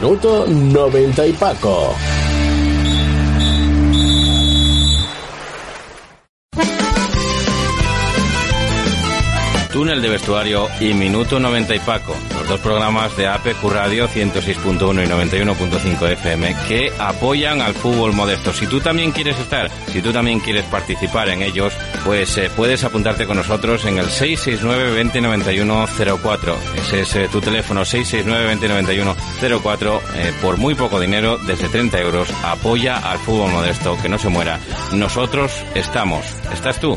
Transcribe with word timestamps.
Minuto 0.00 0.44
90 0.46 1.26
y 1.26 1.32
Paco. 1.32 1.94
Túnel 9.72 10.02
de 10.02 10.08
Vestuario 10.10 10.68
y 10.80 10.92
Minuto 10.92 11.40
90 11.40 11.74
y 11.74 11.78
Paco, 11.80 12.14
los 12.34 12.48
dos 12.48 12.60
programas 12.60 13.16
de 13.16 13.26
APQ 13.26 13.62
Radio 13.70 14.06
106.1 14.08 15.04
y 15.04 15.36
91.5 15.38 16.12
FM 16.12 16.56
que 16.68 16.92
apoyan 16.98 17.62
al 17.62 17.74
fútbol 17.74 18.12
modesto. 18.12 18.52
Si 18.52 18.66
tú 18.66 18.80
también 18.80 19.12
quieres 19.12 19.38
estar, 19.38 19.70
si 19.92 20.02
tú 20.02 20.12
también 20.12 20.40
quieres 20.40 20.64
participar 20.64 21.30
en 21.30 21.42
ellos, 21.42 21.72
pues 22.06 22.38
eh, 22.38 22.50
puedes 22.54 22.84
apuntarte 22.84 23.26
con 23.26 23.36
nosotros 23.36 23.84
en 23.84 23.98
el 23.98 24.08
669 24.08 25.04
2091 25.04 25.86
04. 26.22 26.56
Ese 26.76 27.00
es 27.00 27.16
eh, 27.16 27.28
tu 27.30 27.40
teléfono 27.40 27.84
669 27.84 28.54
2091 28.54 29.60
04. 29.60 30.02
Eh, 30.14 30.32
por 30.40 30.56
muy 30.56 30.76
poco 30.76 31.00
dinero, 31.00 31.36
desde 31.36 31.68
30 31.68 32.00
euros, 32.00 32.28
apoya 32.44 32.98
al 32.98 33.18
fútbol 33.18 33.50
modesto, 33.50 33.98
que 34.00 34.08
no 34.08 34.18
se 34.18 34.28
muera. 34.28 34.60
Nosotros 34.92 35.52
estamos. 35.74 36.24
¿Estás 36.52 36.78
tú? 36.80 36.96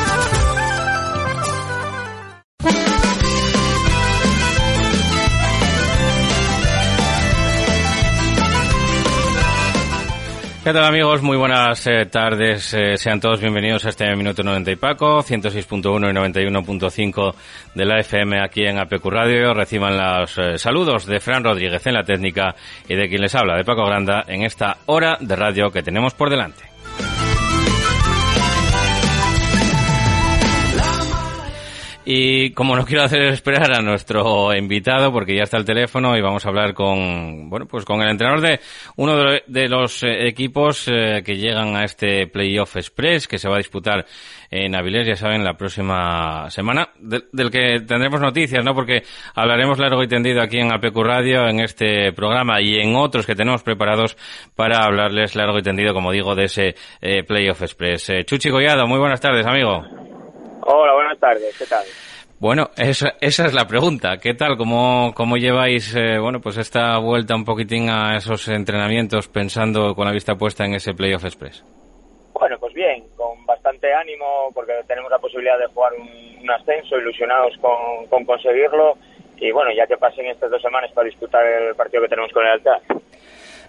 ¿Qué 10.63 10.73
tal 10.73 10.85
amigos? 10.85 11.23
Muy 11.23 11.37
buenas 11.37 11.87
eh, 11.87 12.05
tardes. 12.05 12.75
Eh, 12.75 12.95
sean 12.95 13.19
todos 13.19 13.41
bienvenidos 13.41 13.83
a 13.85 13.89
este 13.89 14.15
Minuto 14.15 14.43
90 14.43 14.69
y 14.69 14.75
Paco, 14.75 15.23
106.1 15.23 16.11
y 16.11 16.37
91.5 16.37 17.33
de 17.73 17.85
la 17.85 17.99
FM 17.99 18.39
aquí 18.39 18.65
en 18.65 18.77
APQ 18.77 19.03
Radio. 19.05 19.55
Reciban 19.55 19.97
los 19.97 20.37
eh, 20.37 20.59
saludos 20.59 21.07
de 21.07 21.19
Fran 21.19 21.43
Rodríguez 21.43 21.87
en 21.87 21.95
la 21.95 22.03
técnica 22.03 22.53
y 22.87 22.93
de 22.93 23.09
quien 23.09 23.21
les 23.21 23.33
habla, 23.33 23.57
de 23.57 23.65
Paco 23.65 23.87
Granda, 23.87 24.23
en 24.27 24.43
esta 24.43 24.77
hora 24.85 25.17
de 25.19 25.35
radio 25.35 25.71
que 25.71 25.81
tenemos 25.81 26.13
por 26.13 26.29
delante. 26.29 26.70
Y 32.03 32.51
como 32.53 32.75
no 32.75 32.83
quiero 32.83 33.03
hacer 33.03 33.21
esperar 33.25 33.77
a 33.77 33.81
nuestro 33.81 34.55
invitado, 34.55 35.11
porque 35.11 35.35
ya 35.35 35.43
está 35.43 35.57
el 35.57 35.65
teléfono 35.65 36.17
y 36.17 36.21
vamos 36.21 36.43
a 36.43 36.49
hablar 36.49 36.73
con, 36.73 37.47
bueno, 37.47 37.67
pues 37.67 37.85
con 37.85 38.01
el 38.01 38.09
entrenador 38.09 38.41
de 38.41 38.59
uno 38.95 39.15
de 39.45 39.69
los 39.69 40.01
eh, 40.01 40.27
equipos 40.27 40.87
eh, 40.87 41.21
que 41.23 41.37
llegan 41.37 41.75
a 41.75 41.83
este 41.83 42.25
Playoff 42.25 42.75
Express 42.75 43.27
que 43.27 43.37
se 43.37 43.47
va 43.47 43.55
a 43.55 43.59
disputar 43.59 44.05
en 44.49 44.75
Avilés, 44.75 45.07
ya 45.07 45.15
saben, 45.15 45.45
la 45.45 45.53
próxima 45.53 46.49
semana, 46.49 46.89
del 46.99 47.51
que 47.51 47.81
tendremos 47.87 48.19
noticias, 48.19 48.65
¿no? 48.65 48.73
Porque 48.73 49.03
hablaremos 49.35 49.79
largo 49.79 50.03
y 50.03 50.07
tendido 50.07 50.41
aquí 50.41 50.57
en 50.57 50.73
APQ 50.73 50.97
Radio, 50.97 51.47
en 51.47 51.61
este 51.61 52.11
programa 52.13 52.59
y 52.61 52.79
en 52.79 52.95
otros 52.95 53.25
que 53.25 53.35
tenemos 53.35 53.63
preparados 53.63 54.17
para 54.55 54.83
hablarles 54.83 55.35
largo 55.35 55.59
y 55.59 55.61
tendido, 55.61 55.93
como 55.93 56.11
digo, 56.11 56.35
de 56.35 56.45
ese 56.45 56.75
eh, 56.99 57.23
Playoff 57.23 57.61
Express. 57.61 58.11
Chuchi 58.25 58.49
Gollado, 58.49 58.87
muy 58.87 58.99
buenas 58.99 59.21
tardes, 59.21 59.45
amigo. 59.45 60.10
Hola, 60.63 60.93
buenas 60.93 61.19
tardes, 61.19 61.57
¿qué 61.57 61.65
tal? 61.65 61.83
Bueno, 62.39 62.69
esa, 62.75 63.13
esa 63.21 63.45
es 63.45 63.53
la 63.53 63.65
pregunta. 63.65 64.17
¿Qué 64.17 64.33
tal? 64.33 64.57
¿Cómo, 64.57 65.13
cómo 65.15 65.37
lleváis, 65.37 65.95
eh, 65.95 66.17
bueno, 66.19 66.39
pues 66.41 66.57
esta 66.57 66.97
vuelta 66.97 67.35
un 67.35 67.45
poquitín 67.45 67.89
a 67.89 68.15
esos 68.17 68.47
entrenamientos 68.47 69.27
pensando 69.27 69.93
con 69.93 70.05
la 70.05 70.11
vista 70.11 70.35
puesta 70.35 70.65
en 70.65 70.73
ese 70.73 70.93
Playoff 70.93 71.25
Express? 71.25 71.63
Bueno, 72.33 72.57
pues 72.59 72.73
bien, 72.73 73.03
con 73.15 73.45
bastante 73.45 73.93
ánimo 73.93 74.49
porque 74.53 74.73
tenemos 74.87 75.11
la 75.11 75.19
posibilidad 75.19 75.59
de 75.59 75.67
jugar 75.67 75.93
un, 75.93 76.49
ascenso, 76.49 76.97
ilusionados 76.97 77.55
con, 77.61 78.07
con 78.07 78.25
conseguirlo 78.25 78.97
y 79.37 79.51
bueno, 79.51 79.71
ya 79.75 79.85
que 79.85 79.97
pasen 79.97 80.25
estas 80.27 80.49
dos 80.49 80.61
semanas 80.61 80.91
para 80.91 81.05
disputar 81.05 81.45
el 81.45 81.75
partido 81.75 82.01
que 82.03 82.09
tenemos 82.09 82.31
con 82.31 82.45
el 82.45 82.53
Altar. 82.53 82.81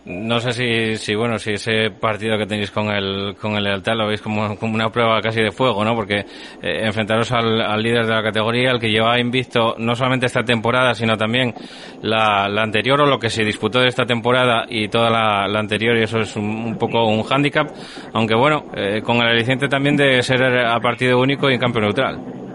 No 0.04 0.40
sé 0.40 0.52
si, 0.52 0.96
si, 0.96 1.14
bueno, 1.14 1.38
si 1.38 1.52
ese 1.52 1.90
partido 1.90 2.36
que 2.36 2.44
tenéis 2.44 2.72
con 2.72 2.90
el, 2.90 3.36
con 3.40 3.54
el 3.54 3.62
Lealtad 3.62 3.94
lo 3.94 4.08
veis 4.08 4.20
como, 4.20 4.56
como 4.56 4.74
una 4.74 4.90
prueba 4.90 5.20
casi 5.20 5.40
de 5.40 5.52
fuego, 5.52 5.84
¿no? 5.84 5.94
Porque 5.94 6.26
eh, 6.60 6.80
enfrentaros 6.86 7.30
al, 7.30 7.80
líder 7.80 8.06
de 8.06 8.12
la 8.12 8.22
categoría, 8.22 8.72
el 8.72 8.80
que 8.80 8.90
lleva 8.90 9.20
invisto 9.20 9.76
no 9.78 9.94
solamente 9.94 10.26
esta 10.26 10.42
temporada, 10.42 10.92
sino 10.94 11.16
también 11.16 11.54
la, 12.02 12.48
la 12.48 12.62
anterior 12.62 13.00
o 13.00 13.06
lo 13.06 13.20
que 13.20 13.30
se 13.30 13.44
disputó 13.44 13.78
de 13.78 13.88
esta 13.88 14.04
temporada 14.04 14.64
y 14.68 14.88
toda 14.88 15.08
la, 15.08 15.46
la 15.46 15.60
anterior, 15.60 15.96
y 15.96 16.02
eso 16.02 16.18
es 16.18 16.34
un, 16.34 16.76
poco 16.78 17.06
un 17.06 17.22
hándicap, 17.22 17.68
aunque 18.12 18.34
bueno, 18.34 18.64
eh, 18.74 19.02
con 19.02 19.18
el 19.18 19.28
aliciente 19.28 19.68
también 19.68 19.96
de 19.96 20.20
ser 20.22 20.42
a 20.42 20.80
partido 20.80 21.20
único 21.20 21.48
y 21.48 21.54
en 21.54 21.60
campo 21.60 21.80
neutral. 21.80 22.51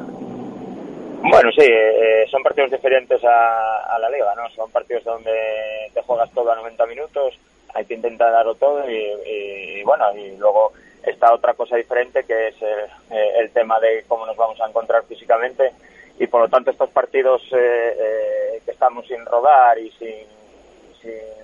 Bueno, 1.30 1.52
sí, 1.52 1.66
eh, 1.66 2.26
son 2.32 2.42
partidos 2.42 2.72
diferentes 2.72 3.22
a, 3.24 3.98
la 4.00 4.10
liga, 4.10 4.34
¿no? 4.36 4.50
Son 4.52 4.72
partidos 4.72 5.04
donde 5.04 5.92
te 5.94 6.02
juegas 6.04 6.32
todo 6.32 6.52
a 6.52 6.56
90 6.56 6.86
minutos, 6.86 7.38
hay 7.74 7.84
que 7.86 7.96
intentar 7.96 8.32
darlo 8.32 8.56
todo 8.56 8.90
y, 8.90 9.84
bueno, 9.84 10.06
y 10.16 10.38
luego 10.38 10.72
está 11.04 11.34
otra 11.34 11.54
cosa 11.54 11.76
diferente 11.76 12.24
que 12.24 12.48
es 12.48 12.56
eh, 12.62 13.32
el, 13.40 13.52
tema 13.52 13.80
de 13.80 14.06
cómo 14.08 14.26
nos 14.26 14.38
vamos 14.38 14.60
a 14.62 14.68
encontrar 14.68 15.04
físicamente 15.04 15.74
y 16.18 16.28
por 16.28 16.42
lo 16.42 16.48
tanto 16.48 16.72
estos 16.72 16.90
partidos 16.92 17.42
eh, 17.52 18.62
que 18.64 18.72
estamos 18.72 19.06
sin 19.08 19.26
rodar 19.26 19.78
y 19.80 19.92
sin, 19.92 20.38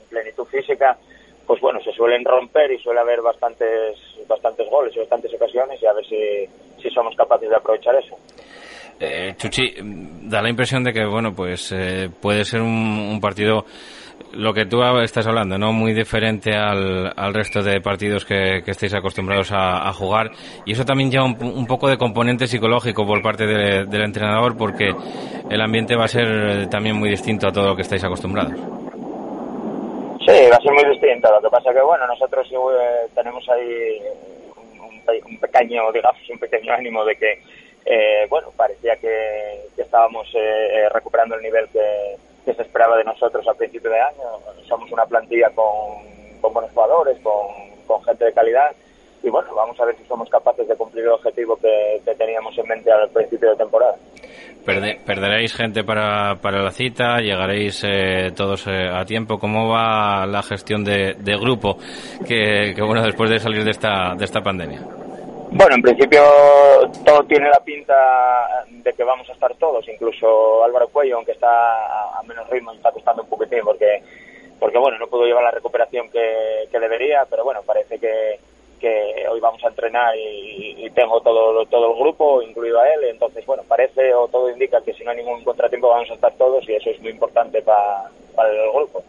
plenitud 0.10 0.46
física, 0.46 0.98
pues 1.48 1.60
bueno, 1.62 1.82
se 1.82 1.92
suelen 1.94 2.24
romper 2.24 2.72
y 2.72 2.78
suele 2.80 3.00
haber 3.00 3.22
bastantes 3.22 3.98
bastantes 4.28 4.70
goles 4.70 4.96
y 4.96 5.00
bastantes 5.00 5.34
ocasiones 5.34 5.82
y 5.82 5.86
a 5.86 5.94
ver 5.94 6.06
si, 6.06 6.50
si 6.82 6.90
somos 6.90 7.16
capaces 7.16 7.50
de 7.50 7.56
aprovechar 7.56 7.96
eso. 7.96 8.18
Eh, 9.00 9.34
Chuchi, 9.38 9.74
da 10.24 10.42
la 10.42 10.50
impresión 10.50 10.84
de 10.84 10.94
que, 10.94 11.06
bueno, 11.06 11.34
pues 11.34 11.72
eh, 11.72 12.10
puede 12.22 12.46
ser 12.46 12.62
un, 12.62 13.20
partido, 13.20 13.66
lo 14.34 14.54
que 14.54 14.66
tú 14.66 14.82
estás 15.02 15.28
hablando, 15.28 15.58
¿no? 15.58 15.74
Muy 15.74 15.94
diferente 15.94 16.56
al, 16.56 17.12
al 17.16 17.34
resto 17.34 17.62
de 17.62 17.82
partidos 17.82 18.26
que, 18.26 18.62
que 18.64 18.72
estáis 18.72 18.94
acostumbrados 18.94 19.52
a, 19.52 19.92
jugar. 19.94 20.32
Y 20.66 20.74
eso 20.74 20.86
también 20.86 21.12
lleva 21.12 21.26
un, 21.26 21.68
poco 21.68 21.90
de 21.90 21.98
componente 21.98 22.48
psicológico 22.48 23.06
por 23.06 23.22
parte 23.22 23.46
del 23.46 24.02
entrenador, 24.02 24.56
porque 24.58 24.92
el 25.50 25.62
ambiente 25.62 25.96
va 25.96 26.06
a 26.06 26.08
ser 26.08 26.70
también 26.70 26.96
muy 26.96 27.10
distinto 27.10 27.48
a 27.48 27.52
todo 27.52 27.68
lo 27.68 27.76
que 27.76 27.82
estáis 27.82 28.04
acostumbrados. 28.04 28.54
Sí, 30.26 30.48
va 30.50 30.56
a 30.56 30.62
ser 30.62 30.72
muy 30.72 30.90
distinto. 30.90 31.30
Lo 31.30 31.42
que 31.42 31.50
pasa 31.50 31.74
que, 31.74 31.82
bueno, 31.82 32.08
nosotros 32.08 32.48
eh, 32.50 33.10
tenemos 33.14 33.44
ahí 33.50 34.00
un, 34.56 35.32
un 35.32 35.38
pequeño, 35.40 35.92
digamos, 35.92 36.22
un 36.30 36.40
pequeño 36.40 36.74
ánimo 36.74 37.04
de 37.04 37.16
que 37.18 37.40
eh, 37.86 38.26
bueno, 38.30 38.50
parecía 38.56 38.96
que, 38.96 39.68
estábamos 39.78 40.28
eh, 40.34 40.40
eh, 40.40 40.90
recuperando 40.90 41.36
el 41.36 41.42
nivel 41.42 41.68
que, 41.70 42.18
se 42.46 42.62
esperaba 42.62 42.98
de 42.98 43.06
nosotros 43.06 43.48
a 43.48 43.54
principio 43.54 43.90
de 43.90 44.00
año. 44.00 44.40
Somos 44.68 44.92
una 44.92 45.06
plantilla 45.06 45.50
con, 45.56 46.54
buenos 46.54 46.72
jugadores, 46.72 47.18
con, 47.22 48.04
gente 48.04 48.26
de 48.26 48.34
calidad 48.34 48.72
y 49.22 49.30
bueno, 49.30 49.54
vamos 49.56 49.80
a 49.80 49.86
ver 49.86 49.96
si 49.96 50.04
somos 50.06 50.28
capaces 50.30 50.68
de 50.68 50.76
cumplir 50.76 51.06
el 51.06 51.12
objetivo 51.12 51.56
que, 51.56 52.02
teníamos 52.18 52.58
en 52.58 52.68
mente 52.68 52.92
al 52.92 53.08
principio 53.12 53.52
de 53.52 53.56
temporada. 53.56 53.96
¿Perderéis 54.66 55.56
gente 55.56 55.84
para, 55.84 56.36
para 56.42 56.64
la 56.64 56.72
cita? 56.72 57.20
¿Llegaréis 57.20 57.86
todos 58.36 58.68
a 58.68 59.06
tiempo? 59.06 59.38
¿Cómo 59.38 59.70
va 59.70 60.26
la 60.26 60.42
gestión 60.42 60.84
de, 60.84 61.16
grupo 61.40 61.78
que, 62.28 62.74
que, 62.76 62.82
bueno, 62.82 63.04
después 63.04 63.30
de 63.30 63.40
salir 63.40 63.64
de 63.64 63.72
esta, 63.72 64.16
de 64.18 64.26
esta 64.26 64.42
pandemia? 64.42 64.82
Bueno, 65.56 65.76
en 65.76 65.82
principio 65.84 66.22
todo 67.06 67.24
tiene 67.26 67.48
la 67.48 67.60
pinta 67.60 68.66
de 68.70 68.92
que 68.92 69.04
vamos 69.04 69.30
a 69.30 69.34
estar 69.34 69.54
todos, 69.56 69.88
incluso 69.88 70.64
Álvaro 70.64 70.88
Cuello, 70.88 71.18
aunque 71.18 71.34
está 71.34 72.18
a 72.18 72.24
menos 72.24 72.50
ritmo, 72.50 72.74
está 72.74 72.92
costando 72.92 73.22
un 73.22 73.30
poquitín 73.30 73.62
porque 73.64 74.02
porque 74.60 74.80
bueno, 74.80 74.98
no 74.98 75.08
pudo 75.08 75.26
llevar 75.26 75.44
la 75.44 75.52
recuperación 75.52 76.10
que, 76.10 76.68
que 76.72 76.80
debería, 76.80 77.26
pero 77.30 77.44
bueno, 77.44 77.62
parece 77.64 78.00
que, 78.00 78.40
que 78.80 79.28
hoy 79.30 79.40
vamos 79.40 79.64
a 79.64 79.68
entrenar 79.68 80.16
y, 80.18 80.90
tengo 80.96 81.22
todo, 81.22 81.66
todo 81.68 81.94
el 81.94 82.00
grupo, 82.00 82.42
incluido 82.42 82.80
a 82.80 82.90
él, 82.90 83.04
entonces 83.06 83.46
bueno, 83.46 83.64
parece 83.68 84.14
o 84.14 84.28
todo 84.28 84.50
indica 84.50 84.82
que 84.82 84.94
si 84.94 85.04
no 85.04 85.12
hay 85.12 85.18
ningún 85.18 85.44
contratiempo 85.44 85.90
vamos 85.90 86.10
a 86.10 86.16
estar 86.16 86.34
todos 86.34 86.68
y 86.68 86.74
eso 86.74 86.90
es 86.90 87.00
muy 87.02 87.12
importante 87.12 87.62
para 87.62 88.10
el 88.50 88.72
grupo. 88.74 89.04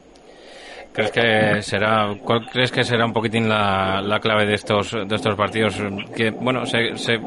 ¿Crees 0.94 1.10
que 1.10 1.62
será, 1.62 2.14
cuál 2.22 2.46
crees 2.46 2.70
que 2.70 2.84
será 2.84 3.04
un 3.04 3.12
poquitín 3.12 3.48
la, 3.48 4.00
la 4.00 4.20
clave 4.20 4.46
de 4.46 4.54
estos, 4.54 4.92
de 4.92 5.16
estos 5.16 5.34
partidos? 5.34 5.76
Que, 6.14 6.30
bueno, 6.30 6.64
se, 6.66 6.96
se, 6.96 7.18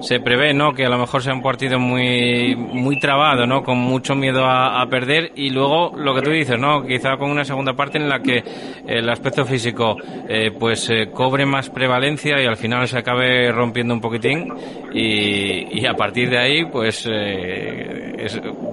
se, 0.00 0.18
prevé, 0.20 0.54
¿no? 0.54 0.72
Que 0.72 0.86
a 0.86 0.88
lo 0.88 0.96
mejor 0.96 1.22
sea 1.22 1.34
un 1.34 1.42
partido 1.42 1.78
muy, 1.78 2.56
muy 2.56 2.98
trabado, 2.98 3.46
¿no? 3.46 3.62
Con 3.62 3.76
mucho 3.76 4.14
miedo 4.14 4.46
a, 4.46 4.82
perder 4.86 5.32
y 5.36 5.50
luego 5.50 5.92
lo 5.94 6.14
que 6.14 6.22
tú 6.22 6.30
dices, 6.30 6.58
¿no? 6.58 6.86
Quizá 6.86 7.18
con 7.18 7.30
una 7.30 7.44
segunda 7.44 7.74
parte 7.74 7.98
en 7.98 8.08
la 8.08 8.20
que 8.20 8.42
el 8.86 9.06
aspecto 9.10 9.44
físico, 9.44 9.98
eh, 10.26 10.50
pues, 10.58 10.88
eh, 10.88 11.10
cobre 11.12 11.44
más 11.44 11.68
prevalencia 11.68 12.40
y 12.40 12.46
al 12.46 12.56
final 12.56 12.88
se 12.88 12.96
acabe 12.96 13.52
rompiendo 13.52 13.92
un 13.92 14.00
poquitín 14.00 14.50
y, 14.94 15.80
y 15.80 15.84
a 15.84 15.92
partir 15.92 16.30
de 16.30 16.38
ahí, 16.38 16.64
pues, 16.64 17.06
eh, 17.12 18.16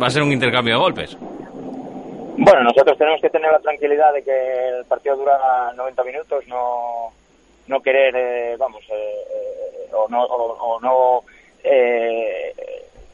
va 0.01 0.07
a 0.07 0.09
ser 0.09 0.23
un 0.23 0.31
intercambio 0.31 0.75
de 0.75 0.79
golpes. 0.79 1.17
Bueno, 2.35 2.63
nosotros 2.63 2.97
tenemos 2.97 3.21
que 3.21 3.29
tener 3.29 3.51
la 3.51 3.59
tranquilidad 3.59 4.11
de 4.11 4.23
que 4.23 4.67
el 4.69 4.85
partido 4.85 5.15
dura 5.17 5.71
90 5.75 6.03
minutos, 6.03 6.47
no, 6.47 7.13
no 7.67 7.81
querer, 7.81 8.15
eh, 8.15 8.55
vamos, 8.57 8.83
eh, 8.89 9.13
eh, 9.29 9.89
o 9.93 10.07
no, 10.09 10.23
o, 10.23 10.79
no 10.81 11.23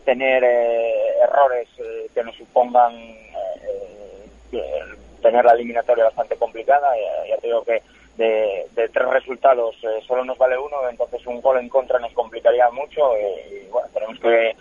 tener 0.05 0.43
errores 0.43 1.67
que 2.15 2.23
nos 2.23 2.35
supongan 2.35 2.93
tener 5.21 5.45
la 5.45 5.53
eliminatoria 5.53 6.05
bastante 6.05 6.35
complicada. 6.37 6.87
Ya, 7.27 7.37
te 7.37 7.47
digo 7.47 7.63
que 7.63 7.83
de, 8.17 8.65
tres 8.73 9.09
resultados 9.09 9.75
solo 10.07 10.23
nos 10.25 10.37
vale 10.37 10.57
uno, 10.57 10.89
entonces 10.89 11.25
un 11.27 11.41
gol 11.41 11.59
en 11.59 11.69
contra 11.69 11.99
nos 11.99 12.13
complicaría 12.13 12.69
mucho 12.71 13.11
y 13.17 13.67
bueno, 13.69 13.87
tenemos 13.93 14.19
que 14.19 14.55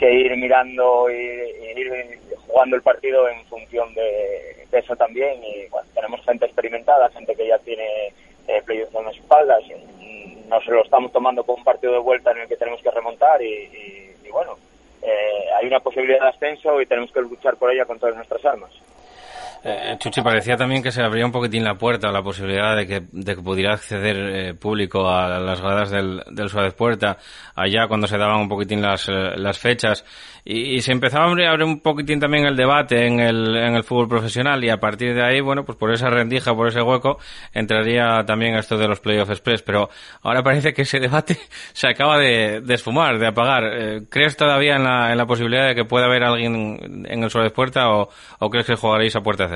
que 0.00 0.10
ir 0.12 0.34
mirando 0.36 1.10
y, 1.10 1.14
ir 1.14 2.18
jugando 2.46 2.74
el 2.74 2.82
partido 2.82 3.28
en 3.28 3.44
función 3.44 3.92
de, 3.94 4.66
eso 4.72 4.96
también. 4.96 5.44
Y 5.44 5.68
tenemos 5.94 6.24
gente 6.24 6.46
experimentada, 6.46 7.10
gente 7.10 7.36
que 7.36 7.46
ya 7.46 7.58
tiene 7.58 8.08
eh, 8.48 8.62
en 8.66 9.04
las 9.04 9.16
espaldas. 9.16 9.62
Y 9.68 10.44
no 10.48 10.60
se 10.62 10.70
lo 10.70 10.82
estamos 10.82 11.12
tomando 11.12 11.44
como 11.44 11.58
un 11.58 11.64
partido 11.64 11.92
de 11.92 11.98
vuelta 11.98 12.32
en 12.32 12.38
el 12.38 12.48
que 12.48 12.56
tenemos 12.56 12.82
que 12.82 12.90
remontar 12.90 13.42
y, 13.42 14.10
bueno, 14.32 14.56
eh, 15.02 15.44
hay 15.58 15.66
una 15.66 15.80
posibilidad 15.80 16.20
de 16.20 16.28
ascenso 16.28 16.80
y 16.80 16.86
tenemos 16.86 17.12
que 17.12 17.20
luchar 17.20 17.56
por 17.56 17.70
ella 17.70 17.84
con 17.84 17.98
todas 17.98 18.16
nuestras 18.16 18.44
armas. 18.44 18.70
Eh, 19.62 19.96
Chuchi, 19.98 20.22
parecía 20.22 20.56
también 20.56 20.82
que 20.82 20.90
se 20.90 21.02
abría 21.02 21.26
un 21.26 21.32
poquitín 21.32 21.64
la 21.64 21.74
puerta 21.74 22.10
la 22.10 22.22
posibilidad 22.22 22.74
de 22.74 22.86
que, 22.86 23.02
de 23.12 23.36
que 23.36 23.42
pudiera 23.42 23.74
acceder 23.74 24.16
eh, 24.16 24.54
público 24.54 25.06
a 25.06 25.38
las 25.38 25.60
gradas 25.60 25.90
del, 25.90 26.22
del 26.30 26.48
Suárez 26.48 26.72
Puerta, 26.72 27.18
allá 27.54 27.86
cuando 27.86 28.06
se 28.06 28.16
daban 28.16 28.40
un 28.40 28.48
poquitín 28.48 28.80
las, 28.80 29.08
eh, 29.08 29.36
las 29.36 29.58
fechas. 29.58 30.04
Y, 30.42 30.80
se 30.80 30.92
empezaba 30.92 31.26
a 31.26 31.28
abrir 31.28 31.62
un 31.62 31.80
poquitín 31.80 32.18
también 32.18 32.46
el 32.46 32.56
debate 32.56 33.06
en 33.06 33.20
el, 33.20 33.54
en 33.54 33.74
el 33.74 33.84
fútbol 33.84 34.08
profesional 34.08 34.64
y 34.64 34.70
a 34.70 34.78
partir 34.78 35.14
de 35.14 35.22
ahí, 35.22 35.42
bueno, 35.42 35.64
pues 35.64 35.76
por 35.76 35.92
esa 35.92 36.08
rendija, 36.08 36.54
por 36.54 36.68
ese 36.68 36.80
hueco, 36.80 37.18
entraría 37.52 38.24
también 38.24 38.54
esto 38.54 38.78
de 38.78 38.88
los 38.88 39.00
playoffs 39.00 39.30
express. 39.30 39.60
Pero 39.60 39.90
ahora 40.22 40.42
parece 40.42 40.72
que 40.72 40.82
ese 40.82 40.98
debate 40.98 41.36
se 41.74 41.88
acaba 41.88 42.18
de, 42.18 42.62
de 42.62 42.74
esfumar, 42.74 43.18
de 43.18 43.26
apagar. 43.26 43.64
Eh, 43.64 44.00
¿Crees 44.08 44.36
todavía 44.36 44.76
en 44.76 44.84
la, 44.84 45.12
en 45.12 45.18
la 45.18 45.26
posibilidad 45.26 45.68
de 45.68 45.74
que 45.74 45.84
pueda 45.84 46.06
haber 46.06 46.24
alguien 46.24 47.04
en 47.06 47.22
el 47.22 47.30
Suárez 47.30 47.52
Puerta 47.52 47.90
o, 47.90 48.08
o 48.38 48.50
crees 48.50 48.66
que 48.66 48.76
jugaréis 48.76 49.14
a 49.16 49.20
puerta 49.20 49.49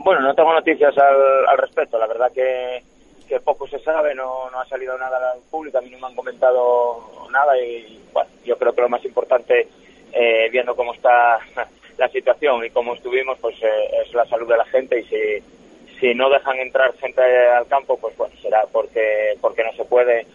Bueno, 0.00 0.20
no 0.20 0.34
tengo 0.34 0.52
noticias 0.52 0.96
al, 0.96 1.48
al 1.48 1.58
respecto. 1.58 1.98
La 1.98 2.06
verdad 2.06 2.30
que 2.32 2.82
que 3.28 3.40
poco 3.40 3.68
se 3.68 3.78
sabe, 3.80 4.14
no, 4.14 4.50
no 4.50 4.60
ha 4.60 4.66
salido 4.66 4.96
nada 4.96 5.32
al 5.32 5.40
público, 5.50 5.78
a 5.78 5.82
mí 5.82 5.90
no 5.90 5.98
me 5.98 6.06
han 6.06 6.14
comentado 6.14 7.28
nada 7.30 7.60
y 7.60 8.00
bueno, 8.12 8.30
yo 8.44 8.56
creo 8.56 8.72
que 8.72 8.80
lo 8.80 8.88
más 8.88 9.04
importante, 9.04 9.68
eh, 10.12 10.48
viendo 10.50 10.74
cómo 10.74 10.94
está 10.94 11.38
la 11.98 12.08
situación 12.08 12.64
y 12.64 12.70
cómo 12.70 12.94
estuvimos, 12.94 13.38
pues 13.38 13.56
eh, 13.62 13.90
es 14.04 14.14
la 14.14 14.24
salud 14.26 14.48
de 14.48 14.56
la 14.56 14.64
gente 14.64 15.00
y 15.00 15.04
si, 15.04 15.98
si 16.00 16.14
no 16.14 16.30
dejan 16.30 16.58
entrar 16.58 16.96
gente 16.96 17.20
al 17.22 17.66
campo, 17.66 17.98
pues 17.98 18.16
bueno, 18.16 18.34
será 18.40 18.62
porque, 18.72 19.36
porque 19.42 19.62
no 19.62 19.72
se 19.74 19.84
puede 19.84 20.26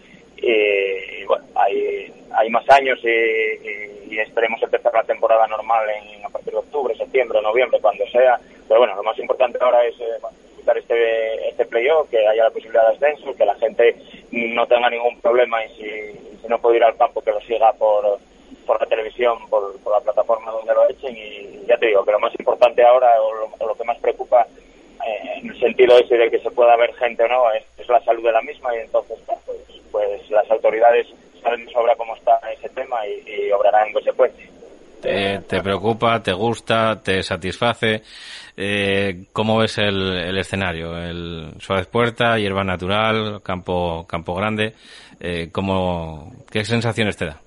y, 0.46 1.24
bueno, 1.24 1.44
hay, 1.54 2.12
hay 2.32 2.50
más 2.50 2.68
años 2.70 2.98
y, 3.04 4.18
esperemos 4.18 4.62
empezar 4.62 4.94
la 4.94 5.02
temporada 5.02 5.44
normal 5.48 5.84
en, 5.90 6.24
a 6.24 6.28
partir 6.28 6.52
de 6.52 6.60
octubre, 6.60 6.94
septiembre, 6.94 7.42
noviembre, 7.42 7.80
cuando 7.80 8.06
sea, 8.06 8.38
pero 8.68 8.78
bueno, 8.80 8.94
lo 8.94 9.02
más 9.02 9.18
importante 9.18 9.58
ahora 9.60 9.84
es... 9.84 9.98
Eh, 10.00 10.18
este, 10.76 11.48
este 11.48 11.66
playoff, 11.66 12.08
que 12.10 12.26
haya 12.26 12.44
la 12.44 12.50
posibilidad 12.50 12.88
de 12.88 12.94
ascenso, 12.94 13.36
que 13.36 13.44
la 13.44 13.54
gente 13.56 13.96
no 14.32 14.66
tenga 14.66 14.90
ningún 14.90 15.20
problema 15.20 15.64
y 15.64 15.68
si, 15.76 16.48
no 16.48 16.58
puede 16.58 16.76
ir 16.76 16.84
al 16.84 16.96
campo 16.96 17.22
que 17.22 17.30
lo 17.30 17.40
siga 17.40 17.72
por, 17.72 18.18
por 18.66 18.80
la 18.80 18.86
televisión, 18.86 19.38
por, 19.48 19.74
la 19.90 20.00
plataforma 20.00 20.50
donde 20.52 20.74
lo 20.74 20.88
echen. 20.88 21.16
Y 21.16 21.66
ya 21.66 21.76
te 21.78 21.86
digo 21.86 22.04
que 22.04 22.12
lo 22.12 22.20
más 22.20 22.32
importante 22.38 22.84
ahora 22.84 23.10
o 23.20 23.66
lo, 23.66 23.74
que 23.74 23.84
más 23.84 23.98
preocupa 23.98 24.46
eh, 25.06 25.38
en 25.40 25.50
el 25.50 25.60
sentido 25.60 25.98
ese 25.98 26.16
de 26.16 26.30
que 26.30 26.38
se 26.40 26.50
pueda 26.50 26.76
ver 26.76 26.94
gente 26.94 27.22
o 27.24 27.28
no 27.28 27.52
es, 27.52 27.88
la 27.88 28.00
salud 28.04 28.24
de 28.24 28.32
la 28.32 28.42
misma 28.42 28.74
y 28.74 28.80
entonces 28.80 29.18
pues, 29.26 29.58
pues 29.92 30.30
las 30.30 30.50
autoridades 30.50 31.06
saben 31.42 31.66
de 31.66 31.72
sobra 31.72 31.94
cómo 31.96 32.16
está 32.16 32.38
ese 32.52 32.68
tema 32.70 33.06
y, 33.06 33.22
y 33.30 33.52
obrarán 33.52 33.88
en 33.88 33.92
consecuencia. 33.92 34.48
Te, 35.04 35.40
te, 35.40 35.62
preocupa, 35.62 36.22
te 36.22 36.32
gusta, 36.32 37.02
te 37.02 37.22
satisface. 37.22 38.00
Eh, 38.56 39.26
¿Cómo 39.34 39.58
ves 39.58 39.76
el, 39.76 40.16
el, 40.16 40.38
escenario? 40.38 40.96
El 40.96 41.52
Suárez 41.58 41.86
Puerta, 41.88 42.38
hierba 42.38 42.64
natural, 42.64 43.42
campo, 43.42 44.06
campo 44.06 44.34
grande. 44.34 44.72
Eh, 45.20 45.50
¿cómo, 45.52 46.32
¿Qué 46.50 46.64
sensaciones 46.64 47.18
te 47.18 47.26
da? 47.26 47.38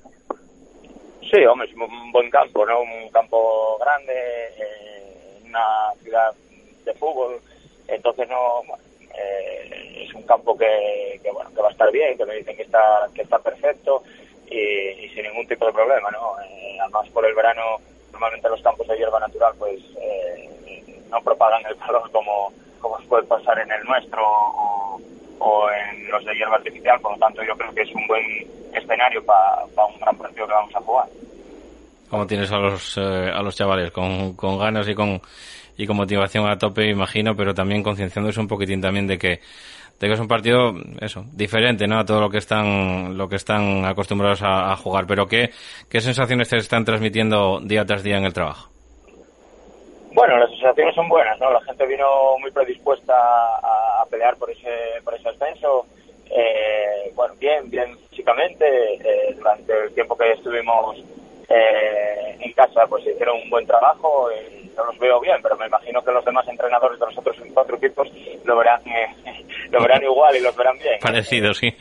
Sí, 1.22 1.44
hombre, 1.50 1.68
es 1.68 1.76
un 1.76 2.12
buen 2.12 2.30
campo, 2.30 2.64
¿no? 2.64 2.82
Un 2.82 3.10
campo 3.10 3.78
grande, 3.80 4.14
eh, 4.14 5.42
una 5.46 5.92
ciudad 6.04 6.32
de 6.88 6.94
fútbol. 6.96 7.40
Entonces, 7.88 8.28
no, 8.28 8.64
eh, 9.18 10.04
es 10.04 10.14
un 10.14 10.24
campo 10.24 10.58
que, 10.58 11.20
que, 11.22 11.32
bueno, 11.32 11.50
que 11.54 11.62
va 11.62 11.70
a 11.70 11.72
estar 11.72 11.92
bien, 11.92 12.18
que 12.18 12.26
me 12.26 12.36
dicen 12.36 12.56
que 12.56 12.64
está, 12.64 13.08
que 13.14 13.22
está 13.22 13.40
perfecto 13.40 14.04
y, 14.50 15.08
sin 15.10 15.24
ningún 15.24 15.48
tipo 15.48 15.66
de 15.66 15.74
problema, 15.74 16.10
¿no? 16.12 16.40
Eh, 16.42 16.78
además, 16.82 17.10
por 17.10 17.26
el 17.26 17.36
verano, 17.36 17.78
normalmente 18.12 18.50
los 18.50 18.62
campos 18.62 18.88
de 18.88 18.98
hierba 18.98 19.20
natural, 19.20 19.54
pues, 19.58 19.80
eh, 20.02 20.50
no 21.10 21.22
propagan 21.22 21.66
el 21.66 21.78
calor 21.78 22.10
como, 22.12 22.52
como 22.80 22.98
puede 23.10 23.24
pasar 23.24 23.60
en 23.60 23.72
el 23.72 23.84
nuestro 23.84 24.24
o, 25.40 25.70
en 25.72 26.10
los 26.10 26.24
de 26.26 26.36
hierba 26.36 26.56
artificial, 26.56 27.00
por 27.00 27.12
lo 27.14 27.18
tanto 27.18 27.44
yo 27.44 27.56
creo 27.56 27.74
que 27.74 27.82
es 27.82 27.94
un 27.94 28.08
buen 28.08 28.24
escenario 28.74 29.24
para 29.26 29.66
un 29.66 30.00
gran 30.00 30.18
partido 30.18 30.48
que 30.48 30.54
vamos 30.54 30.76
a 30.76 30.82
jugar. 30.82 31.08
¿Cómo 32.10 32.26
tienes 32.26 32.52
a 32.52 32.58
los, 32.58 32.98
eh, 32.98 33.32
a 33.34 33.42
los 33.42 33.56
chavales? 33.56 33.92
Con, 33.92 34.34
con 34.34 34.58
ganas 34.58 34.88
y 34.88 34.96
con, 34.96 35.22
y 35.78 35.86
con 35.86 35.98
motivación 35.98 36.50
a 36.50 36.58
tope, 36.58 36.90
imagino, 36.90 37.36
pero 37.36 37.54
también 37.54 37.84
concienciándose 37.84 38.40
un 38.40 38.48
poquitín 38.48 38.82
también 38.82 39.08
de 39.08 39.18
que 39.18 39.40
de 40.00 40.08
que 40.08 40.14
es 40.14 40.20
un 40.20 40.28
partido 40.28 40.74
eso 41.02 41.26
diferente 41.34 41.88
no 41.88 41.98
a 41.98 42.06
todo 42.06 42.22
lo 42.22 42.30
que 42.30 42.38
están 42.38 43.18
lo 43.18 43.28
que 43.28 43.36
están 43.36 43.84
acostumbrados 43.84 44.42
a, 44.44 44.76
jugar 44.76 45.08
pero 45.08 45.26
qué 45.26 45.50
qué 45.90 46.02
sensaciones 46.02 46.50
te 46.50 46.58
están 46.58 46.86
transmitiendo 46.86 47.60
día 47.62 47.84
tras 47.84 48.04
día 48.04 48.18
en 48.18 48.26
el 48.26 48.34
trabajo 48.34 48.70
bueno, 50.18 50.36
las 50.40 50.50
sensaciones 50.50 50.96
son 50.96 51.08
buenas, 51.10 51.40
¿no? 51.40 51.52
La 51.52 51.62
gente 51.62 51.86
vino 51.86 52.08
muy 52.40 52.50
predispuesta 52.50 53.14
a, 53.14 54.04
pelear 54.10 54.36
por 54.38 54.50
ese, 54.50 55.00
por 55.04 55.14
ese 55.14 55.30
ascenso. 55.30 55.86
Eh, 56.32 57.12
bueno, 57.14 57.36
bien, 57.40 57.70
bien 57.70 57.96
físicamente. 58.10 58.66
Eh, 58.96 59.36
durante 59.36 59.72
el 59.78 59.94
tiempo 59.94 60.18
que 60.18 60.32
estuvimos 60.32 60.98
eh, 61.50 62.36
en 62.40 62.52
casa, 62.54 62.88
pues 62.90 63.06
hicieron 63.06 63.44
un 63.44 63.50
buen 63.52 63.68
trabajo 63.68 64.30
y 64.32 64.67
no 64.78 64.86
los 64.86 64.98
veo 65.00 65.20
bien, 65.20 65.38
pero 65.42 65.58
me 65.58 65.66
imagino 65.66 66.02
que 66.02 66.12
los 66.12 66.24
demás 66.24 66.48
entrenadores 66.48 67.00
de 67.00 67.06
los 67.06 67.18
otros 67.18 67.38
cuatro 67.54 67.78
equipos 67.78 68.08
lo 68.46 68.58
verán, 68.58 68.82
lo 69.72 69.82
verán 69.82 70.04
igual 70.04 70.36
y 70.36 70.40
los 70.40 70.56
verán 70.56 70.78
bien. 70.78 71.00
Parecido, 71.02 71.54
sí. 71.54 71.74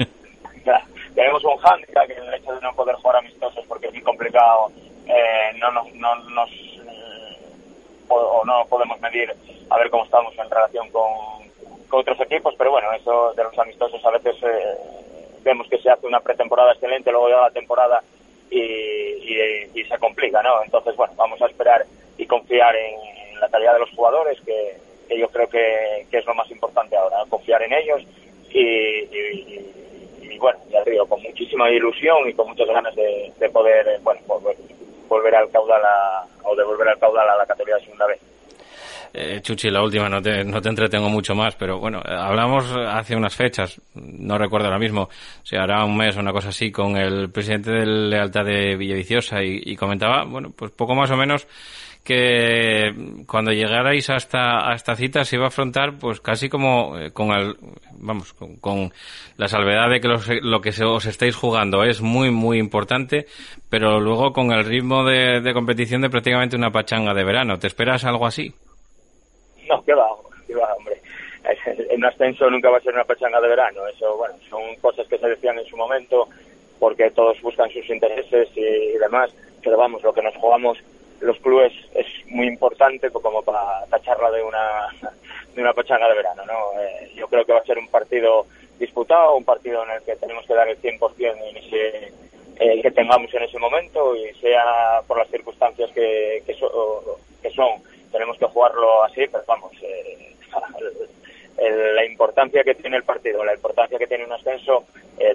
tenemos 1.14 1.44
un 1.44 1.58
handicap 1.62 2.06
que 2.06 2.14
el 2.14 2.34
hecho 2.34 2.54
de 2.54 2.60
no 2.60 2.72
poder 2.74 2.96
jugar 2.96 3.16
amistosos 3.16 3.64
porque 3.66 3.86
es 3.86 3.92
muy 3.92 4.02
complicado 4.02 4.70
no 5.58 5.70
nos, 5.70 5.94
no 5.94 6.14
nos 6.30 6.50
o, 8.08 8.44
no 8.44 8.64
podemos 8.68 9.00
medir 9.00 9.32
a 9.70 9.78
ver 9.78 9.90
cómo 9.90 10.04
estamos 10.04 10.36
en 10.38 10.50
relación 10.50 10.90
con, 10.90 11.04
otros 11.88 12.20
equipos, 12.20 12.54
pero 12.58 12.72
bueno, 12.72 12.92
eso 12.92 13.32
de 13.34 13.44
los 13.44 13.58
amistosos 13.58 14.04
a 14.04 14.10
veces 14.10 14.36
eh, 14.42 14.76
vemos 15.42 15.66
que 15.68 15.78
se 15.78 15.88
hace 15.88 16.06
una 16.06 16.20
pretemporada 16.20 16.72
excelente, 16.72 17.10
luego 17.10 17.28
llega 17.28 17.42
la 17.42 17.50
temporada 17.50 18.02
y, 18.50 19.80
y, 19.80 19.84
se 19.84 19.98
complica, 19.98 20.42
¿no? 20.42 20.62
Entonces, 20.64 20.96
bueno, 20.96 21.12
vamos 21.16 21.40
a 21.42 21.46
esperar 21.46 21.84
y 22.18 22.26
confiar 22.26 22.74
en, 22.76 23.40
la 23.40 23.48
calidad 23.48 23.74
de 23.74 23.80
los 23.80 23.90
jugadores, 23.90 24.40
que, 24.40 24.76
yo 25.16 25.28
creo 25.28 25.48
que, 25.48 26.06
es 26.10 26.26
lo 26.26 26.34
más 26.34 26.50
importante 26.50 26.96
ahora, 26.96 27.18
confiar 27.28 27.62
en 27.62 27.72
ellos 27.74 28.02
y, 28.50 28.60
y, 28.60 30.38
bueno, 30.38 30.58
ya 30.70 30.82
con 31.06 31.22
muchísima 31.22 31.70
ilusión 31.70 32.28
y 32.28 32.34
con 32.34 32.48
muchas 32.48 32.66
ganas 32.66 32.94
de, 32.94 33.50
poder, 33.52 34.00
bueno, 34.02 34.20
volver, 34.26 34.56
volver 35.08 35.34
al 35.34 35.50
caudal 35.50 35.82
a, 35.84 36.26
o 36.44 36.56
devolver 36.56 36.88
al 36.88 36.98
caudal 36.98 37.28
a 37.28 37.36
la 37.36 37.46
categoría 37.46 37.76
de 37.76 37.82
segunda 37.82 38.06
vez. 38.06 38.20
Eh, 39.12 39.40
Chuchi, 39.42 39.70
la 39.70 39.82
última, 39.82 40.08
no 40.08 40.20
te, 40.20 40.44
no 40.44 40.60
te 40.60 40.68
entretengo 40.68 41.08
mucho 41.08 41.34
más, 41.34 41.54
pero 41.56 41.78
bueno, 41.78 42.00
hablamos 42.04 42.70
hace 42.72 43.16
unas 43.16 43.34
fechas, 43.34 43.80
no 43.94 44.38
recuerdo 44.38 44.66
ahora 44.66 44.78
mismo, 44.78 45.08
si 45.42 45.56
hará 45.56 45.84
un 45.84 45.96
mes 45.96 46.16
o 46.16 46.20
una 46.20 46.32
cosa 46.32 46.50
así, 46.50 46.70
con 46.70 46.96
el 46.96 47.30
presidente 47.30 47.70
de 47.70 47.86
Lealtad 47.86 48.44
de 48.44 48.76
Villaviciosa 48.76 49.42
y, 49.42 49.62
y 49.64 49.76
comentaba, 49.76 50.24
bueno, 50.24 50.50
pues 50.56 50.70
poco 50.72 50.94
más 50.94 51.10
o 51.10 51.16
menos 51.16 51.46
que 52.06 52.94
cuando 53.26 53.50
llegarais 53.50 54.08
hasta 54.10 54.70
a 54.70 54.74
esta 54.76 54.94
cita 54.94 55.24
se 55.24 55.34
iba 55.34 55.46
a 55.46 55.48
afrontar 55.48 55.98
pues 55.98 56.20
casi 56.20 56.48
como 56.48 56.96
eh, 56.96 57.10
con 57.10 57.32
el 57.32 57.56
vamos 57.98 58.32
con, 58.60 58.92
la 59.36 59.48
salvedad 59.48 59.90
de 59.90 60.00
que 60.00 60.40
lo 60.40 60.60
que 60.60 60.70
os 60.84 61.06
estáis 61.06 61.34
jugando 61.34 61.82
es 61.82 62.00
muy 62.00 62.30
muy 62.30 62.58
importante 62.58 63.26
pero 63.68 64.00
luego 64.00 64.32
con 64.32 64.52
el 64.52 64.64
ritmo 64.64 65.04
de, 65.04 65.52
competición 65.52 66.00
de 66.00 66.10
prácticamente 66.10 66.56
una 66.56 66.70
pachanga 66.70 67.12
de 67.12 67.24
verano. 67.24 67.58
Te 67.58 67.66
esperas 67.66 68.04
algo 68.04 68.26
así 68.26 68.54
no 69.68 69.82
que 69.84 69.94
va 69.94 70.08
que 70.46 70.54
va 70.54 70.74
hombre. 70.74 71.00
En 71.90 72.04
ascenso 72.04 72.50
nunca 72.50 72.70
va 72.70 72.78
a 72.78 72.80
ser 72.80 72.94
una 72.94 73.04
pachanga 73.04 73.40
de 73.40 73.48
verano 73.48 73.86
eso 73.86 74.16
bueno 74.16 74.34
son 74.48 74.74
cosas 74.76 75.06
que 75.08 75.18
se 75.18 75.28
decían 75.28 75.58
en 75.58 75.66
su 75.66 75.76
momento 75.76 76.28
porque 76.78 77.10
todos 77.10 77.40
buscan 77.40 77.70
sus 77.70 77.88
intereses 77.88 78.48
y 78.54 78.98
demás 78.98 79.30
pero 79.62 79.76
vamos 79.76 80.02
lo 80.02 80.12
que 80.12 80.22
nos 80.22 80.34
jugamos 80.36 80.78
los 81.20 81.38
clubes 81.38 81.72
es 81.94 82.06
muy 82.26 82.46
importante 82.46 83.10
como 83.10 83.42
para 83.42 83.86
tacharla 83.86 84.30
de 84.30 84.42
una 84.42 84.88
de 85.54 85.62
una 85.62 85.72
pachanga 85.72 86.08
de 86.08 86.14
verano 86.14 86.44
no 86.44 86.80
eh, 86.80 87.10
yo 87.14 87.26
creo 87.28 87.44
que 87.44 87.52
va 87.52 87.60
a 87.60 87.64
ser 87.64 87.78
un 87.78 87.88
partido 87.88 88.46
disputado 88.78 89.36
un 89.36 89.44
partido 89.44 89.82
en 89.84 89.90
el 89.90 90.02
que 90.02 90.16
tenemos 90.16 90.46
que 90.46 90.54
dar 90.54 90.68
el 90.68 90.80
100% 90.80 90.98
en 91.18 91.56
ese 91.56 92.12
eh, 92.58 92.82
que 92.82 92.90
tengamos 92.90 93.32
en 93.34 93.42
ese 93.42 93.58
momento 93.58 94.14
y 94.16 94.32
sea 94.34 95.00
por 95.06 95.18
las 95.18 95.28
circunstancias 95.28 95.90
que, 95.92 96.42
que, 96.46 96.54
que 96.54 97.50
son 97.50 97.82
tenemos 98.12 98.38
que 98.38 98.46
jugarlo 98.46 99.04
así 99.04 99.26
pero 99.30 99.44
vamos 99.46 99.72
eh, 99.82 100.36
la 101.94 102.04
tiene 102.86 102.98
el 102.98 103.04
partido 103.04 103.44
la 103.44 103.54
importancia 103.54 103.98
que 103.98 104.06
tiene 104.06 104.24
un 104.24 104.32
ascenso 104.32 104.84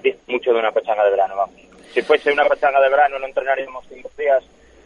dice 0.02 0.18
mucho 0.26 0.52
de 0.52 0.58
una 0.58 0.72
pachanga 0.72 1.04
de 1.04 1.10
verano 1.10 1.36
vamos 1.36 1.60
si 1.92 2.02
fuese 2.02 2.32
una 2.32 2.44
pachanga 2.46 2.80
de 2.80 2.88
verano 2.88 3.18
no 3.18 3.26
entrenaríamos 3.26 3.84
cinco 3.88 4.10
días 4.16 4.42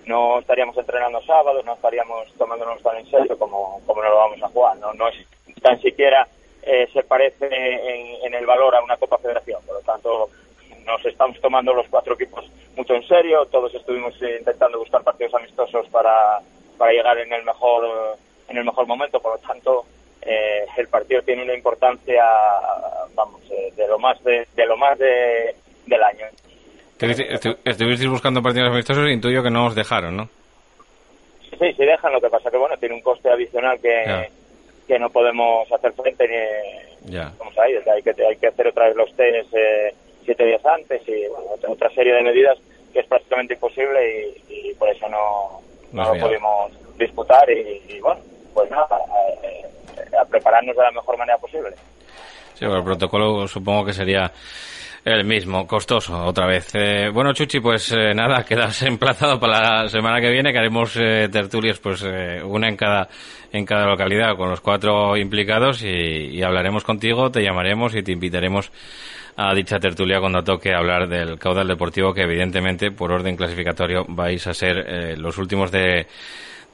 no 0.06 0.38
estaríamos 0.38 0.76
entrenando 0.78 1.20
sábados, 1.22 1.64
no 1.64 1.74
estaríamos 1.74 2.32
tomándonos 2.38 2.80
tan 2.82 2.96
en 2.96 3.10
serio 3.10 3.36
como, 3.36 3.80
como 3.86 4.02
no 4.02 4.08
lo 4.08 4.16
vamos 4.16 4.42
a 4.42 4.48
jugar. 4.48 4.76
No, 4.78 4.94
no 4.94 5.08
es 5.08 5.16
tan 5.60 5.80
siquiera 5.80 6.26
eh, 6.62 6.88
se 6.92 7.02
parece 7.02 7.46
en, 7.46 8.34
el 8.34 8.46
valor 8.46 8.74
a 8.74 8.82
una 8.82 8.96
Copa 8.96 9.18
Federación. 9.18 9.60
Por 9.66 9.76
lo 9.76 9.80
tanto, 9.82 10.30
nos 10.84 11.04
estamos 11.04 11.40
tomando 11.40 11.72
los 11.74 11.88
cuatro 11.88 12.14
equipos 12.14 12.48
mucho 12.76 12.94
en 12.94 13.06
serio. 13.06 13.46
Todos 13.46 13.74
estuvimos 13.74 14.14
intentando 14.22 14.78
buscar 14.78 15.02
partidos 15.02 15.34
amistosos 15.34 15.88
para, 15.88 16.40
para 16.78 16.92
llegar 16.92 17.18
en 17.18 17.32
el 17.32 17.44
mejor 17.44 18.16
en 18.48 18.56
el 18.56 18.64
mejor 18.64 18.86
momento. 18.86 19.20
Por 19.20 19.32
lo 19.32 19.38
tanto, 19.38 19.86
eh, 20.22 20.66
el 20.76 20.88
partido 20.88 21.22
tiene 21.22 21.42
una 21.42 21.54
importancia, 21.54 22.24
vamos, 23.14 23.42
eh, 23.50 23.72
de 23.74 23.88
lo 23.88 23.98
más 23.98 24.22
de, 24.22 24.46
de 24.54 24.66
lo 24.66 24.76
más 24.76 24.96
de, 24.98 25.54
del 25.86 26.02
año. 26.02 26.26
Estuvisteis 27.64 28.10
buscando 28.10 28.42
partidos 28.42 28.70
amistosos 28.70 29.08
y 29.08 29.12
intuyo 29.12 29.42
que 29.42 29.50
no 29.50 29.66
os 29.66 29.74
dejaron, 29.74 30.16
¿no? 30.16 30.28
Sí, 31.58 31.72
sí 31.72 31.84
dejan, 31.84 32.12
lo 32.12 32.20
que 32.20 32.28
pasa 32.28 32.50
que, 32.50 32.56
bueno, 32.56 32.76
tiene 32.76 32.94
un 32.94 33.00
coste 33.00 33.30
adicional 33.30 33.80
que, 33.80 34.28
que 34.86 34.98
no 34.98 35.10
podemos 35.10 35.70
hacer 35.72 35.92
frente 35.92 36.28
ni... 36.28 37.12
Ya. 37.12 37.32
Vamos 37.38 37.56
ahí, 37.58 37.74
hay 37.74 38.02
que, 38.02 38.10
hay 38.24 38.36
que 38.36 38.48
hacer 38.48 38.68
otra 38.68 38.86
vez 38.86 38.96
los 38.96 39.14
test 39.14 39.54
eh, 39.54 39.94
siete 40.24 40.44
días 40.44 40.64
antes 40.66 41.02
y 41.08 41.24
otra 41.66 41.88
serie 41.90 42.14
de 42.14 42.22
medidas 42.22 42.58
que 42.92 43.00
es 43.00 43.06
prácticamente 43.06 43.54
imposible 43.54 44.34
y, 44.48 44.74
por 44.74 44.88
eso 44.88 45.08
no, 45.08 45.60
no, 45.92 46.14
lo 46.14 46.20
pudimos 46.20 46.72
disputar 46.98 47.48
y, 47.50 48.00
bueno, 48.00 48.20
pues 48.52 48.70
nada, 48.70 48.98
eh, 49.42 49.64
a 50.20 50.24
prepararnos 50.24 50.76
de 50.76 50.82
la 50.82 50.90
mejor 50.90 51.16
manera 51.16 51.38
posible. 51.38 51.74
Sí, 52.58 52.64
el 52.64 52.82
protocolo 52.82 53.46
supongo 53.46 53.84
que 53.84 53.92
sería 53.92 54.32
el 55.04 55.24
mismo, 55.24 55.66
costoso, 55.66 56.24
otra 56.24 56.46
vez. 56.46 56.70
Eh, 56.74 57.10
bueno, 57.12 57.34
Chuchi, 57.34 57.60
pues 57.60 57.92
eh, 57.92 58.14
nada, 58.14 58.44
quedas 58.44 58.80
emplazado 58.82 59.38
para 59.38 59.82
la 59.82 59.88
semana 59.88 60.22
que 60.22 60.30
viene, 60.30 60.52
que 60.52 60.58
haremos 60.58 60.96
eh, 60.96 61.28
tertulias, 61.30 61.78
pues 61.78 62.02
una 62.02 62.68
en 62.68 62.76
cada, 62.76 63.08
en 63.52 63.66
cada 63.66 63.86
localidad, 63.86 64.36
con 64.36 64.48
los 64.48 64.62
cuatro 64.62 65.18
implicados, 65.18 65.82
y, 65.82 66.42
hablaremos 66.42 66.82
contigo, 66.82 67.30
te 67.30 67.42
llamaremos 67.42 67.94
y 67.94 68.02
te 68.02 68.12
invitaremos 68.12 68.72
a 69.36 69.54
dicha 69.54 69.78
tertulia 69.78 70.18
cuando 70.18 70.42
toque 70.42 70.74
hablar 70.74 71.08
del 71.08 71.38
caudal 71.38 71.68
deportivo, 71.68 72.14
que 72.14 72.22
evidentemente, 72.22 72.90
por 72.90 73.12
orden 73.12 73.36
clasificatorio, 73.36 74.06
vais 74.08 74.46
a 74.46 74.54
ser 74.54 75.18
los 75.18 75.36
últimos 75.36 75.70
de 75.70 76.06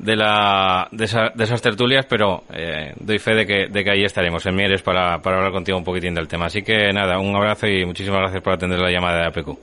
de, 0.03 0.17
la, 0.17 0.89
de, 0.91 1.05
esas 1.05 1.63
tertulias, 1.63 2.05
pero 2.07 2.43
eh, 2.53 2.93
doy 2.99 3.19
fe 3.19 3.35
de 3.35 3.47
que, 3.47 3.67
de 3.69 3.85
que 3.85 3.91
ahí 3.91 4.05
estaremos 4.05 4.45
en 4.47 4.57
Mieres 4.57 4.83
para, 4.83 5.23
para 5.23 5.37
hablar 5.37 5.53
contigo 5.53 5.79
un 5.79 5.85
poquitín 5.85 6.15
del 6.15 6.29
tema. 6.29 6.47
Así 6.47 6.63
que 6.63 6.93
nada, 6.93 7.19
un 7.19 7.35
abrazo 7.35 7.69
y 7.69 7.85
muchísimas 7.87 8.21
gracias 8.21 8.43
por 8.43 8.53
atender 8.53 8.81
la 8.81 8.91
llamada 8.91 9.21
de 9.21 9.27
APQ. 9.29 9.59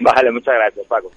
Vale, 0.00 0.32
muchas 0.32 0.54
gracias, 0.54 0.86
Paco. 0.86 1.10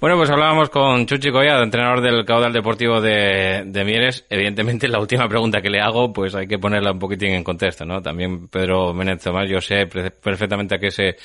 Bueno, 0.00 0.16
pues 0.16 0.30
hablábamos 0.30 0.70
con 0.70 1.06
Chuchi 1.06 1.32
Collado, 1.32 1.64
entrenador 1.64 2.00
del 2.00 2.24
caudal 2.24 2.52
deportivo 2.52 3.00
de, 3.00 3.64
de, 3.66 3.84
Mieres. 3.84 4.24
Evidentemente, 4.30 4.86
la 4.86 5.00
última 5.00 5.26
pregunta 5.26 5.60
que 5.60 5.70
le 5.70 5.80
hago, 5.80 6.12
pues 6.12 6.36
hay 6.36 6.46
que 6.46 6.58
ponerla 6.58 6.92
un 6.92 7.00
poquitín 7.00 7.30
en 7.30 7.42
contexto, 7.42 7.84
¿no? 7.84 8.00
También 8.00 8.46
Pedro 8.46 8.94
Menéndez 8.94 9.24
Tomás, 9.24 9.48
yo 9.50 9.60
sé 9.60 9.86
perfectamente 9.86 10.76
a 10.76 10.78
qué 10.78 10.92
se, 10.92 11.16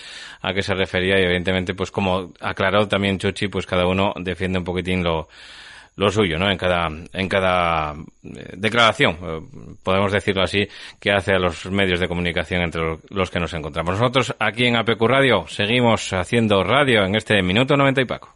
a 0.41 0.53
qué 0.53 0.63
se 0.63 0.73
refería 0.73 1.19
y 1.19 1.23
evidentemente, 1.23 1.75
pues 1.75 1.91
como 1.91 2.31
aclaró 2.39 2.87
también 2.87 3.19
Chuchi, 3.19 3.47
pues 3.47 3.67
cada 3.67 3.85
uno 3.85 4.11
defiende 4.15 4.57
un 4.57 4.65
poquitín 4.65 5.03
lo, 5.03 5.27
lo 5.95 6.09
suyo, 6.09 6.37
¿no? 6.37 6.49
En 6.49 6.57
cada, 6.57 6.87
en 6.87 7.29
cada 7.29 7.93
eh, 7.93 8.53
declaración, 8.55 9.17
eh, 9.21 9.39
podemos 9.83 10.11
decirlo 10.11 10.43
así, 10.43 10.67
que 10.99 11.11
hace 11.11 11.33
a 11.33 11.39
los 11.39 11.65
medios 11.67 11.99
de 11.99 12.07
comunicación 12.07 12.61
entre 12.61 12.97
los 13.09 13.29
que 13.29 13.39
nos 13.39 13.53
encontramos. 13.53 13.99
Nosotros 13.99 14.35
aquí 14.39 14.65
en 14.65 14.75
APQ 14.75 15.01
Radio 15.01 15.45
seguimos 15.47 16.11
haciendo 16.13 16.63
radio 16.63 17.05
en 17.05 17.15
este 17.15 17.41
minuto 17.41 17.77
90 17.77 18.01
y 18.01 18.05
Paco. 18.05 18.35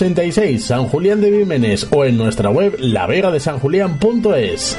86, 0.00 0.64
San 0.64 0.86
Julián 0.86 1.20
de 1.20 1.30
Vímenes 1.30 1.86
o 1.90 2.06
en 2.06 2.16
nuestra 2.16 2.48
web 2.48 2.74
lavegadesanjulián.es. 2.78 4.78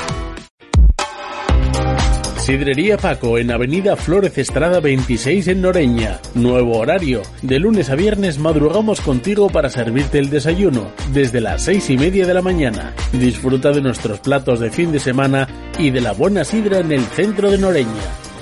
Sidrería 2.51 2.97
Paco 2.97 3.37
en 3.37 3.49
Avenida 3.49 3.95
Flores 3.95 4.37
Estrada 4.37 4.81
26 4.81 5.47
en 5.47 5.61
Noreña. 5.61 6.19
Nuevo 6.33 6.79
horario. 6.79 7.21
De 7.41 7.59
lunes 7.59 7.89
a 7.89 7.95
viernes 7.95 8.39
madrugamos 8.39 8.99
contigo 8.99 9.49
para 9.49 9.69
servirte 9.69 10.19
el 10.19 10.29
desayuno 10.29 10.91
desde 11.13 11.39
las 11.39 11.61
seis 11.61 11.89
y 11.89 11.97
media 11.97 12.27
de 12.27 12.33
la 12.33 12.41
mañana. 12.41 12.93
Disfruta 13.13 13.71
de 13.71 13.79
nuestros 13.79 14.19
platos 14.19 14.59
de 14.59 14.69
fin 14.69 14.91
de 14.91 14.99
semana 14.99 15.47
y 15.79 15.91
de 15.91 16.01
la 16.01 16.11
buena 16.11 16.43
sidra 16.43 16.79
en 16.79 16.91
el 16.91 17.05
centro 17.05 17.49
de 17.49 17.57
Noreña. 17.57 17.87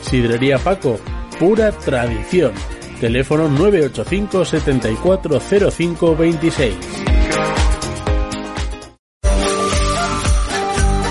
Sidrería 0.02 0.58
Paco, 0.58 1.00
pura 1.38 1.72
tradición. 1.72 2.54
Teléfono 3.00 3.48
985 3.48 4.44
740526. 4.44 6.74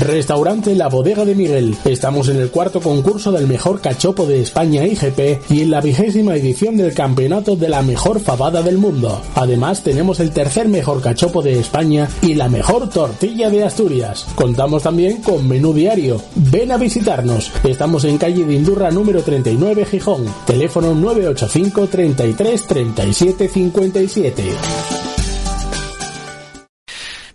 Restaurante 0.00 0.74
La 0.74 0.88
Bodega 0.88 1.24
de 1.24 1.34
Miguel. 1.34 1.74
Estamos 1.84 2.28
en 2.28 2.36
el 2.36 2.50
cuarto 2.50 2.80
concurso 2.80 3.32
del 3.32 3.46
mejor 3.46 3.80
cachopo 3.80 4.26
de 4.26 4.42
España 4.42 4.84
IGP 4.86 5.50
y 5.50 5.62
en 5.62 5.70
la 5.70 5.80
vigésima 5.80 6.36
edición 6.36 6.76
del 6.76 6.92
campeonato 6.92 7.56
de 7.56 7.70
la 7.70 7.80
mejor 7.82 8.20
fabada 8.20 8.62
del 8.62 8.76
mundo. 8.76 9.22
Además 9.34 9.82
tenemos 9.82 10.20
el 10.20 10.32
tercer 10.32 10.68
mejor 10.68 11.00
cachopo 11.00 11.40
de 11.40 11.58
España 11.58 12.08
y 12.20 12.34
la 12.34 12.48
mejor 12.48 12.90
tortilla 12.90 13.48
de 13.48 13.64
Asturias. 13.64 14.26
Contamos 14.34 14.82
también 14.82 15.22
con 15.22 15.48
menú 15.48 15.72
diario. 15.72 16.20
Ven 16.34 16.72
a 16.72 16.76
visitarnos. 16.76 17.50
Estamos 17.64 18.04
en 18.04 18.18
calle 18.18 18.44
de 18.44 18.54
Indurra 18.54 18.90
número 18.90 19.22
39 19.22 19.86
Gijón. 19.86 20.26
Teléfono 20.46 20.94
985 20.94 21.86
33 21.86 22.66
37 22.66 23.48
57. 23.48 25.15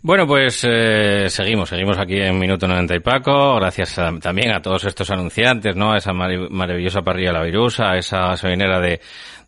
Bueno, 0.04 0.26
pues 0.26 0.66
eh, 0.68 1.28
seguimos, 1.30 1.70
seguimos 1.70 1.96
aquí 2.00 2.20
en 2.20 2.40
Minuto 2.40 2.68
90 2.68 2.96
y 2.96 3.00
Paco, 3.02 3.58
gracias 3.58 4.00
también 4.20 4.52
a 4.52 4.60
todos 4.60 4.84
estos 4.86 5.12
anunciantes, 5.12 5.76
¿no? 5.76 5.94
A 5.94 5.98
esa 5.98 6.12
maravillosa 6.12 7.04
parrilla 7.04 7.32
La 7.32 7.44
Virusa, 7.44 7.92
a 7.92 7.98
esa 7.98 8.30
gasolinera 8.30 8.80
de, 8.80 9.00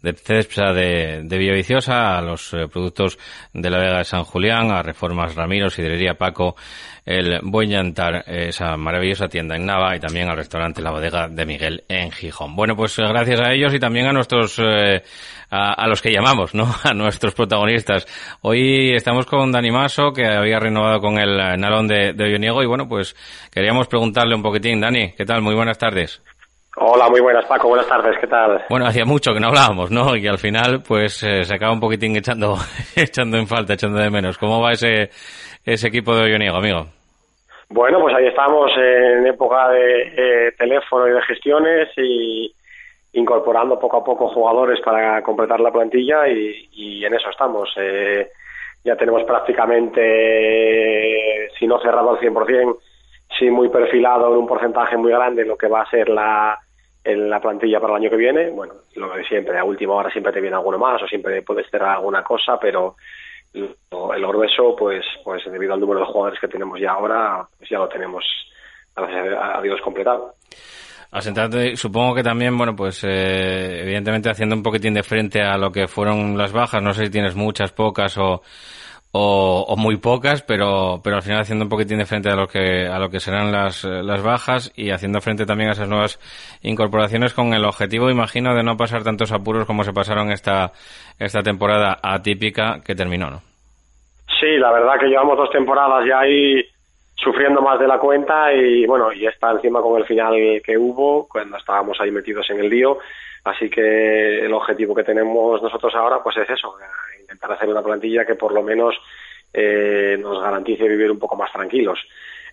de 0.03 0.13
Cepsa 0.13 0.73
de, 0.73 1.21
de 1.23 1.37
Villaviciosa, 1.37 2.17
a 2.17 2.21
los 2.21 2.53
eh, 2.53 2.67
productos 2.71 3.17
de 3.53 3.69
la 3.69 3.79
Vega 3.79 3.97
de 3.99 4.03
San 4.03 4.25
Julián, 4.25 4.69
a 4.69 4.83
Reformas 4.83 5.33
Ramiro, 5.33 5.69
Sidrería 5.69 6.15
Paco, 6.15 6.57
el 7.05 7.39
Buen 7.41 7.69
Llantar, 7.69 8.23
esa 8.27 8.75
maravillosa 8.75 9.29
tienda 9.29 9.55
en 9.55 9.65
Nava 9.65 9.95
y 9.95 10.01
también 10.01 10.29
al 10.29 10.35
restaurante 10.35 10.81
La 10.81 10.91
Bodega 10.91 11.29
de 11.29 11.45
Miguel 11.45 11.83
en 11.87 12.11
Gijón. 12.11 12.53
Bueno, 12.55 12.75
pues 12.75 12.99
eh, 12.99 13.03
gracias 13.07 13.39
a 13.39 13.53
ellos 13.53 13.73
y 13.73 13.79
también 13.79 14.07
a 14.07 14.11
nuestros, 14.11 14.59
eh, 14.59 15.01
a, 15.49 15.87
los 15.87 16.01
que 16.01 16.11
llamamos, 16.11 16.53
¿no? 16.53 16.67
A 16.83 16.93
nuestros 16.93 17.33
protagonistas. 17.33 18.05
Hoy 18.41 18.93
estamos 18.93 19.25
con 19.25 19.53
Dani 19.53 19.71
Maso, 19.71 20.11
que 20.11 20.25
había 20.25 20.59
renovado 20.59 20.99
con 20.99 21.17
el 21.17 21.37
Nalón 21.37 21.87
de, 21.87 22.11
de 22.13 22.33
y 22.33 22.65
bueno, 22.65 22.89
pues 22.89 23.15
queríamos 23.49 23.87
preguntarle 23.87 24.35
un 24.35 24.43
poquitín. 24.43 24.81
Dani, 24.81 25.13
¿qué 25.13 25.25
tal? 25.25 25.41
Muy 25.41 25.55
buenas 25.55 25.77
tardes. 25.77 26.21
Hola, 26.75 27.07
muy 27.07 27.21
buenas 27.21 27.45
Paco, 27.45 27.67
buenas 27.67 27.87
tardes, 27.87 28.17
¿qué 28.19 28.25
tal? 28.25 28.63
Bueno, 28.67 28.87
hacía 28.87 29.05
mucho 29.05 29.31
que 29.31 29.39
no 29.39 29.49
hablábamos, 29.49 29.91
¿no? 29.91 30.15
Y 30.15 30.25
al 30.25 30.39
final, 30.39 30.81
pues 30.81 31.21
eh, 31.21 31.43
se 31.43 31.53
acaba 31.53 31.71
un 31.71 31.79
poquitín 31.79 32.15
echando, 32.15 32.55
echando 32.95 33.37
en 33.37 33.45
falta, 33.45 33.73
echando 33.73 33.99
de 33.99 34.09
menos. 34.09 34.39
¿Cómo 34.39 34.59
va 34.59 34.71
ese, 34.71 35.11
ese 35.63 35.87
equipo 35.87 36.15
de 36.15 36.23
Olloniego, 36.23 36.57
amigo? 36.57 36.87
Bueno, 37.69 37.99
pues 37.99 38.15
ahí 38.15 38.25
estamos 38.25 38.71
en 38.75 39.27
época 39.27 39.69
de 39.69 40.13
eh, 40.17 40.51
teléfono 40.57 41.07
y 41.07 41.11
de 41.11 41.21
gestiones 41.21 41.89
y 41.95 42.51
incorporando 43.13 43.79
poco 43.79 43.97
a 43.97 44.03
poco 44.03 44.29
jugadores 44.29 44.81
para 44.81 45.21
completar 45.21 45.59
la 45.59 45.71
plantilla 45.71 46.27
y, 46.27 47.05
en 47.05 47.13
eso 47.13 47.29
estamos. 47.29 47.71
Eh, 47.77 48.29
ya 48.83 48.95
tenemos 48.95 49.23
prácticamente, 49.25 51.49
si 51.57 51.67
no 51.67 51.79
cerrado 51.79 52.09
al 52.11 52.19
100%, 52.19 52.77
sí 53.37 53.51
muy 53.51 53.69
perfilado 53.69 54.31
en 54.31 54.39
un 54.39 54.47
porcentaje 54.47 54.97
muy 54.97 55.11
grande 55.11 55.45
lo 55.45 55.55
que 55.55 55.67
va 55.67 55.83
a 55.83 55.89
ser 55.89 56.09
la, 56.09 56.59
en 57.03 57.29
la 57.29 57.39
plantilla 57.39 57.79
para 57.79 57.93
el 57.93 58.01
año 58.01 58.09
que 58.09 58.17
viene. 58.17 58.49
Bueno, 58.49 58.73
lo 58.95 59.13
de 59.13 59.23
siempre, 59.25 59.57
a 59.57 59.63
última 59.63 59.93
hora 59.93 60.09
siempre 60.11 60.31
te 60.31 60.41
viene 60.41 60.55
alguno 60.55 60.77
más 60.77 61.01
o 61.01 61.07
siempre 61.07 61.41
puedes 61.41 61.69
cerrar 61.69 61.97
alguna 61.97 62.23
cosa, 62.23 62.57
pero 62.59 62.95
el 63.53 64.27
grueso, 64.27 64.75
pues, 64.77 65.03
pues 65.23 65.43
debido 65.45 65.73
al 65.73 65.79
número 65.79 65.99
de 65.99 66.05
jugadores 66.05 66.39
que 66.39 66.47
tenemos 66.47 66.79
ya 66.79 66.91
ahora, 66.91 67.45
pues 67.57 67.69
ya 67.69 67.77
lo 67.77 67.87
tenemos, 67.87 68.23
gracias 68.95 69.37
a 69.39 69.61
Dios, 69.61 69.79
completado. 69.81 70.33
Asentarte, 71.11 71.75
supongo 71.75 72.15
que 72.15 72.23
también, 72.23 72.57
bueno, 72.57 72.75
pues 72.75 73.03
eh, 73.03 73.81
evidentemente 73.81 74.31
haciendo 74.31 74.55
un 74.55 74.63
poquitín 74.63 74.95
de 74.95 75.03
frente 75.03 75.43
a 75.43 75.57
lo 75.57 75.71
que 75.71 75.87
fueron 75.87 76.35
las 76.35 76.51
bajas, 76.51 76.81
no 76.81 76.91
sé 76.91 77.05
si 77.05 77.11
tienes 77.11 77.35
muchas, 77.35 77.71
pocas 77.71 78.17
o, 78.17 78.41
o, 79.15 79.75
muy 79.77 79.97
pocas, 79.97 80.41
pero, 80.41 80.99
pero 81.03 81.17
al 81.17 81.21
final 81.21 81.41
haciendo 81.41 81.65
un 81.65 81.69
poquitín 81.69 81.99
de 81.99 82.05
frente 82.05 82.29
a 82.29 82.35
lo 82.35 82.47
que, 82.47 82.87
a 82.87 82.97
lo 82.97 83.09
que 83.09 83.19
serán 83.19 83.51
las, 83.51 83.83
las 83.83 84.23
bajas 84.23 84.73
y 84.75 84.89
haciendo 84.89 85.21
frente 85.21 85.45
también 85.45 85.69
a 85.69 85.73
esas 85.73 85.87
nuevas 85.87 86.19
incorporaciones 86.63 87.33
con 87.33 87.53
el 87.53 87.63
objetivo, 87.63 88.09
imagino, 88.09 88.55
de 88.55 88.63
no 88.63 88.75
pasar 88.75 89.03
tantos 89.03 89.31
apuros 89.31 89.67
como 89.67 89.83
se 89.83 89.93
pasaron 89.93 90.31
esta, 90.31 90.71
esta 91.19 91.43
temporada 91.43 91.99
atípica 92.01 92.81
que 92.83 92.95
terminó, 92.95 93.29
¿no? 93.29 93.41
Sí, 94.39 94.57
la 94.57 94.71
verdad 94.71 94.99
que 94.99 95.07
llevamos 95.07 95.37
dos 95.37 95.51
temporadas 95.51 96.05
ya 96.07 96.19
ahí 96.19 96.65
sufriendo 97.15 97.61
más 97.61 97.79
de 97.79 97.87
la 97.87 97.99
cuenta 97.99 98.51
y 98.51 98.87
bueno, 98.87 99.13
y 99.13 99.27
está 99.27 99.51
encima 99.51 99.79
con 99.79 99.99
el 99.99 100.05
final 100.05 100.33
que 100.65 100.75
hubo 100.75 101.27
cuando 101.27 101.57
estábamos 101.57 101.99
ahí 102.01 102.09
metidos 102.09 102.49
en 102.49 102.61
el 102.61 102.69
lío. 102.69 102.97
Así 103.45 103.69
que 103.69 104.39
el 104.39 104.53
objetivo 104.53 104.95
que 104.95 105.03
tenemos 105.03 105.61
nosotros 105.61 105.93
ahora 105.95 106.23
pues 106.23 106.37
es 106.37 106.49
eso, 106.49 106.75
intentar 107.33 107.51
hacer 107.51 107.69
una 107.69 107.81
plantilla 107.81 108.25
que 108.25 108.35
por 108.35 108.53
lo 108.53 108.61
menos 108.61 108.95
eh, 109.51 110.17
nos 110.19 110.41
garantice 110.41 110.87
vivir 110.87 111.11
un 111.11 111.19
poco 111.19 111.35
más 111.35 111.51
tranquilos. 111.51 111.99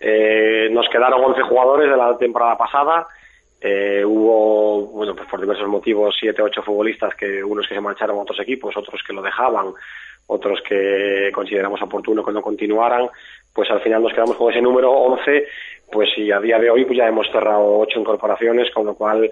Eh, 0.01 0.69
nos 0.71 0.89
quedaron 0.89 1.23
11 1.23 1.43
jugadores 1.43 1.91
de 1.91 1.97
la 1.97 2.17
temporada 2.17 2.57
pasada. 2.57 3.07
Eh, 3.61 4.03
hubo, 4.05 4.87
bueno, 4.87 5.15
pues 5.15 5.29
por 5.29 5.41
diversos 5.41 5.69
motivos, 5.69 6.17
7, 6.19 6.41
8 6.41 6.63
futbolistas 6.63 7.15
que 7.15 7.45
unos 7.45 7.67
que 7.69 7.75
se 7.75 7.81
marcharon 7.81 8.19
a 8.19 8.23
otros 8.23 8.41
equipos, 8.41 8.77
otros 8.77 9.03
que 9.07 9.13
lo 9.13 9.21
dejaban, 9.21 9.67
otros 10.27 10.63
que 10.67 11.31
consideramos 11.35 11.83
oportuno 11.83 12.25
que 12.25 12.33
no 12.33 12.41
continuaran. 12.41 13.09
Pues 13.53 13.71
al 13.71 13.81
final 13.81 14.03
nos 14.03 14.13
quedamos 14.13 14.37
con 14.37 14.51
ese 14.51 14.63
número 14.63 14.91
11. 14.91 15.47
Pues 15.93 16.09
y 16.17 16.31
a 16.31 16.41
día 16.41 16.59
de 16.59 16.71
hoy 16.71 16.85
pues 16.85 16.97
ya 16.97 17.09
hemos 17.09 17.27
cerrado 17.31 17.81
8 17.81 18.01
incorporaciones, 18.01 18.71
con 18.73 18.87
lo 18.87 18.95
cual, 18.95 19.31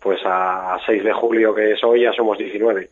pues 0.00 0.20
a 0.24 0.78
6 0.86 1.04
de 1.04 1.12
julio 1.12 1.54
que 1.54 1.72
es 1.72 1.84
hoy 1.84 2.02
ya 2.02 2.12
somos 2.12 2.38
19 2.38 2.88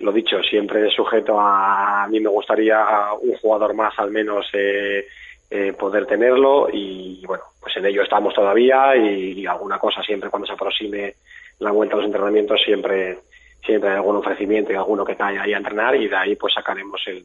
lo 0.00 0.12
dicho, 0.12 0.42
siempre 0.42 0.90
sujeto 0.90 1.40
a, 1.40 2.04
a 2.04 2.08
mí 2.08 2.20
me 2.20 2.28
gustaría 2.28 2.84
un 3.20 3.36
jugador 3.36 3.74
más 3.74 3.98
al 3.98 4.10
menos 4.10 4.46
eh, 4.52 5.06
eh, 5.50 5.72
poder 5.72 6.06
tenerlo 6.06 6.68
y 6.72 7.22
bueno, 7.26 7.44
pues 7.60 7.76
en 7.76 7.86
ello 7.86 8.02
estamos 8.02 8.34
todavía 8.34 8.96
y, 8.96 9.46
alguna 9.46 9.78
cosa 9.78 10.02
siempre 10.02 10.30
cuando 10.30 10.46
se 10.46 10.54
aproxime 10.54 11.14
la 11.60 11.70
vuelta 11.70 11.94
a 11.94 11.98
los 11.98 12.06
entrenamientos 12.06 12.60
siempre 12.64 13.18
siempre 13.64 13.90
hay 13.90 13.96
algún 13.96 14.16
ofrecimiento 14.16 14.72
y 14.72 14.76
alguno 14.76 15.04
que 15.04 15.16
cae 15.16 15.38
ahí 15.38 15.52
a 15.52 15.58
entrenar 15.58 15.94
y 15.94 16.08
de 16.08 16.16
ahí 16.16 16.34
pues 16.34 16.54
sacaremos 16.54 17.00
el 17.06 17.24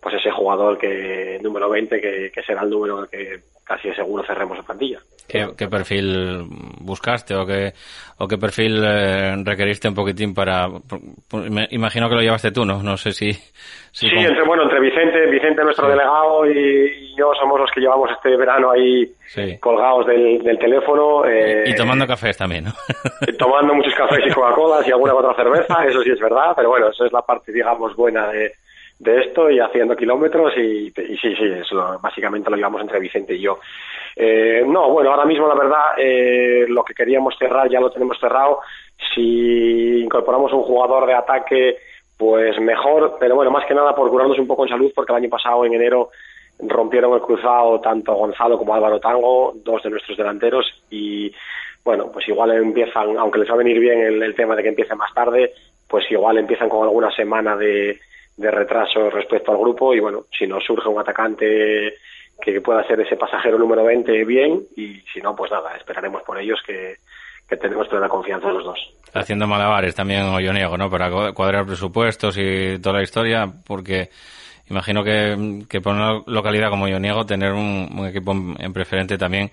pues 0.00 0.14
ese 0.14 0.30
jugador 0.30 0.78
que 0.78 1.40
número 1.42 1.68
20 1.68 2.00
que, 2.30 2.42
será 2.46 2.62
el 2.62 2.70
número 2.70 3.08
que 3.08 3.40
casi 3.66 3.92
seguro 3.94 4.22
cerremos 4.24 4.56
la 4.56 4.62
plantilla. 4.62 4.98
¿Qué, 5.28 5.66
perfil 5.68 6.46
buscaste 6.80 7.34
o 7.34 7.44
qué, 7.44 7.72
o 8.18 8.28
qué 8.28 8.38
perfil 8.38 8.80
eh, 8.86 9.34
requeriste 9.44 9.88
un 9.88 9.94
poquitín 9.94 10.32
para... 10.32 10.68
Me 11.32 11.66
imagino 11.70 12.08
que 12.08 12.14
lo 12.14 12.20
llevaste 12.20 12.52
tú, 12.52 12.64
¿no? 12.64 12.80
No 12.80 12.96
sé 12.96 13.10
si... 13.10 13.32
sí, 13.32 14.06
entre, 14.06 14.44
bueno, 14.46 14.62
entre 14.62 14.80
Vicente, 14.80 15.26
Vicente 15.28 15.64
nuestro 15.64 15.88
delegado 15.88 16.46
y, 16.48 17.12
yo 17.16 17.32
somos 17.40 17.58
los 17.58 17.70
que 17.72 17.80
llevamos 17.80 18.08
este 18.12 18.36
verano 18.36 18.70
ahí 18.70 19.10
colgados 19.58 20.06
del, 20.06 20.58
teléfono. 20.60 21.24
y, 21.64 21.74
tomando 21.74 22.04
eh, 22.04 22.08
cafés 22.08 22.36
también, 22.36 22.66
¿no? 22.66 22.72
tomando 23.38 23.74
muchos 23.74 23.94
cafés 23.94 24.20
y 24.26 24.30
Coca-Colas 24.30 24.86
y 24.86 24.92
alguna 24.92 25.14
otra 25.14 25.34
cerveza, 25.34 25.84
eso 25.86 26.02
sí 26.02 26.10
es 26.10 26.20
verdad, 26.20 26.52
pero 26.54 26.68
bueno, 26.68 26.88
eso 26.90 27.04
es 27.04 27.12
la 27.12 27.22
parte, 27.22 27.52
digamos, 27.52 27.96
buena 27.96 28.28
de 28.28 28.52
de 28.98 29.20
esto 29.20 29.50
y 29.50 29.60
haciendo 29.60 29.96
kilómetros 29.96 30.56
y, 30.56 30.90
sí, 30.90 31.16
sí, 31.36 31.44
eso 31.60 31.98
básicamente 32.00 32.50
lo 32.50 32.56
llevamos 32.56 32.80
entre 32.80 33.00
Vicente 33.00 33.34
y 33.34 33.40
yo. 33.40 33.58
Eh, 34.14 34.64
no, 34.66 34.90
bueno, 34.90 35.10
ahora 35.10 35.26
mismo 35.26 35.46
la 35.46 35.54
verdad 35.54 35.98
eh, 35.98 36.64
lo 36.68 36.82
que 36.82 36.94
queríamos 36.94 37.36
cerrar 37.38 37.68
ya 37.68 37.80
lo 37.80 37.90
tenemos 37.90 38.18
cerrado. 38.18 38.60
Si 39.14 40.00
incorporamos 40.00 40.52
un 40.52 40.62
jugador 40.62 41.06
de 41.06 41.14
ataque, 41.14 41.76
pues 42.16 42.58
mejor, 42.60 43.16
pero 43.20 43.34
bueno, 43.34 43.50
más 43.50 43.66
que 43.66 43.74
nada 43.74 43.94
por 43.94 44.08
curarnos 44.08 44.38
un 44.38 44.46
poco 44.46 44.64
en 44.64 44.70
salud, 44.70 44.90
porque 44.94 45.12
el 45.12 45.18
año 45.18 45.28
pasado, 45.28 45.66
en 45.66 45.74
enero, 45.74 46.08
rompieron 46.58 47.12
el 47.12 47.20
cruzado 47.20 47.78
tanto 47.80 48.14
Gonzalo 48.14 48.56
como 48.56 48.74
Álvaro 48.74 48.98
Tango, 48.98 49.52
dos 49.56 49.82
de 49.82 49.90
nuestros 49.90 50.16
delanteros, 50.16 50.82
y 50.90 51.30
bueno, 51.84 52.10
pues 52.10 52.26
igual 52.28 52.52
empiezan, 52.52 53.18
aunque 53.18 53.38
les 53.38 53.50
va 53.50 53.54
a 53.54 53.58
venir 53.58 53.78
bien 53.78 54.00
el, 54.00 54.22
el 54.22 54.34
tema 54.34 54.56
de 54.56 54.62
que 54.62 54.70
empiece 54.70 54.94
más 54.94 55.12
tarde, 55.12 55.52
pues 55.86 56.10
igual 56.10 56.38
empiezan 56.38 56.70
con 56.70 56.84
alguna 56.84 57.10
semana 57.14 57.54
de, 57.54 58.00
de 58.36 58.50
retraso 58.50 59.10
respecto 59.10 59.52
al 59.52 59.58
grupo 59.58 59.94
y 59.94 60.00
bueno, 60.00 60.24
si 60.36 60.46
nos 60.46 60.64
surge 60.64 60.88
un 60.88 61.00
atacante 61.00 61.94
que 62.40 62.60
pueda 62.60 62.86
ser 62.86 63.00
ese 63.00 63.16
pasajero 63.16 63.58
número 63.58 63.84
20, 63.84 64.24
bien, 64.24 64.62
y 64.76 65.00
si 65.12 65.20
no, 65.20 65.34
pues 65.34 65.50
nada, 65.50 65.74
esperaremos 65.76 66.22
por 66.22 66.38
ellos 66.38 66.60
que, 66.66 66.96
que 67.48 67.56
tenemos 67.56 67.88
plena 67.88 68.08
confianza 68.08 68.50
los 68.50 68.64
dos. 68.64 68.92
Haciendo 69.14 69.46
malabares 69.46 69.94
también 69.94 70.24
niego 70.52 70.76
¿no? 70.76 70.90
Para 70.90 71.32
cuadrar 71.32 71.64
presupuestos 71.64 72.36
y 72.38 72.78
toda 72.80 72.98
la 72.98 73.02
historia, 73.02 73.46
porque 73.66 74.10
imagino 74.68 75.02
que, 75.02 75.64
que 75.68 75.80
por 75.80 75.94
una 75.94 76.22
localidad 76.26 76.70
como 76.70 76.86
niego 76.88 77.24
tener 77.24 77.52
un, 77.52 78.06
equipo 78.06 78.32
en, 78.32 78.72
preferente 78.72 79.16
también, 79.16 79.50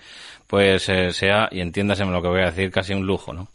pues 0.47 0.89
eh, 0.89 1.11
sea, 1.11 1.47
y 1.51 1.61
entiéndaseme 1.61 2.11
lo 2.11 2.21
que 2.21 2.27
voy 2.27 2.41
a 2.41 2.45
decir, 2.45 2.71
casi 2.71 2.93
un 2.93 3.05
lujo, 3.05 3.31
¿no? 3.31 3.47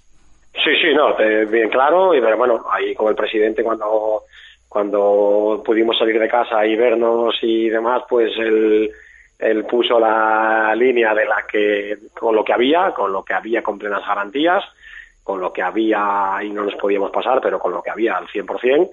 Sí, 0.54 0.70
sí, 0.80 0.94
no, 0.94 1.14
bien 1.50 1.68
claro, 1.68 2.14
y 2.14 2.20
bueno, 2.20 2.64
ahí 2.70 2.94
con 2.94 3.08
el 3.08 3.14
presidente 3.14 3.62
cuando 3.62 4.22
cuando 4.68 5.62
pudimos 5.64 5.98
salir 5.98 6.18
de 6.18 6.28
casa 6.28 6.64
y 6.66 6.76
vernos 6.76 7.36
y 7.42 7.68
demás, 7.68 8.02
pues 8.08 8.32
él, 8.36 8.90
él 9.38 9.64
puso 9.64 9.98
la 9.98 10.74
línea 10.76 11.14
de 11.14 11.24
la 11.24 11.44
que, 11.50 11.96
con 12.18 12.34
lo 12.34 12.44
que 12.44 12.52
había, 12.52 12.92
con 12.92 13.12
lo 13.12 13.24
que 13.24 13.34
había 13.34 13.62
con 13.62 13.78
plenas 13.78 14.06
garantías, 14.06 14.64
con 15.22 15.40
lo 15.40 15.52
que 15.52 15.62
había 15.62 16.38
y 16.42 16.50
no 16.50 16.64
nos 16.64 16.74
podíamos 16.74 17.10
pasar, 17.10 17.40
pero 17.40 17.58
con 17.58 17.72
lo 17.72 17.82
que 17.82 17.90
había 17.90 18.16
al 18.16 18.26
100%, 18.26 18.90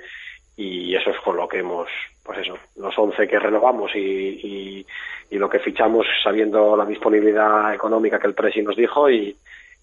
y 0.58 0.96
eso 0.96 1.10
es 1.10 1.20
con 1.20 1.36
lo 1.36 1.48
que 1.48 1.60
hemos, 1.60 1.90
pues 2.24 2.40
eso, 2.40 2.58
los 2.78 2.98
11 2.98 3.28
que 3.28 3.40
renovamos 3.40 3.94
y, 3.96 4.00
y, 4.00 4.86
y 5.30 5.38
lo 5.38 5.50
que 5.50 5.60
fichamos 5.60 6.06
sabiendo 6.24 6.78
la 6.78 6.86
disponibilidad 6.86 7.74
económica 7.74 8.20
que 8.20 8.28
el 8.28 8.34
presi 8.34 8.62
nos 8.62 8.76
dijo 8.78 9.10
y, 9.10 9.36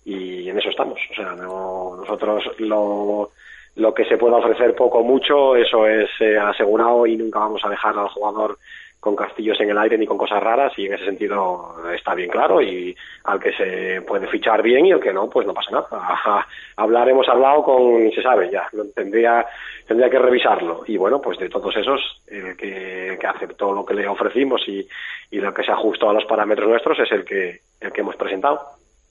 y 0.05 0.49
en 0.49 0.59
eso 0.59 0.71
estamos. 0.71 0.99
O 1.11 1.15
sea, 1.15 1.33
no, 1.35 1.97
nosotros 1.97 2.45
lo, 2.59 3.31
lo 3.77 3.95
que 3.95 4.05
se 4.05 4.19
pueda 4.19 4.37
ofrecer 4.37 4.75
poco 4.75 4.99
o 4.99 5.05
mucho, 5.05 5.57
eso 5.57 5.87
es 5.87 6.11
eh, 6.21 6.39
asegurado 6.39 7.07
y 7.07 7.17
nunca 7.17 7.39
vamos 7.39 7.65
a 7.65 7.71
dejar 7.71 7.99
al 7.99 8.09
jugador 8.09 8.59
con 9.03 9.17
castillos 9.17 9.61
en 9.61 9.69
el 9.69 9.79
aire 9.79 9.99
ni 9.99 10.07
con 10.07 10.17
cosas 10.17 10.41
raras 10.41 10.73
y 10.77 10.87
en 10.87 10.93
ese 10.93 11.07
sentido 11.07 11.75
está 11.93 12.15
bien 12.15 12.31
claro 12.31 12.63
y 12.63 12.95
al 13.25 13.41
que 13.41 13.53
se 13.53 14.01
puede 14.03 14.29
fichar 14.29 14.63
bien 14.63 14.87
y 14.87 14.93
al 14.93 15.01
que 15.01 15.13
no, 15.13 15.29
pues 15.29 15.45
no 15.45 15.53
pasa 15.53 15.73
nada. 15.73 16.47
Hablar 16.77 17.09
hemos 17.09 17.29
hablado 17.29 17.65
con, 17.65 18.13
se 18.13 18.23
sabe 18.23 18.49
ya, 18.49 18.69
tendría, 18.95 19.45
tendría 19.89 20.09
que 20.09 20.21
revisarlo 20.21 20.85
y 20.87 20.97
bueno, 20.97 21.21
pues 21.21 21.37
de 21.41 21.49
todos 21.49 21.77
esos, 21.77 22.23
el 22.29 22.57
que, 22.57 23.19
que 23.21 23.27
aceptó 23.27 23.73
lo 23.73 23.85
que 23.85 23.95
le 23.95 24.07
ofrecimos 24.07 24.63
y, 24.69 24.87
y 25.33 25.41
lo 25.41 25.53
que 25.53 25.65
se 25.65 25.73
ajustó 25.73 26.09
a 26.09 26.15
los 26.15 26.25
parámetros 26.27 26.69
nuestros 26.69 27.01
es 27.01 27.11
el 27.11 27.25
que, 27.25 27.59
el 27.81 27.91
que 27.91 28.03
hemos 28.03 28.15
presentado. 28.15 28.61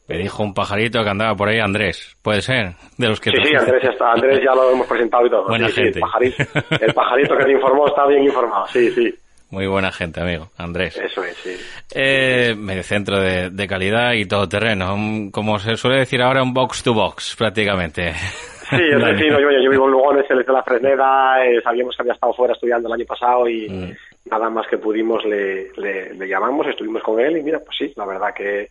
Me 0.07 0.17
dijo 0.17 0.43
un 0.43 0.53
pajarito 0.53 1.03
que 1.03 1.09
andaba 1.09 1.35
por 1.35 1.47
ahí, 1.47 1.59
Andrés. 1.59 2.15
¿Puede 2.21 2.41
ser? 2.41 2.73
De 2.97 3.07
los 3.07 3.19
que 3.19 3.31
sí, 3.31 3.37
sí, 3.43 3.55
Andrés, 3.55 3.83
está, 3.83 4.11
Andrés 4.11 4.39
ya 4.43 4.53
lo 4.53 4.71
hemos 4.71 4.87
presentado 4.87 5.25
y 5.25 5.29
todo. 5.29 5.47
Buena 5.47 5.69
gente. 5.69 5.99
el, 6.81 6.93
pajarito, 6.93 7.37
que 7.37 7.45
te 7.45 7.51
informó 7.51 7.87
está 7.87 8.05
bien 8.07 8.23
informado, 8.23 8.67
sí, 8.67 8.91
sí. 8.91 9.13
Muy 9.51 9.67
buena 9.67 9.91
gente, 9.91 10.21
amigo, 10.21 10.49
Andrés. 10.57 10.97
Eso 10.97 11.23
es, 11.23 11.35
sí. 11.37 11.55
Eh, 11.93 12.55
medio 12.57 12.83
centro 12.83 13.19
de, 13.19 13.49
de, 13.49 13.67
calidad 13.67 14.13
y 14.13 14.25
todo 14.25 14.47
terreno. 14.47 14.95
Como 15.31 15.59
se 15.59 15.75
suele 15.75 15.99
decir 15.99 16.21
ahora, 16.21 16.41
un 16.41 16.53
box 16.53 16.83
to 16.83 16.93
box, 16.93 17.35
prácticamente. 17.37 18.13
Sí, 18.71 18.77
es 18.77 19.03
decir, 19.03 19.29
yo, 19.29 19.37
yo, 19.37 19.69
vivo 19.69 19.85
en 19.85 19.91
Lugones, 19.91 20.25
él 20.29 20.39
es 20.39 20.47
de 20.47 20.53
la 20.53 20.63
Fresneda, 20.63 21.45
eh, 21.45 21.59
sabíamos 21.61 21.93
que 21.93 22.03
había 22.03 22.13
estado 22.13 22.33
fuera 22.33 22.53
estudiando 22.53 22.87
el 22.87 22.93
año 22.93 23.05
pasado 23.05 23.49
y 23.49 23.67
mm. 23.67 24.29
nada 24.29 24.49
más 24.49 24.65
que 24.69 24.77
pudimos 24.77 25.25
le, 25.25 25.73
le, 25.75 26.13
le 26.13 26.25
llamamos, 26.25 26.65
estuvimos 26.67 27.03
con 27.03 27.19
él 27.19 27.35
y 27.35 27.43
mira, 27.43 27.59
pues 27.59 27.75
sí, 27.77 27.91
la 27.97 28.05
verdad 28.05 28.33
que 28.33 28.69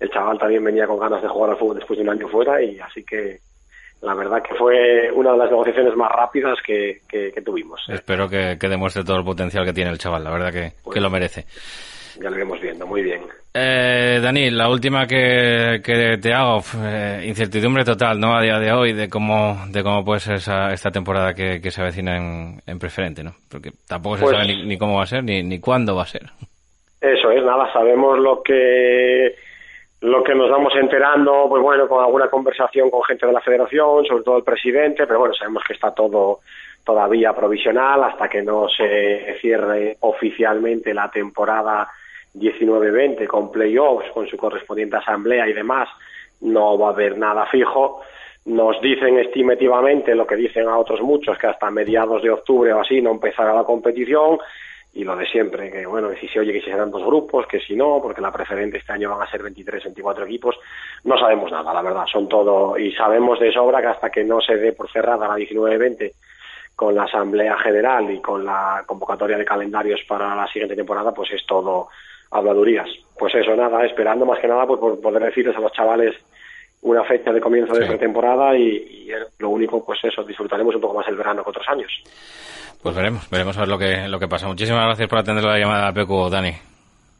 el 0.00 0.10
chaval 0.10 0.38
también 0.38 0.64
venía 0.64 0.86
con 0.86 0.98
ganas 0.98 1.22
de 1.22 1.28
jugar 1.28 1.50
al 1.50 1.56
fútbol 1.56 1.76
después 1.76 1.98
de 1.98 2.04
un 2.04 2.10
año 2.10 2.28
fuera 2.28 2.62
y 2.62 2.78
así 2.78 3.04
que 3.04 3.40
la 4.00 4.14
verdad 4.14 4.42
que 4.42 4.54
fue 4.54 5.10
una 5.12 5.32
de 5.32 5.38
las 5.38 5.50
negociaciones 5.50 5.96
más 5.96 6.10
rápidas 6.12 6.58
que, 6.64 7.00
que, 7.08 7.42
tuvimos. 7.42 7.80
Espero 7.88 8.28
que, 8.28 8.56
demuestre 8.56 9.02
todo 9.02 9.16
el 9.16 9.24
potencial 9.24 9.64
que 9.64 9.72
tiene 9.72 9.90
el 9.90 9.98
chaval, 9.98 10.22
la 10.22 10.30
verdad 10.30 10.52
que, 10.52 10.72
que 10.92 11.00
lo 11.00 11.10
merece. 11.10 11.44
Ya 12.20 12.30
lo 12.30 12.36
iremos 12.36 12.60
viendo, 12.60 12.86
muy 12.86 13.02
bien. 13.02 13.22
Eh, 13.54 14.20
Dani, 14.22 14.50
la 14.50 14.68
última 14.68 15.06
que, 15.06 15.80
que 15.84 16.18
te 16.18 16.32
hago, 16.32 16.60
eh, 16.84 17.24
incertidumbre 17.26 17.84
total, 17.84 18.20
¿no? 18.20 18.36
A 18.36 18.42
día 18.42 18.58
de 18.58 18.72
hoy 18.72 18.92
de 18.92 19.08
cómo, 19.08 19.56
de 19.68 19.82
cómo 19.82 20.04
puede 20.04 20.20
ser 20.20 20.34
esa, 20.34 20.72
esta 20.72 20.90
temporada 20.90 21.34
que, 21.34 21.60
se 21.70 21.80
avecina 21.80 22.16
en, 22.16 22.62
en 22.66 22.78
preferente, 22.78 23.22
¿no? 23.22 23.34
Porque 23.50 23.70
tampoco 23.86 24.16
se 24.16 24.24
pues 24.24 24.36
sabe 24.36 24.48
ni, 24.48 24.64
ni, 24.64 24.78
cómo 24.78 24.96
va 24.96 25.04
a 25.04 25.06
ser 25.06 25.24
ni, 25.24 25.42
ni 25.42 25.60
cuándo 25.60 25.96
va 25.96 26.02
a 26.02 26.06
ser. 26.06 26.22
Eso 27.00 27.30
es, 27.30 27.44
nada, 27.44 27.72
sabemos 27.72 28.18
lo 28.18 28.42
que 28.42 29.34
lo 30.00 30.22
que 30.22 30.34
nos 30.34 30.48
vamos 30.48 30.72
enterando, 30.76 31.46
pues 31.48 31.62
bueno, 31.62 31.88
con 31.88 32.02
alguna 32.02 32.28
conversación 32.28 32.90
con 32.90 33.02
gente 33.02 33.26
de 33.26 33.32
la 33.32 33.40
federación, 33.40 34.04
sobre 34.04 34.22
todo 34.22 34.36
el 34.36 34.44
presidente, 34.44 35.06
pero 35.06 35.18
bueno, 35.18 35.34
sabemos 35.34 35.64
que 35.66 35.74
está 35.74 35.92
todo 35.92 36.40
todavía 36.84 37.32
provisional 37.34 38.04
hasta 38.04 38.28
que 38.28 38.42
no 38.42 38.68
se 38.68 39.36
cierre 39.40 39.96
oficialmente 40.00 40.94
la 40.94 41.10
temporada 41.10 41.88
19-20 42.34 43.26
con 43.26 43.50
playoffs, 43.50 44.10
con 44.12 44.26
su 44.28 44.36
correspondiente 44.36 44.96
asamblea 44.96 45.48
y 45.48 45.52
demás, 45.52 45.88
no 46.42 46.78
va 46.78 46.88
a 46.88 46.92
haber 46.92 47.18
nada 47.18 47.46
fijo. 47.46 48.00
Nos 48.46 48.80
dicen 48.80 49.18
estimativamente 49.18 50.14
lo 50.14 50.26
que 50.26 50.36
dicen 50.36 50.68
a 50.68 50.78
otros 50.78 51.00
muchos, 51.02 51.36
que 51.36 51.48
hasta 51.48 51.70
mediados 51.70 52.22
de 52.22 52.30
octubre 52.30 52.72
o 52.72 52.80
así 52.80 53.02
no 53.02 53.10
empezará 53.10 53.52
la 53.52 53.64
competición 53.64 54.38
y 54.94 55.04
lo 55.04 55.14
de 55.14 55.26
siempre, 55.26 55.70
que 55.70 55.86
bueno, 55.86 56.08
que 56.10 56.16
si 56.16 56.28
se 56.28 56.40
oye 56.40 56.52
que 56.52 56.60
si 56.60 56.70
serán 56.70 56.90
dos 56.90 57.04
grupos, 57.04 57.46
que 57.46 57.60
si 57.60 57.76
no, 57.76 58.00
porque 58.02 58.20
la 58.20 58.32
preferente 58.32 58.78
este 58.78 58.92
año 58.92 59.10
van 59.10 59.22
a 59.22 59.30
ser 59.30 59.42
23, 59.42 59.84
24 59.84 60.24
equipos, 60.24 60.56
no 61.04 61.18
sabemos 61.18 61.52
nada, 61.52 61.72
la 61.72 61.82
verdad, 61.82 62.06
son 62.10 62.28
todo, 62.28 62.76
y 62.78 62.92
sabemos 62.92 63.38
de 63.38 63.52
sobra 63.52 63.80
que 63.80 63.88
hasta 63.88 64.10
que 64.10 64.24
no 64.24 64.40
se 64.40 64.56
dé 64.56 64.72
por 64.72 64.90
cerrada 64.90 65.28
la 65.28 65.36
19-20 65.36 66.12
con 66.74 66.94
la 66.94 67.04
Asamblea 67.04 67.56
General 67.58 68.10
y 68.10 68.20
con 68.20 68.44
la 68.44 68.84
convocatoria 68.86 69.36
de 69.36 69.44
calendarios 69.44 70.00
para 70.08 70.34
la 70.34 70.46
siguiente 70.46 70.76
temporada, 70.76 71.12
pues 71.12 71.32
es 71.32 71.44
todo 71.44 71.88
habladurías. 72.30 72.88
Pues 73.18 73.34
eso, 73.34 73.56
nada, 73.56 73.84
esperando 73.84 74.24
más 74.24 74.38
que 74.38 74.48
nada 74.48 74.66
pues, 74.66 74.78
por 74.80 75.00
poder 75.00 75.24
decirles 75.24 75.56
a 75.56 75.60
los 75.60 75.72
chavales 75.72 76.14
una 76.82 77.02
fecha 77.04 77.32
de 77.32 77.40
comienzo 77.40 77.74
de 77.74 77.86
pretemporada 77.86 78.56
y, 78.56 78.68
y, 78.68 79.10
lo 79.38 79.48
único, 79.48 79.84
pues 79.84 79.98
eso, 80.04 80.22
disfrutaremos 80.22 80.74
un 80.74 80.80
poco 80.80 80.94
más 80.94 81.08
el 81.08 81.16
verano 81.16 81.42
que 81.42 81.50
otros 81.50 81.68
años. 81.68 81.90
Pues 82.82 82.94
veremos, 82.94 83.28
veremos 83.30 83.56
a 83.56 83.60
ver 83.60 83.68
lo 83.68 83.78
que, 83.78 84.08
lo 84.08 84.18
que 84.18 84.28
pasa. 84.28 84.46
Muchísimas 84.46 84.84
gracias 84.84 85.08
por 85.08 85.18
atender 85.18 85.44
la 85.44 85.58
llamada, 85.58 85.92
Pecu, 85.92 86.28
Dani. 86.30 86.52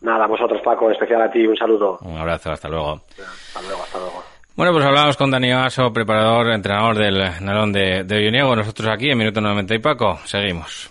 Nada, 0.00 0.26
vosotros, 0.26 0.60
Paco, 0.64 0.86
en 0.86 0.92
especial 0.92 1.22
a 1.22 1.30
ti, 1.30 1.44
un 1.46 1.56
saludo. 1.56 1.98
Un 2.02 2.16
abrazo, 2.16 2.52
hasta 2.52 2.68
luego. 2.68 3.00
Hasta 3.18 3.62
luego, 3.62 3.82
hasta 3.82 3.98
luego. 3.98 4.22
Bueno, 4.54 4.72
pues 4.72 4.84
hablamos 4.84 5.16
con 5.16 5.30
Dani 5.30 5.52
Aso, 5.52 5.92
preparador, 5.92 6.50
entrenador 6.50 6.96
del 6.98 7.18
Narón 7.40 7.72
de, 7.72 8.04
de 8.04 8.30
Nosotros 8.30 8.88
aquí 8.88 9.10
en 9.10 9.18
Minuto 9.18 9.40
90 9.40 9.74
y 9.74 9.78
Paco, 9.78 10.18
seguimos. 10.24 10.90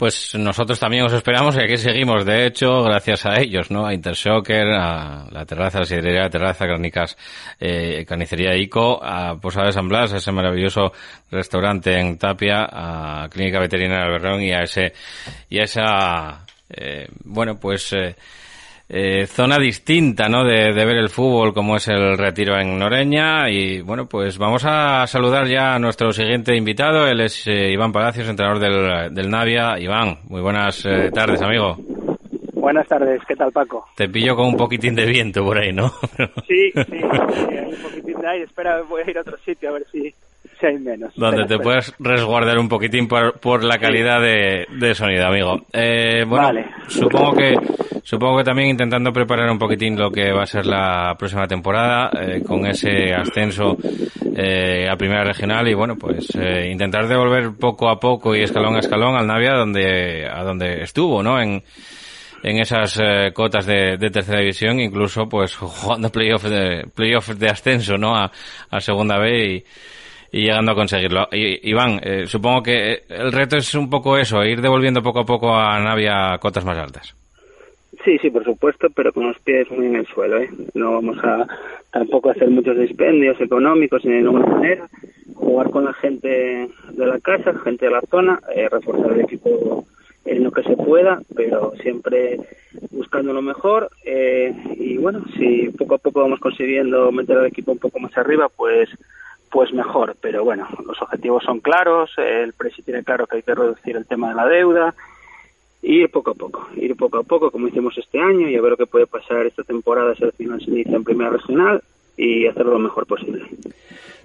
Pues 0.00 0.34
nosotros 0.34 0.80
también 0.80 1.04
os 1.04 1.12
esperamos 1.12 1.54
y 1.56 1.60
aquí 1.60 1.76
seguimos, 1.76 2.24
de 2.24 2.46
hecho, 2.46 2.82
gracias 2.82 3.26
a 3.26 3.38
ellos, 3.38 3.70
¿no? 3.70 3.84
A 3.84 3.92
Intershocker, 3.92 4.66
a 4.68 5.26
la 5.30 5.44
terraza, 5.44 5.80
la 5.80 5.84
sidrería 5.84 6.22
la 6.22 6.30
terraza, 6.30 6.64
Crónicas, 6.64 7.18
eh, 7.60 8.06
Carnicería 8.08 8.56
ICO, 8.56 9.04
a 9.04 9.38
Posada 9.38 9.66
de 9.66 9.72
San 9.72 9.90
Blas, 9.90 10.14
a 10.14 10.16
ese 10.16 10.32
maravilloso 10.32 10.94
restaurante 11.30 11.98
en 11.98 12.16
Tapia, 12.16 12.66
a 12.72 13.28
Clínica 13.28 13.60
Veterinaria 13.60 14.06
Alberrón 14.06 14.40
y 14.40 14.52
a 14.52 14.62
ese, 14.62 14.94
y 15.50 15.58
a 15.58 15.64
esa, 15.64 16.46
eh, 16.70 17.06
bueno, 17.24 17.60
pues, 17.60 17.92
eh, 17.92 18.16
eh, 18.92 19.26
zona 19.26 19.56
distinta, 19.56 20.28
¿no? 20.28 20.42
De, 20.44 20.72
de, 20.72 20.84
ver 20.84 20.96
el 20.96 21.08
fútbol, 21.08 21.54
como 21.54 21.76
es 21.76 21.86
el 21.86 22.18
retiro 22.18 22.58
en 22.58 22.76
Noreña. 22.76 23.48
Y 23.48 23.82
bueno, 23.82 24.06
pues 24.06 24.36
vamos 24.36 24.64
a 24.66 25.06
saludar 25.06 25.46
ya 25.46 25.74
a 25.74 25.78
nuestro 25.78 26.12
siguiente 26.12 26.56
invitado. 26.56 27.06
Él 27.06 27.20
es 27.20 27.46
eh, 27.46 27.70
Iván 27.70 27.92
Palacios, 27.92 28.28
entrenador 28.28 28.58
del, 28.58 29.14
del 29.14 29.30
Navia. 29.30 29.78
Iván, 29.78 30.18
muy 30.24 30.40
buenas 30.40 30.84
eh, 30.86 31.10
tardes, 31.12 31.40
amigo. 31.40 31.76
Buenas 32.54 32.86
tardes, 32.88 33.22
¿qué 33.26 33.36
tal 33.36 33.52
Paco? 33.52 33.86
Te 33.96 34.08
pillo 34.08 34.34
con 34.36 34.48
un 34.48 34.56
poquitín 34.56 34.94
de 34.94 35.06
viento 35.06 35.42
por 35.42 35.56
ahí, 35.56 35.72
¿no? 35.72 35.88
sí, 36.46 36.70
sí, 36.72 36.82
sí, 36.84 37.56
hay 37.56 37.72
un 37.72 37.82
poquitín 37.82 38.20
de 38.20 38.28
aire. 38.28 38.44
Espera, 38.44 38.82
voy 38.82 39.02
a 39.06 39.10
ir 39.10 39.18
a 39.18 39.20
otro 39.22 39.38
sitio 39.38 39.70
a 39.70 39.72
ver 39.72 39.86
si, 39.90 40.12
si 40.60 40.66
hay 40.66 40.78
menos. 40.78 41.12
Donde 41.16 41.44
te 41.46 41.58
puedes 41.58 41.94
resguardar 41.98 42.58
un 42.58 42.68
poquitín 42.68 43.08
por, 43.08 43.38
por 43.40 43.64
la 43.64 43.78
calidad 43.78 44.20
de, 44.20 44.66
de, 44.78 44.94
sonido, 44.94 45.26
amigo. 45.26 45.60
Eh, 45.72 46.24
bueno, 46.26 46.44
Vale. 46.44 46.66
supongo 46.88 47.32
que 47.34 47.54
supongo 48.02 48.38
que 48.38 48.44
también 48.44 48.70
intentando 48.70 49.12
preparar 49.12 49.50
un 49.50 49.58
poquitín 49.58 49.96
lo 49.96 50.10
que 50.10 50.32
va 50.32 50.42
a 50.42 50.46
ser 50.46 50.66
la 50.66 51.14
próxima 51.18 51.46
temporada 51.46 52.10
eh, 52.20 52.42
con 52.46 52.66
ese 52.66 53.12
ascenso 53.14 53.76
eh, 54.36 54.88
a 54.88 54.96
primera 54.96 55.24
regional 55.24 55.68
y 55.68 55.74
bueno, 55.74 55.96
pues 55.96 56.28
eh, 56.34 56.68
intentar 56.70 57.06
devolver 57.08 57.52
poco 57.58 57.88
a 57.88 57.98
poco 57.98 58.34
y 58.34 58.42
escalón 58.42 58.76
a 58.76 58.80
escalón 58.80 59.16
al 59.16 59.26
Navia 59.26 59.54
donde 59.54 60.26
a 60.26 60.42
donde 60.42 60.82
estuvo, 60.82 61.22
¿no? 61.22 61.40
En 61.40 61.62
en 62.42 62.58
esas 62.58 62.98
eh, 62.98 63.32
cotas 63.34 63.66
de, 63.66 63.96
de, 63.98 64.10
tercera 64.10 64.40
división, 64.40 64.80
incluso 64.80 65.28
pues 65.28 65.56
jugando 65.56 66.08
playoff 66.12 66.44
de 66.44 66.86
playoff 66.94 67.28
de 67.30 67.48
ascenso, 67.48 67.98
¿no? 67.98 68.16
A, 68.16 68.30
a 68.70 68.80
segunda 68.80 69.18
B 69.18 69.56
y, 69.56 69.64
y 70.32 70.42
llegando 70.42 70.72
a 70.72 70.74
conseguirlo. 70.74 71.28
Y, 71.32 71.70
Iván, 71.70 72.00
eh, 72.02 72.26
supongo 72.26 72.62
que 72.62 73.02
el 73.08 73.32
reto 73.32 73.56
es 73.56 73.74
un 73.74 73.90
poco 73.90 74.16
eso, 74.16 74.44
ir 74.44 74.60
devolviendo 74.60 75.02
poco 75.02 75.20
a 75.20 75.26
poco 75.26 75.54
a 75.54 75.78
Navia 75.80 76.38
cotas 76.38 76.64
más 76.64 76.78
altas. 76.78 77.14
Sí, 78.04 78.16
sí, 78.18 78.30
por 78.30 78.44
supuesto, 78.44 78.88
pero 78.94 79.12
con 79.12 79.26
los 79.26 79.38
pies 79.40 79.70
muy 79.70 79.86
en 79.86 79.96
el 79.96 80.06
suelo, 80.06 80.38
¿eh? 80.38 80.48
No 80.74 80.94
vamos 80.94 81.18
a 81.22 81.46
tampoco 81.92 82.30
hacer 82.30 82.48
muchos 82.48 82.78
dispendios 82.78 83.38
económicos 83.40 84.04
ni 84.04 84.12
de 84.12 84.22
ninguna 84.22 84.46
manera. 84.46 84.88
Jugar 85.34 85.70
con 85.70 85.84
la 85.84 85.92
gente 85.94 86.68
de 86.92 87.06
la 87.06 87.18
casa, 87.20 87.52
gente 87.62 87.86
de 87.86 87.92
la 87.92 88.00
zona, 88.02 88.40
eh, 88.54 88.68
reforzar 88.70 89.12
el 89.12 89.20
equipo 89.20 89.84
en 90.24 90.44
lo 90.44 90.50
que 90.50 90.62
se 90.62 90.76
pueda, 90.76 91.20
pero 91.34 91.72
siempre 91.82 92.38
buscando 92.90 93.34
lo 93.34 93.42
mejor. 93.42 93.90
Eh, 94.04 94.54
y 94.78 94.96
bueno, 94.96 95.22
si 95.36 95.68
poco 95.70 95.96
a 95.96 95.98
poco 95.98 96.20
vamos 96.20 96.40
consiguiendo 96.40 97.12
meter 97.12 97.36
al 97.36 97.46
equipo 97.46 97.72
un 97.72 97.78
poco 97.78 97.98
más 97.98 98.16
arriba, 98.16 98.48
pues 98.54 98.88
pues 99.50 99.72
mejor. 99.72 100.16
Pero 100.20 100.44
bueno, 100.44 100.68
los 100.86 101.00
objetivos 101.02 101.44
son 101.44 101.60
claros, 101.60 102.10
el 102.16 102.52
presi 102.52 102.82
tiene 102.82 103.04
claro 103.04 103.26
que 103.26 103.36
hay 103.36 103.42
que 103.42 103.54
reducir 103.54 103.96
el 103.96 104.06
tema 104.06 104.30
de 104.30 104.34
la 104.36 104.46
deuda, 104.46 104.94
ir 105.82 106.10
poco 106.10 106.32
a 106.32 106.34
poco, 106.34 106.68
ir 106.76 106.96
poco 106.96 107.18
a 107.18 107.22
poco 107.22 107.50
como 107.50 107.68
hicimos 107.68 107.96
este 107.98 108.20
año 108.20 108.48
y 108.48 108.56
a 108.56 108.62
ver 108.62 108.72
lo 108.72 108.76
que 108.76 108.86
puede 108.86 109.06
pasar 109.06 109.46
esta 109.46 109.62
temporada 109.62 110.14
si 110.14 110.24
al 110.24 110.32
final 110.32 110.60
se 110.60 110.70
inicia 110.70 110.96
en 110.96 111.04
primera 111.04 111.30
regional 111.30 111.82
y 112.16 112.46
hacerlo 112.46 112.72
lo 112.72 112.78
mejor 112.78 113.06
posible. 113.06 113.44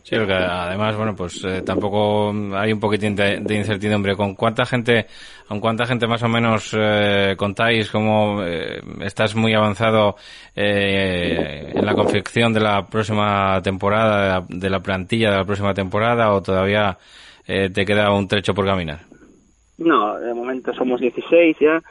Sí, 0.05 0.15
porque 0.17 0.33
además, 0.33 0.95
bueno, 0.95 1.15
pues 1.15 1.43
eh, 1.45 1.63
tampoco 1.63 2.31
hay 2.53 2.71
un 2.71 2.79
poquitín 2.79 3.15
de, 3.15 3.41
incertidumbre. 3.49 4.15
¿Con 4.15 4.35
cuánta 4.35 4.63
gente, 4.63 5.07
con 5.47 5.59
cuánta 5.59 5.87
gente 5.87 6.05
más 6.05 6.21
o 6.21 6.27
menos 6.27 6.77
eh, 6.77 7.33
contáis? 7.35 7.89
¿Cómo 7.89 8.43
eh, 8.43 8.81
estás 9.01 9.35
muy 9.35 9.55
avanzado 9.55 10.15
en 10.53 11.83
la 11.83 11.95
confección 11.95 12.53
de 12.53 12.59
la 12.59 12.85
próxima 12.85 13.59
temporada, 13.63 14.45
de 14.47 14.69
la, 14.69 14.79
plantilla 14.79 15.31
de 15.31 15.37
la 15.37 15.43
próxima 15.43 15.73
temporada, 15.73 16.31
o 16.33 16.41
todavía 16.43 16.95
te 17.47 17.83
queda 17.83 18.13
un 18.13 18.27
trecho 18.27 18.53
por 18.53 18.67
caminar? 18.67 18.99
No, 19.79 20.19
de 20.19 20.35
momento 20.35 20.71
somos 20.75 21.01
16 21.01 21.57
ya 21.59 21.81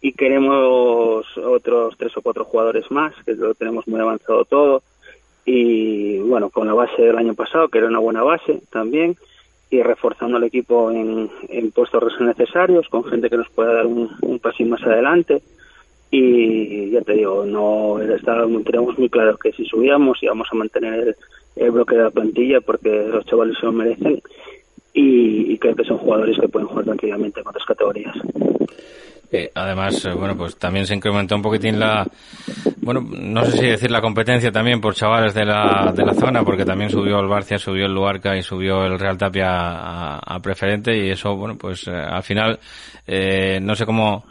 y 0.00 0.12
queremos 0.12 1.26
otros 1.36 1.96
tres 1.98 2.16
o 2.16 2.22
cuatro 2.22 2.44
jugadores 2.44 2.88
más, 2.92 3.12
que 3.26 3.34
lo 3.34 3.52
tenemos 3.54 3.88
muy 3.88 4.00
avanzado 4.00 4.44
todo 4.44 4.82
y 5.50 6.18
bueno, 6.18 6.50
con 6.50 6.66
la 6.66 6.74
base 6.74 7.00
del 7.00 7.16
año 7.16 7.32
pasado, 7.32 7.68
que 7.68 7.78
era 7.78 7.86
una 7.86 8.00
buena 8.00 8.22
base 8.22 8.60
también, 8.70 9.16
y 9.70 9.82
reforzando 9.82 10.36
el 10.36 10.44
equipo 10.44 10.90
en, 10.90 11.30
en 11.48 11.70
puestos 11.70 12.20
necesarios, 12.20 12.86
con 12.90 13.04
gente 13.04 13.30
que 13.30 13.38
nos 13.38 13.48
pueda 13.48 13.72
dar 13.72 13.86
un, 13.86 14.10
un 14.20 14.40
más 14.68 14.82
adelante. 14.82 15.40
Y 16.10 16.90
ya 16.90 17.00
te 17.00 17.14
digo, 17.14 17.46
no 17.46 17.98
tenemos 18.62 18.98
muy 18.98 19.08
claro 19.08 19.38
que 19.38 19.52
si 19.52 19.64
subíamos 19.64 20.22
íbamos 20.22 20.48
a 20.52 20.54
mantener 20.54 20.94
el, 20.94 21.16
el 21.56 21.70
bloque 21.70 21.96
de 21.96 22.02
la 22.02 22.10
plantilla 22.10 22.60
porque 22.60 23.08
los 23.10 23.24
chavales 23.24 23.56
se 23.58 23.66
lo 23.66 23.72
merecen 23.72 24.20
y, 24.92 25.52
y 25.52 25.58
creo 25.58 25.76
que 25.76 25.84
son 25.84 25.98
jugadores 25.98 26.38
que 26.38 26.48
pueden 26.48 26.68
jugar 26.68 26.84
tranquilamente 26.84 27.40
en 27.40 27.48
otras 27.48 27.64
categorías. 27.64 28.16
Eh, 29.30 29.50
además, 29.54 30.02
eh, 30.06 30.12
bueno, 30.14 30.36
pues 30.36 30.56
también 30.56 30.86
se 30.86 30.94
incrementó 30.94 31.36
un 31.36 31.42
poquitín 31.42 31.78
la, 31.78 32.06
bueno, 32.78 33.00
no 33.00 33.44
sé 33.44 33.58
si 33.58 33.66
decir 33.66 33.90
la 33.90 34.00
competencia 34.00 34.50
también 34.50 34.80
por 34.80 34.94
chavales 34.94 35.34
de 35.34 35.44
la, 35.44 35.92
de 35.94 36.04
la 36.04 36.14
zona, 36.14 36.42
porque 36.42 36.64
también 36.64 36.88
subió 36.88 37.20
el 37.20 37.28
Barcia, 37.28 37.58
subió 37.58 37.84
el 37.84 37.92
Luarca 37.92 38.34
y 38.34 38.42
subió 38.42 38.84
el 38.84 38.98
Real 38.98 39.18
Tapia 39.18 40.16
a, 40.16 40.40
preferente 40.40 40.96
y 40.96 41.10
eso, 41.10 41.36
bueno, 41.36 41.58
pues 41.58 41.86
eh, 41.88 41.92
al 41.92 42.22
final, 42.22 42.58
no 43.60 43.74
sé 43.74 43.84
cómo 43.84 44.24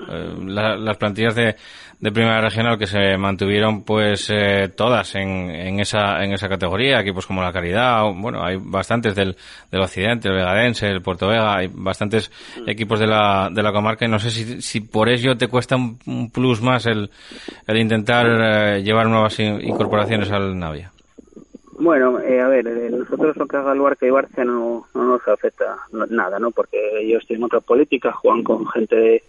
las 0.45 0.97
plantillas 0.97 1.35
de, 1.35 1.55
de 1.99 2.11
primera 2.11 2.41
regional 2.41 2.77
que 2.77 2.85
se 2.85 3.17
mantuvieron 3.17 3.83
pues 3.83 4.29
eh, 4.29 4.69
todas 4.75 5.15
en, 5.15 5.49
en, 5.49 5.79
esa 5.79 6.23
en 6.23 6.31
esa 6.31 6.47
categoría 6.47 6.99
equipos 6.99 7.25
como 7.25 7.41
la 7.41 7.51
Caridad 7.51 8.03
bueno 8.13 8.43
hay 8.43 8.57
bastantes 8.59 9.15
del, 9.15 9.35
del 9.71 9.81
Occidente 9.81 10.29
el 10.29 10.35
Vegadense 10.35 10.87
el 10.87 11.01
Puerto 11.01 11.27
Vega 11.27 11.57
hay 11.57 11.69
bastantes 11.73 12.31
equipos 12.67 12.99
de 12.99 13.07
la 13.07 13.49
de 13.51 13.63
la 13.63 13.71
comarca 13.71 14.05
y 14.05 14.09
no 14.09 14.19
sé 14.19 14.29
si, 14.29 14.61
si 14.61 14.81
por 14.91 15.09
ello 15.09 15.37
te 15.37 15.47
cuesta 15.47 15.75
un, 15.75 16.31
plus 16.31 16.61
más 16.61 16.85
el, 16.85 17.09
el 17.67 17.77
intentar 17.77 18.25
eh, 18.27 18.83
llevar 18.83 19.07
nuevas 19.07 19.39
incorporaciones 19.39 20.31
al 20.31 20.57
Navia 20.57 20.91
bueno, 21.79 22.19
eh, 22.19 22.41
a 22.41 22.47
ver, 22.47 22.65
nosotros 22.91 23.37
lo 23.37 23.45
que 23.45 23.55
haga 23.55 23.75
Luarca 23.75 24.07
y 24.07 24.09
Barcia 24.09 24.43
no, 24.43 24.87
no 24.95 25.03
nos 25.03 25.27
afecta 25.27 25.77
nada, 26.09 26.39
¿no? 26.39 26.49
Porque 26.49 27.01
ellos 27.01 27.23
tienen 27.27 27.43
otra 27.43 27.59
política, 27.59 28.11
juegan 28.13 28.43
con 28.43 28.67
gente 28.67 28.95
de, 28.95 29.23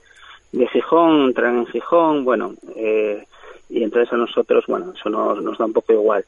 de 0.53 0.67
Gijón, 0.69 1.27
entran 1.27 1.59
en 1.59 1.67
Gijón, 1.67 2.25
bueno, 2.25 2.55
eh, 2.75 3.27
y 3.69 3.83
entonces 3.83 4.11
a 4.15 4.17
nosotros, 4.17 4.65
bueno, 4.67 4.95
eso 4.99 5.11
nos, 5.11 5.43
nos 5.43 5.59
da 5.59 5.67
un 5.67 5.75
poco 5.75 5.93
igual. 5.93 6.25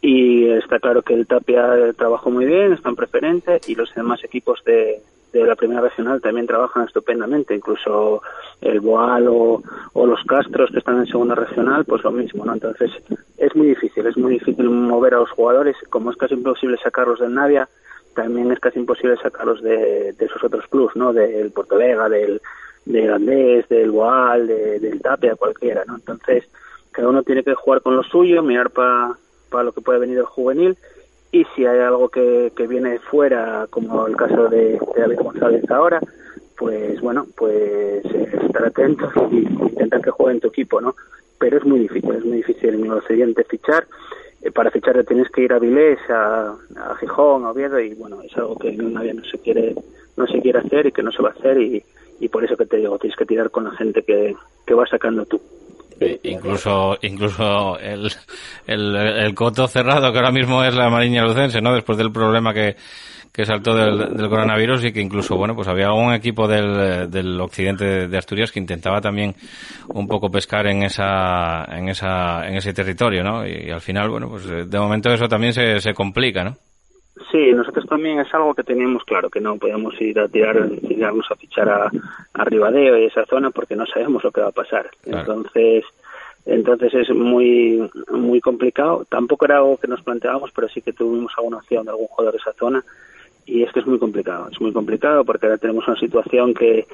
Y 0.00 0.46
está 0.50 0.78
claro 0.78 1.02
que 1.02 1.14
el 1.14 1.26
Tapia 1.26 1.92
trabajó 1.96 2.30
muy 2.30 2.44
bien, 2.44 2.72
está 2.72 2.90
en 2.90 2.96
preferente, 2.96 3.60
y 3.66 3.74
los 3.74 3.92
demás 3.92 4.22
equipos 4.22 4.62
de, 4.64 5.02
de 5.32 5.44
la 5.44 5.56
primera 5.56 5.80
regional 5.80 6.20
también 6.20 6.46
trabajan 6.46 6.86
estupendamente, 6.86 7.54
incluso 7.54 8.22
el 8.60 8.80
Boal 8.80 9.26
o, 9.28 9.62
los 9.94 10.22
Castros 10.24 10.70
que 10.70 10.78
están 10.78 10.98
en 10.98 11.06
segunda 11.06 11.34
regional, 11.34 11.84
pues 11.84 12.02
lo 12.04 12.10
mismo, 12.10 12.44
¿no? 12.44 12.54
Entonces 12.54 12.90
es 13.36 13.54
muy 13.56 13.68
difícil, 13.68 14.06
es 14.06 14.16
muy 14.16 14.34
difícil 14.34 14.68
mover 14.70 15.14
a 15.14 15.18
los 15.18 15.30
jugadores, 15.30 15.76
como 15.90 16.10
es 16.10 16.16
casi 16.16 16.34
imposible 16.34 16.78
sacarlos 16.82 17.20
del 17.20 17.34
Navia, 17.34 17.68
también 18.14 18.50
es 18.50 18.60
casi 18.60 18.78
imposible 18.78 19.16
sacarlos 19.16 19.62
de, 19.62 20.12
de 20.12 20.24
esos 20.24 20.42
otros 20.42 20.66
clubs, 20.68 20.96
¿no? 20.96 21.12
Del 21.12 21.50
Porto 21.50 21.76
Vega, 21.76 22.08
del, 22.08 22.40
del 22.86 23.12
Andés, 23.12 23.68
del 23.68 23.90
Boal, 23.90 24.46
de, 24.46 24.80
del 24.80 25.02
Tapia, 25.02 25.36
cualquiera, 25.36 25.84
¿no? 25.86 25.96
Entonces, 25.96 26.44
cada 26.92 27.08
uno 27.08 27.22
tiene 27.22 27.42
que 27.42 27.54
jugar 27.54 27.82
con 27.82 27.94
lo 27.94 28.02
suyo, 28.02 28.42
mirar 28.42 28.70
para 28.70 29.16
pa 29.50 29.62
lo 29.62 29.72
que 29.72 29.82
puede 29.82 29.98
venir 29.98 30.16
del 30.16 30.24
juvenil 30.24 30.76
y 31.36 31.44
si 31.54 31.66
hay 31.66 31.80
algo 31.80 32.08
que, 32.08 32.50
que 32.56 32.66
viene 32.66 32.98
fuera, 32.98 33.66
como 33.68 34.06
el 34.06 34.16
caso 34.16 34.48
de, 34.48 34.72
de 34.72 34.80
David 34.96 35.18
González 35.18 35.70
ahora, 35.70 36.00
pues 36.56 36.98
bueno, 37.02 37.26
pues 37.36 38.02
estar 38.06 38.64
atentos 38.64 39.12
y 39.30 39.40
intentar 39.40 40.00
que 40.00 40.10
juegue 40.10 40.36
en 40.36 40.40
tu 40.40 40.48
equipo, 40.48 40.80
¿no? 40.80 40.94
Pero 41.38 41.58
es 41.58 41.64
muy 41.66 41.80
difícil, 41.80 42.14
es 42.14 42.24
muy 42.24 42.38
difícil 42.38 42.70
en 42.70 42.88
lo 42.88 43.02
siguiente 43.02 43.44
fichar. 43.44 43.86
Eh, 44.40 44.50
para 44.50 44.70
fichar 44.70 45.04
tienes 45.04 45.28
que 45.28 45.42
ir 45.42 45.52
a 45.52 45.58
Vilés, 45.58 45.98
a, 46.08 46.56
Gijón, 47.00 47.44
a 47.44 47.50
Oviedo 47.50 47.78
y 47.80 47.92
bueno, 47.92 48.22
es 48.22 48.34
algo 48.38 48.56
que 48.56 48.72
nadie 48.72 49.12
no 49.12 49.24
se 49.24 49.38
quiere 49.38 49.74
no 50.16 50.26
se 50.26 50.40
quiere 50.40 50.60
hacer 50.60 50.86
y 50.86 50.92
que 50.92 51.02
no 51.02 51.12
se 51.12 51.22
va 51.22 51.28
a 51.28 51.32
hacer 51.32 51.60
y, 51.60 51.84
y 52.18 52.28
por 52.30 52.42
eso 52.42 52.56
que 52.56 52.64
te 52.64 52.78
digo, 52.78 52.98
tienes 52.98 53.18
que 53.18 53.26
tirar 53.26 53.50
con 53.50 53.64
la 53.64 53.72
gente 53.72 54.02
que, 54.02 54.34
que 54.64 54.72
vas 54.72 54.88
sacando 54.88 55.26
tú. 55.26 55.38
Incluso 56.22 56.98
incluso 57.02 57.78
el, 57.78 58.10
el, 58.66 58.96
el, 58.96 59.34
coto 59.34 59.66
cerrado 59.68 60.12
que 60.12 60.18
ahora 60.18 60.32
mismo 60.32 60.62
es 60.64 60.74
la 60.74 60.90
Mariña 60.90 61.24
Lucense, 61.24 61.60
¿no? 61.60 61.74
Después 61.74 61.96
del 61.98 62.12
problema 62.12 62.52
que, 62.52 62.76
que 63.32 63.44
saltó 63.44 63.74
del, 63.74 64.16
del, 64.16 64.28
coronavirus 64.28 64.84
y 64.84 64.92
que 64.92 65.00
incluso, 65.00 65.36
bueno, 65.36 65.54
pues 65.54 65.68
había 65.68 65.92
un 65.92 66.14
equipo 66.14 66.48
del, 66.48 67.10
del 67.10 67.40
occidente 67.40 68.08
de 68.08 68.18
Asturias 68.18 68.50
que 68.50 68.60
intentaba 68.60 69.00
también 69.00 69.34
un 69.88 70.06
poco 70.06 70.30
pescar 70.30 70.66
en 70.66 70.82
esa, 70.82 71.64
en 71.70 71.88
esa, 71.88 72.46
en 72.46 72.56
ese 72.56 72.72
territorio, 72.72 73.22
¿no? 73.22 73.46
Y, 73.46 73.66
y 73.66 73.70
al 73.70 73.80
final, 73.80 74.08
bueno, 74.10 74.28
pues 74.28 74.46
de 74.46 74.78
momento 74.78 75.12
eso 75.12 75.28
también 75.28 75.52
se, 75.52 75.80
se 75.80 75.92
complica, 75.92 76.44
¿no? 76.44 76.56
Sí, 77.30 77.52
nosotros 77.52 77.86
también 77.86 78.20
es 78.20 78.32
algo 78.34 78.54
que 78.54 78.62
teníamos 78.62 79.02
claro, 79.04 79.30
que 79.30 79.40
no 79.40 79.56
podemos 79.56 79.98
ir 80.00 80.20
a 80.20 80.28
tirar, 80.28 80.68
tirarnos 80.86 81.26
a 81.30 81.36
fichar 81.36 81.68
a, 81.68 81.90
a 82.34 82.44
Ribadeo 82.44 82.98
y 82.98 83.06
esa 83.06 83.24
zona 83.24 83.50
porque 83.50 83.74
no 83.74 83.86
sabemos 83.86 84.22
lo 84.22 84.30
que 84.30 84.42
va 84.42 84.48
a 84.48 84.52
pasar. 84.52 84.90
Entonces, 85.04 85.84
entonces 86.44 86.92
es 86.94 87.10
muy 87.10 87.90
muy 88.10 88.40
complicado. 88.40 89.06
Tampoco 89.08 89.46
era 89.46 89.56
algo 89.56 89.78
que 89.78 89.88
nos 89.88 90.02
planteábamos, 90.02 90.50
pero 90.54 90.68
sí 90.68 90.82
que 90.82 90.92
tuvimos 90.92 91.32
alguna 91.36 91.58
opción 91.58 91.84
de 91.84 91.90
algún 91.90 92.06
jugador 92.06 92.34
de 92.34 92.38
esa 92.38 92.52
zona 92.52 92.84
y 93.46 93.62
es 93.62 93.72
que 93.72 93.80
es 93.80 93.86
muy 93.86 93.98
complicado. 93.98 94.48
Es 94.52 94.60
muy 94.60 94.72
complicado 94.72 95.24
porque 95.24 95.46
ahora 95.46 95.58
tenemos 95.58 95.88
una 95.88 95.98
situación 95.98 96.52
que 96.52 96.86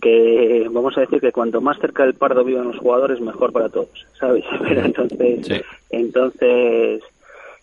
que 0.00 0.68
vamos 0.70 0.96
a 0.96 1.00
decir 1.00 1.20
que 1.20 1.32
cuanto 1.32 1.60
más 1.60 1.78
cerca 1.78 2.04
del 2.04 2.14
Pardo 2.14 2.44
vivan 2.44 2.68
los 2.68 2.78
jugadores 2.78 3.20
mejor 3.20 3.52
para 3.52 3.68
todos, 3.68 4.06
¿sabes? 4.18 4.44
entonces, 4.70 5.64
entonces 5.90 7.02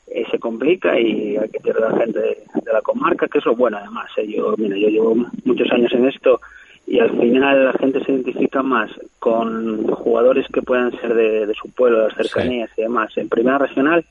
eh, 0.07 0.25
se 0.29 0.39
complica 0.39 0.99
y 0.99 1.37
hay 1.37 1.49
que 1.49 1.73
la 1.73 1.97
gente 1.97 2.19
de, 2.19 2.73
la 2.73 2.81
comarca, 2.81 3.27
que 3.27 3.39
eso 3.39 3.51
es 3.51 3.57
bueno 3.57 3.77
además. 3.77 4.09
¿eh? 4.17 4.27
Yo, 4.27 4.55
mira, 4.57 4.77
yo 4.77 4.89
llevo 4.89 5.15
muchos 5.43 5.71
años 5.71 5.91
en 5.93 6.07
esto 6.07 6.41
y 6.87 6.99
al 6.99 7.17
final 7.19 7.65
la 7.65 7.73
gente 7.73 8.03
se 8.03 8.11
identifica 8.11 8.61
más 8.61 8.91
con 9.19 9.87
jugadores 9.87 10.45
que 10.53 10.61
puedan 10.61 10.91
ser 10.99 11.13
de, 11.15 11.53
su 11.59 11.71
pueblo, 11.71 11.99
de 11.99 12.07
las 12.07 12.15
cercanías 12.15 12.69
y 12.77 12.83
demás, 12.83 13.17
en 13.17 13.29
primera 13.29 13.57
regional, 13.57 14.05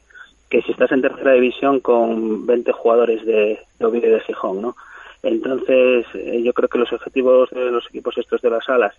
que 0.50 0.62
si 0.62 0.72
estás 0.72 0.90
en 0.92 1.02
tercera 1.02 1.32
división 1.32 1.80
con 1.80 2.46
20 2.46 2.72
jugadores 2.72 3.24
de, 3.24 3.60
de 3.78 3.84
Oviedo 3.84 4.08
y 4.08 4.10
de 4.10 4.20
Gijón, 4.20 4.62
¿no? 4.62 4.76
Entonces, 5.22 6.06
eh, 6.14 6.42
yo 6.42 6.52
creo 6.52 6.68
que 6.68 6.78
los 6.78 6.92
objetivos 6.92 7.48
de 7.50 7.70
los 7.70 7.86
equipos 7.86 8.18
estos 8.18 8.42
de 8.42 8.50
las 8.50 8.68
alas 8.68 8.94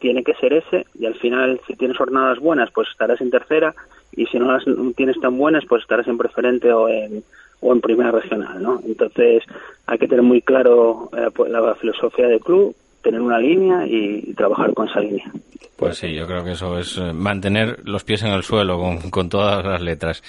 tiene 0.00 0.24
que 0.24 0.34
ser 0.34 0.52
ese 0.52 0.86
y 0.98 1.06
al 1.06 1.14
final 1.14 1.60
si 1.66 1.74
tienes 1.74 1.96
jornadas 1.96 2.38
buenas 2.38 2.70
pues 2.70 2.88
estarás 2.88 3.20
en 3.20 3.30
tercera 3.30 3.74
y 4.12 4.26
si 4.26 4.38
no 4.38 4.52
las 4.52 4.64
tienes 4.96 5.20
tan 5.20 5.36
buenas 5.36 5.64
pues 5.68 5.82
estarás 5.82 6.08
en 6.08 6.18
preferente 6.18 6.72
o 6.72 6.88
en 6.88 7.22
o 7.60 7.72
en 7.72 7.80
primera 7.80 8.10
regional 8.10 8.62
no 8.62 8.80
entonces 8.84 9.42
hay 9.86 9.98
que 9.98 10.08
tener 10.08 10.22
muy 10.22 10.42
claro 10.42 11.10
eh, 11.16 11.30
pues, 11.34 11.50
la 11.50 11.74
filosofía 11.74 12.28
del 12.28 12.40
club 12.40 12.74
tener 13.02 13.20
una 13.20 13.38
línea 13.38 13.86
y, 13.86 14.34
trabajar 14.34 14.74
con 14.74 14.88
esa 14.88 15.00
línea 15.00 15.30
pues 15.76 15.98
sí, 15.98 16.12
yo 16.12 16.26
creo 16.26 16.42
que 16.42 16.52
eso 16.52 16.76
es 16.76 16.98
eh, 16.98 17.12
mantener 17.12 17.78
los 17.84 18.02
pies 18.02 18.22
en 18.24 18.32
el 18.32 18.42
suelo 18.42 18.80
con, 18.80 19.10
con 19.10 19.28
todas 19.28 19.64
las 19.64 19.80
letras. 19.80 20.24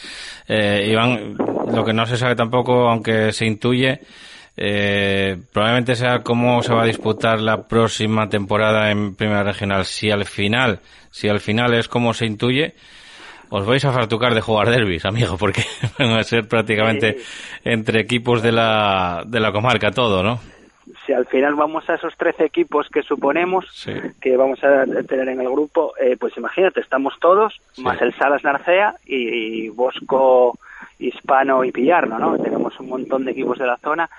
Eh, 0.47 0.89
Iván, 0.91 1.35
lo 1.73 1.83
que 1.83 1.91
no 1.91 2.05
se 2.05 2.17
sabe 2.17 2.35
tampoco, 2.35 2.87
aunque 2.87 3.31
se 3.31 3.47
intuye, 3.47 3.99
eh, 4.61 5.37
probablemente 5.53 5.95
sea 5.95 6.19
cómo 6.19 6.61
se 6.61 6.73
va 6.73 6.83
a 6.83 6.85
disputar 6.85 7.39
la 7.39 7.65
próxima 7.65 8.27
temporada 8.27 8.91
en 8.91 9.15
Primera 9.15 9.41
Regional. 9.41 9.85
Si 9.85 10.11
al 10.11 10.25
final, 10.25 10.81
si 11.11 11.29
al 11.29 11.39
final 11.39 11.73
es 11.73 11.87
como 11.87 12.13
se 12.13 12.25
intuye, 12.25 12.75
os 13.49 13.65
vais 13.65 13.83
a 13.85 13.91
fartucar 13.91 14.33
de 14.33 14.41
jugar 14.41 14.69
derbis, 14.69 15.05
amigo, 15.05 15.37
porque 15.37 15.63
van 15.99 16.11
a 16.11 16.23
ser 16.23 16.47
prácticamente 16.47 17.17
entre 17.63 18.01
equipos 18.01 18.41
de 18.41 18.51
la, 18.51 19.23
de 19.25 19.39
la 19.39 19.51
comarca 19.51 19.91
todo, 19.91 20.23
¿no? 20.23 20.39
Si 21.05 21.13
al 21.13 21.25
final 21.27 21.55
vamos 21.55 21.87
a 21.89 21.95
esos 21.95 22.15
13 22.17 22.45
equipos 22.45 22.87
que 22.89 23.03
suponemos 23.03 23.65
que 24.19 24.37
vamos 24.37 24.63
a 24.63 24.85
tener 25.03 25.29
en 25.29 25.41
el 25.41 25.49
grupo, 25.49 25.93
eh, 25.99 26.17
pues 26.19 26.35
imagínate, 26.37 26.81
estamos 26.81 27.13
todos, 27.19 27.59
más 27.77 28.01
el 28.01 28.13
Salas 28.15 28.43
Narcea 28.43 28.95
y, 29.05 29.69
Bosco 29.69 30.57
Hispano 30.97 31.63
y 31.63 31.71
Pillarno, 31.71 32.17
¿no? 32.17 32.37
Tenemos 32.37 32.79
un 32.79 32.89
montón 32.89 33.25
de 33.25 33.31
equipos 33.31 33.59
de 33.59 33.67
la 33.67 33.77
zona 33.77 34.09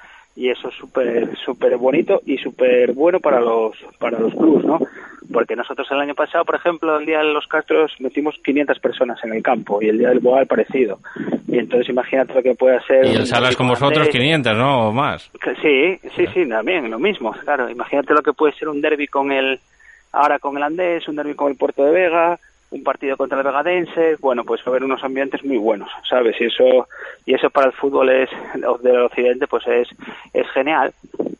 y 0.41 0.49
eso 0.49 0.69
es 0.69 0.75
súper 0.75 1.37
súper 1.45 1.77
bonito 1.77 2.23
y 2.25 2.39
súper 2.39 2.93
bueno 2.95 3.21
para 3.21 3.41
los 3.41 3.77
para 3.99 4.19
los 4.19 4.33
clubs 4.35 4.65
no 4.65 4.79
porque 5.33 5.55
nosotros 5.55 5.87
el 5.91 6.01
año 6.01 6.15
pasado, 6.15 6.45
por 6.45 6.57
ejemplo, 6.57 6.99
el 6.99 7.07
día 7.07 7.19
de 7.19 7.33
los 7.33 7.47
Castros 7.47 7.93
metimos 8.01 8.35
500 8.45 8.79
personas 8.81 9.19
en 9.23 9.33
el 9.33 9.43
campo 9.43 9.81
y 9.81 9.89
el 9.89 9.99
día 9.99 10.09
del 10.09 10.19
Boal 10.19 10.47
parecido. 10.47 10.99
Y 11.47 11.59
entonces 11.59 11.89
imagínate 11.89 12.35
lo 12.35 12.43
que 12.43 12.55
puede 12.55 12.81
ser... 12.83 13.07
Y 13.07 13.15
el 13.15 13.27
Salas 13.27 13.55
con 13.55 13.69
vosotros 13.69 14.09
500, 14.09 14.57
¿no? 14.57 14.89
O 14.89 14.93
más. 14.93 15.31
Sí, 15.63 15.99
sí, 16.17 16.27
sí, 16.35 16.49
también, 16.49 16.91
lo 16.91 16.99
mismo, 16.99 17.33
claro. 17.33 17.71
Imagínate 17.71 18.13
lo 18.13 18.23
que 18.23 18.33
puede 18.33 18.55
ser 18.55 18.69
un 18.69 18.81
derby 18.81 19.07
con 19.07 19.31
el... 19.31 19.61
Ahora 20.13 20.41
con 20.41 20.57
el 20.57 20.63
Andés, 20.65 21.07
un 21.07 21.15
derby 21.15 21.35
con 21.35 21.53
el 21.53 21.57
Puerto 21.57 21.85
de 21.85 21.93
Vega, 21.93 22.39
un 22.71 22.83
partido 22.85 23.17
contra 23.17 23.39
el 23.39 23.45
Vegadense, 23.45 24.17
bueno, 24.21 24.45
pues 24.45 24.61
va 24.61 24.67
a 24.67 24.71
haber 24.71 24.85
unos 24.85 25.03
ambientes 25.03 25.45
muy 25.45 25.57
buenos, 25.57 25.91
¿sabes? 26.09 26.41
Y 26.41 26.45
eso 26.45 26.87
y 27.27 27.35
eso 27.35 27.51
para 27.51 27.69
el 27.69 27.73
fútbol 27.73 28.11
es 28.11 28.31
del 28.83 29.01
occidente 29.01 29.47
pues 29.47 29.67
es 29.67 29.89
es 30.33 30.49
genial. 30.51 30.93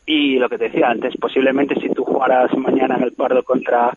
Y 0.07 0.39
lo 0.39 0.49
que 0.49 0.59
te 0.59 0.65
decía 0.65 0.91
antes, 0.91 1.17
posiblemente 1.17 1.79
si 1.81 1.89
tú 1.91 2.05
jugaras 2.05 2.53
mañana 2.57 2.97
en 2.97 3.05
el 3.05 3.13
Pardo 3.13 3.43
contra 3.45 3.97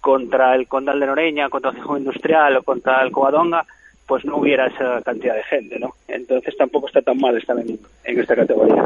contra 0.00 0.54
el 0.54 0.66
Condal 0.66 0.98
de 0.98 1.06
Noreña, 1.06 1.50
contra 1.50 1.70
el 1.70 1.76
Gijón 1.76 1.98
Industrial 1.98 2.56
o 2.56 2.62
contra 2.62 3.02
el 3.02 3.12
Covadonga, 3.12 3.66
pues 4.06 4.24
no 4.24 4.38
hubiera 4.38 4.66
esa 4.66 5.02
cantidad 5.02 5.36
de 5.36 5.44
gente, 5.44 5.78
¿no? 5.78 5.94
Entonces 6.08 6.56
tampoco 6.56 6.88
está 6.88 7.02
tan 7.02 7.18
mal 7.18 7.36
estar 7.36 7.56
en, 7.58 7.78
esta 8.04 8.34
categoría. 8.34 8.82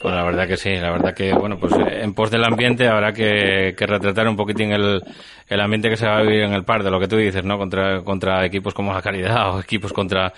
Pues 0.00 0.14
la 0.14 0.22
verdad 0.22 0.46
que 0.46 0.56
sí, 0.56 0.70
la 0.76 0.92
verdad 0.92 1.12
que, 1.12 1.32
bueno, 1.32 1.58
pues 1.58 1.72
eh, 1.72 2.02
en 2.02 2.14
pos 2.14 2.30
del 2.30 2.44
ambiente 2.44 2.86
habrá 2.86 3.12
que, 3.12 3.74
retratar 3.76 4.28
un 4.28 4.36
poquitín 4.36 4.70
el, 4.70 5.02
el 5.48 5.60
ambiente 5.60 5.88
que 5.88 5.96
se 5.96 6.06
va 6.06 6.18
a 6.18 6.22
vivir 6.22 6.42
en 6.42 6.52
el 6.52 6.62
par, 6.62 6.84
de 6.84 6.90
lo 6.90 7.00
que 7.00 7.08
tú 7.08 7.16
dices, 7.16 7.42
¿no? 7.42 7.58
Contra, 7.58 8.02
contra 8.04 8.46
equipos 8.46 8.74
como 8.74 8.92
la 8.92 9.02
Caridad 9.02 9.56
o 9.56 9.60
equipos 9.60 9.92
contra 9.92 10.32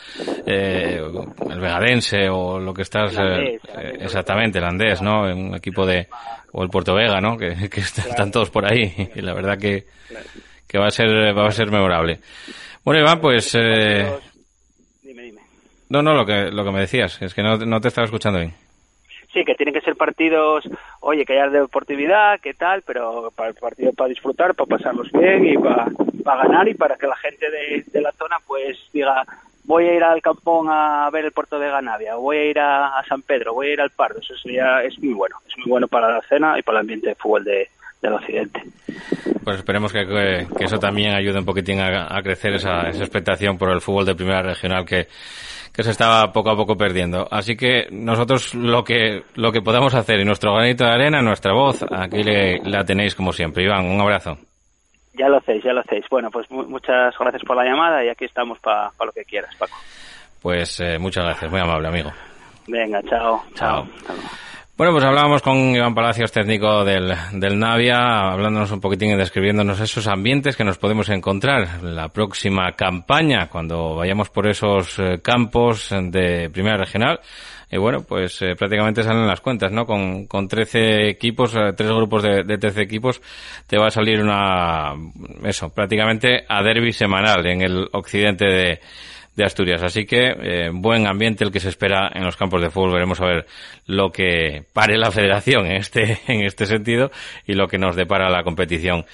eh, 0.47 1.03
el 1.51 1.61
Vegadense 1.61 2.31
o 2.31 2.59
lo 2.59 2.73
que 2.73 2.83
estás... 2.83 3.15
Eh, 3.19 3.59
exactamente, 4.01 4.59
el 4.59 4.65
Andés, 4.65 5.03
¿no? 5.03 5.25
Un 5.25 5.55
equipo 5.55 5.85
de... 5.85 6.09
o 6.53 6.63
el 6.63 6.71
Puerto 6.71 6.95
Vega, 6.95 7.21
¿no? 7.21 7.37
Que, 7.37 7.49
están 7.77 8.31
todos 8.31 8.49
por 8.49 8.65
ahí 8.65 9.11
y 9.15 9.21
la 9.21 9.35
verdad 9.35 9.59
que, 9.59 9.85
que 10.67 10.79
va 10.79 10.87
a 10.87 10.91
ser 10.91 11.37
va 11.37 11.47
a 11.47 11.51
ser 11.51 11.71
memorable. 11.71 12.21
Bueno, 12.83 13.03
Iván, 13.03 13.21
pues... 13.21 13.55
Eh... 13.61 14.11
No, 15.91 16.01
no, 16.03 16.15
lo 16.15 16.25
que, 16.25 16.51
lo 16.51 16.65
que 16.65 16.71
me 16.71 16.81
decías, 16.81 17.21
es 17.21 17.35
que 17.35 17.43
no, 17.43 17.59
no 17.59 17.81
te 17.81 17.89
estaba 17.89 18.07
escuchando 18.07 18.39
bien. 18.39 18.55
Sí, 19.33 19.45
que 19.45 19.55
tienen 19.55 19.74
que 19.74 19.81
ser 19.81 19.95
partidos, 19.95 20.68
oye, 21.01 21.24
que 21.24 21.35
haya 21.35 21.49
deportividad, 21.49 22.41
qué 22.41 22.53
tal, 22.53 22.83
pero 22.83 23.31
para 23.37 23.51
el 23.51 23.55
partido 23.55 23.93
para 23.93 24.09
disfrutar, 24.09 24.55
para 24.55 24.76
pasarlos 24.76 25.11
bien 25.12 25.47
y 25.47 25.57
para, 25.57 25.87
ganar 26.24 26.68
y 26.68 26.74
para 26.74 26.97
que 26.97 27.07
la 27.07 27.16
gente 27.16 27.49
de, 27.49 27.85
de 27.87 28.01
la 28.01 28.11
zona 28.12 28.39
pues 28.45 28.76
diga, 28.93 29.24
voy 29.70 29.87
a 29.87 29.95
ir 29.95 30.03
al 30.03 30.20
Campón 30.20 30.66
a 30.68 31.09
ver 31.11 31.26
el 31.26 31.33
puerto 31.33 31.61
de 31.61 31.70
Ganavia, 31.70 32.16
voy 32.16 32.37
a 32.39 32.45
ir 32.45 32.59
a, 32.59 33.03
San 33.09 33.22
Pedro, 33.22 33.55
voy 33.55 33.68
a 33.68 33.72
ir 33.74 33.81
al 33.81 33.91
Pardo. 33.91 34.18
Eso 34.18 34.37
sería, 34.37 34.83
es 34.83 34.99
muy 34.99 35.14
bueno, 35.14 35.37
es 35.47 35.57
muy 35.59 35.68
bueno 35.68 35.87
para 35.87 36.11
la 36.11 36.22
cena 36.22 36.59
y 36.59 36.62
para 36.62 36.78
el 36.78 36.83
ambiente 36.83 37.11
de 37.11 37.14
fútbol 37.14 37.45
de, 37.45 37.68
del 38.01 38.15
occidente. 38.15 38.63
Pues 39.45 39.57
esperemos 39.57 39.93
que, 39.93 40.07
que, 40.07 40.65
eso 40.65 40.79
también 40.79 41.15
ayude 41.15 41.39
un 41.39 41.45
poquitín 41.45 41.81
a, 41.81 42.21
crecer 42.23 42.55
esa, 42.55 42.89
esa, 42.89 43.03
expectación 43.03 43.59
por 43.59 43.71
el 43.71 43.81
fútbol 43.81 44.07
de 44.07 44.15
primera 44.15 44.43
regional 44.43 44.85
que, 44.85 45.07
que 45.73 45.83
se 45.83 45.91
estaba 45.91 46.33
poco 46.33 46.51
a 46.51 46.57
poco 46.57 46.77
perdiendo. 46.77 47.27
Así 47.31 47.57
que 47.57 47.87
nosotros 47.91 48.55
lo 48.55 48.85
que, 48.85 49.23
lo 49.35 49.53
que 49.53 49.63
podamos 49.63 49.95
hacer 49.95 50.21
y 50.21 50.25
nuestro 50.25 50.55
granito 50.55 50.85
de 50.85 50.91
arena, 50.91 51.23
nuestra 51.23 51.53
voz, 51.53 51.85
aquí 51.91 52.23
le, 52.23 52.61
la 52.65 52.85
tenéis 52.85 53.15
como 53.15 53.33
siempre. 53.33 53.65
Iván, 53.65 53.87
un 53.87 54.01
abrazo. 54.01 54.39
Ya 55.15 55.29
lo 55.29 55.39
hacéis, 55.39 55.63
ya 55.63 55.73
lo 55.73 55.81
hacéis. 55.81 56.05
Bueno, 56.11 56.31
pues 56.31 56.51
muchas 56.51 57.15
gracias 57.19 57.43
por 57.45 57.57
la 57.57 57.65
llamada 57.65 58.05
y 58.05 58.09
aquí 58.09 58.25
estamos 58.25 58.59
para 58.61 58.91
lo 59.05 59.13
que 59.13 59.25
quieras, 59.25 59.55
Paco. 59.57 59.77
Pues 60.41 60.81
eh, 60.81 60.99
muchas 60.99 61.25
gracias, 61.25 61.51
muy 61.51 61.61
amable, 61.61 61.89
amigo. 61.89 62.11
Venga, 62.67 63.03
chao. 63.03 63.43
chao. 63.55 63.87
Bueno, 64.81 64.95
pues 64.95 65.05
hablábamos 65.05 65.43
con 65.43 65.76
Iván 65.76 65.95
Palacios, 65.95 66.33
técnico 66.33 66.87
del, 66.87 67.12
del 67.33 67.59
Navia, 67.59 68.31
hablándonos 68.31 68.70
un 68.72 68.81
poquitín 68.81 69.11
y 69.11 69.16
describiéndonos 69.16 69.78
esos 69.78 70.07
ambientes 70.07 70.57
que 70.57 70.64
nos 70.64 70.78
podemos 70.78 71.11
encontrar 71.11 71.83
la 71.83 72.09
próxima 72.09 72.72
campaña, 72.72 73.51
cuando 73.51 73.97
vayamos 73.97 74.31
por 74.31 74.49
esos 74.49 74.99
eh, 74.99 75.18
campos 75.22 75.91
de 75.91 76.49
Primera 76.49 76.78
Regional. 76.78 77.20
Y 77.70 77.76
bueno, 77.76 78.05
pues 78.09 78.41
eh, 78.41 78.55
prácticamente 78.57 79.03
salen 79.03 79.26
las 79.26 79.43
cuentas, 79.43 79.70
¿no? 79.70 79.85
Con, 79.85 80.26
con 80.26 80.49
13 80.49 81.11
equipos, 81.11 81.55
eh, 81.55 81.74
tres 81.76 81.91
grupos 81.91 82.22
de, 82.22 82.43
de 82.45 82.57
13 82.57 82.81
equipos, 82.81 83.20
te 83.66 83.76
va 83.76 83.89
a 83.89 83.91
salir 83.91 84.18
una, 84.22 84.95
eso, 85.45 85.68
prácticamente 85.74 86.47
a 86.49 86.62
derby 86.62 86.95
semanal 86.95 87.47
en 87.47 87.61
el 87.61 87.87
occidente 87.93 88.47
de, 88.47 88.81
de 89.41 89.47
Asturias. 89.47 89.82
Así 89.82 90.05
que 90.05 90.28
eh, 90.28 90.70
buen 90.72 91.07
ambiente 91.07 91.45
el 91.45 91.51
que 91.51 91.61
se 91.61 91.68
espera 91.68 92.11
en 92.14 92.24
los 92.24 92.36
campos 92.36 92.61
de 92.61 92.70
fútbol. 92.70 92.93
Veremos 92.93 93.20
a 93.20 93.26
ver 93.26 93.47
lo 93.86 94.11
que 94.11 94.64
pare 94.72 94.97
la 94.97 95.11
federación 95.11 95.66
en 95.66 95.76
este, 95.76 96.18
en 96.26 96.43
este 96.43 96.66
sentido 96.66 97.11
y 97.47 97.55
lo 97.55 97.66
que 97.66 97.78
nos 97.78 97.97
depara 97.97 98.30
la 98.30 98.43
competición 98.43 99.05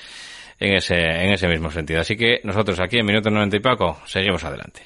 en 0.58 0.74
ese, 0.74 0.96
en 0.96 1.32
ese 1.32 1.48
mismo 1.48 1.70
sentido. 1.70 2.00
Así 2.00 2.16
que 2.16 2.40
nosotros 2.44 2.80
aquí 2.80 2.98
en 2.98 3.06
Minuto 3.06 3.30
90 3.30 3.56
y 3.56 3.60
Paco 3.60 3.98
seguimos 4.06 4.42
adelante. 4.44 4.82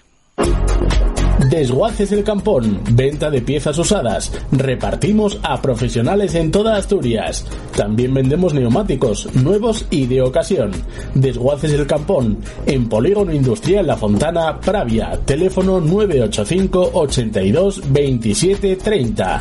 Desguaces 1.51 2.13
el 2.13 2.23
Campón, 2.23 2.81
venta 2.93 3.29
de 3.29 3.43
piezas 3.43 3.77
usadas. 3.77 4.33
Repartimos 4.53 5.41
a 5.43 5.61
profesionales 5.61 6.37
en 6.37 6.53
toda 6.53 6.77
Asturias. 6.77 7.45
También 7.77 8.15
vendemos 8.15 8.55
neumáticos, 8.55 9.29
nuevos 9.35 9.85
y 9.91 10.07
de 10.07 10.23
ocasión. 10.23 10.71
Desguaces 11.15 11.73
el 11.73 11.89
Campón, 11.89 12.39
en 12.67 12.89
Polígono 12.89 13.35
Industrial 13.35 13.85
La 13.85 13.97
Fontana, 13.97 14.61
Pravia. 14.61 15.19
Teléfono 15.25 15.81
985 15.81 16.91
82 16.95 17.83
27 17.93 18.77
30. 18.77 19.41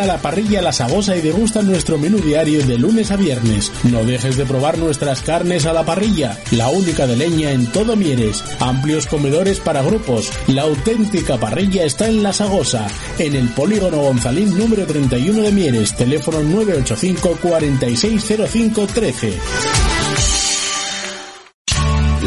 A 0.00 0.06
la 0.06 0.18
parrilla 0.18 0.62
La 0.62 0.72
Sabosa 0.72 1.16
y 1.16 1.20
degusta 1.20 1.62
nuestro 1.62 1.98
menú 1.98 2.18
diario 2.18 2.64
de 2.66 2.78
lunes 2.78 3.10
a 3.10 3.16
viernes. 3.16 3.70
No 3.84 4.04
dejes 4.04 4.36
de 4.36 4.46
probar 4.46 4.78
nuestras 4.78 5.22
carnes 5.22 5.66
a 5.66 5.72
la 5.72 5.84
parrilla, 5.84 6.38
la 6.50 6.68
única 6.68 7.06
de 7.06 7.16
leña 7.16 7.52
en 7.52 7.66
todo 7.66 7.96
Mieres. 7.96 8.42
Amplios 8.60 9.06
comedores 9.06 9.60
para 9.60 9.82
grupos. 9.82 10.30
La 10.46 10.62
auténtica 10.62 11.38
parrilla 11.38 11.84
está 11.84 12.08
en 12.08 12.22
La 12.22 12.32
Sagosa, 12.32 12.86
en 13.18 13.36
el 13.36 13.48
Polígono 13.50 13.98
Gonzalín 13.98 14.56
número 14.56 14.86
31 14.86 15.42
de 15.42 15.52
Mieres, 15.52 15.94
teléfono 15.94 16.40
985 16.40 17.38
460513. 17.42 19.89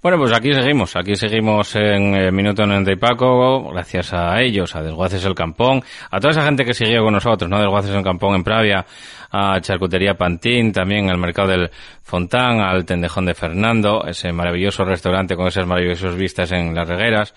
Bueno, 0.02 0.16
pues 0.16 0.32
aquí 0.32 0.54
seguimos, 0.54 0.96
aquí 0.96 1.14
seguimos 1.14 1.76
en 1.76 2.14
el 2.14 2.32
Minuto 2.32 2.64
90 2.64 2.90
y 2.90 2.96
Paco, 2.96 3.70
gracias 3.70 4.14
a 4.14 4.40
ellos, 4.40 4.74
a 4.74 4.82
Desguaces 4.82 5.22
el 5.26 5.34
Campón, 5.34 5.82
a 6.10 6.18
toda 6.18 6.30
esa 6.30 6.42
gente 6.42 6.64
que 6.64 6.72
siguió 6.72 7.02
con 7.04 7.12
nosotros, 7.12 7.50
¿no? 7.50 7.58
Desguaces 7.58 7.94
el 7.94 8.02
Campón 8.02 8.34
en 8.36 8.42
Pravia, 8.42 8.86
a 9.30 9.60
Charcutería 9.60 10.14
Pantín, 10.14 10.72
también 10.72 11.10
al 11.10 11.18
Mercado 11.18 11.48
del 11.48 11.70
Fontán, 12.02 12.60
al 12.60 12.86
Tendejón 12.86 13.26
de 13.26 13.34
Fernando, 13.34 14.06
ese 14.06 14.32
maravilloso 14.32 14.86
restaurante 14.86 15.36
con 15.36 15.48
esas 15.48 15.66
maravillosas 15.66 16.16
vistas 16.16 16.50
en 16.52 16.74
las 16.74 16.88
regueras, 16.88 17.34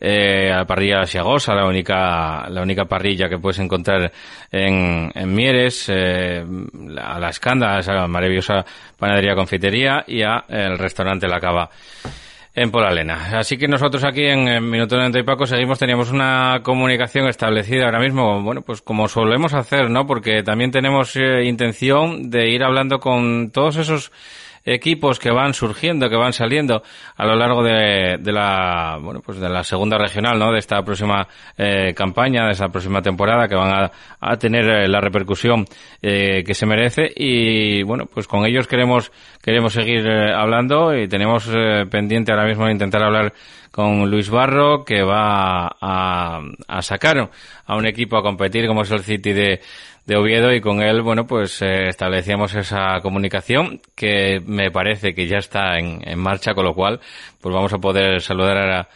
eh, 0.00 0.50
a 0.52 0.58
la 0.58 0.66
parrilla 0.66 1.06
Siagosa, 1.06 1.54
la 1.54 1.66
única, 1.66 2.48
la 2.48 2.62
única 2.62 2.84
parrilla 2.84 3.28
que 3.28 3.38
puedes 3.38 3.58
encontrar 3.58 4.12
en, 4.50 5.10
en 5.14 5.34
Mieres, 5.34 5.88
eh, 5.88 6.44
a 7.00 7.18
la 7.18 7.28
Escanda, 7.28 7.78
esa 7.78 8.06
maravillosa 8.06 8.64
panadería 8.98 9.34
confitería 9.34 10.04
y 10.06 10.22
a 10.22 10.44
el 10.48 10.78
restaurante 10.78 11.26
La 11.26 11.40
Cava 11.40 11.70
en 12.54 12.70
Polalena. 12.70 13.38
Así 13.38 13.56
que 13.56 13.68
nosotros 13.68 14.04
aquí 14.04 14.24
en, 14.24 14.68
Minuto 14.68 14.96
90 14.96 15.20
y 15.20 15.22
Paco 15.22 15.46
seguimos, 15.46 15.78
teníamos 15.78 16.10
una 16.10 16.60
comunicación 16.62 17.28
establecida 17.28 17.84
ahora 17.84 18.00
mismo, 18.00 18.42
bueno, 18.42 18.62
pues 18.62 18.82
como 18.82 19.08
solemos 19.08 19.54
hacer, 19.54 19.90
¿no? 19.90 20.06
Porque 20.06 20.42
también 20.42 20.70
tenemos 20.70 21.14
eh, 21.16 21.44
intención 21.44 22.30
de 22.30 22.50
ir 22.50 22.64
hablando 22.64 22.98
con 22.98 23.50
todos 23.50 23.76
esos 23.76 24.12
equipos 24.64 25.18
que 25.18 25.30
van 25.30 25.54
surgiendo, 25.54 26.08
que 26.08 26.16
van 26.16 26.32
saliendo 26.32 26.82
a 27.16 27.26
lo 27.26 27.36
largo 27.36 27.62
de, 27.62 28.18
la, 28.32 28.98
bueno, 29.00 29.20
pues 29.20 29.38
de 29.38 29.48
la 29.48 29.64
segunda 29.64 29.98
regional, 29.98 30.38
¿no? 30.38 30.52
De 30.52 30.58
esta 30.58 30.82
próxima 30.82 31.26
eh, 31.56 31.94
campaña, 31.94 32.46
de 32.46 32.52
esta 32.52 32.68
próxima 32.68 33.02
temporada, 33.02 33.48
que 33.48 33.54
van 33.54 33.90
a, 34.20 34.36
tener 34.36 34.64
eh, 34.68 34.88
la 34.88 35.00
repercusión 35.00 35.64
eh, 36.02 36.42
que 36.44 36.54
se 36.54 36.66
merece 36.66 37.10
y, 37.14 37.82
bueno, 37.82 38.06
pues 38.06 38.26
con 38.26 38.44
ellos 38.46 38.66
queremos, 38.66 39.10
queremos 39.42 39.72
seguir 39.72 40.08
hablando 40.08 40.94
y 40.94 41.08
tenemos 41.08 41.48
pendiente 41.90 42.32
ahora 42.32 42.46
mismo 42.46 42.68
intentar 42.68 43.02
hablar 43.02 43.32
con 43.78 44.10
Luis 44.10 44.28
Barro, 44.28 44.84
que 44.84 45.04
va 45.04 45.68
a, 45.80 46.82
sacar 46.82 47.30
a 47.64 47.76
un 47.76 47.86
equipo 47.86 48.16
a 48.16 48.24
competir 48.24 48.66
como 48.66 48.82
es 48.82 48.90
el 48.90 49.04
City 49.04 49.32
de, 49.32 49.60
de 50.04 50.16
Oviedo 50.16 50.52
y 50.52 50.60
con 50.60 50.82
él, 50.82 51.00
bueno, 51.00 51.28
pues 51.28 51.62
eh, 51.62 51.88
establecíamos 51.88 52.52
esa 52.56 52.98
comunicación 53.02 53.80
que 53.94 54.42
me 54.44 54.72
parece 54.72 55.14
que 55.14 55.28
ya 55.28 55.36
está 55.36 55.78
en, 55.78 56.00
en 56.02 56.18
marcha, 56.18 56.54
con 56.54 56.64
lo 56.64 56.74
cual, 56.74 56.98
pues 57.40 57.54
vamos 57.54 57.72
a 57.72 57.78
poder 57.78 58.20
saludar 58.20 58.56
a, 58.56 58.88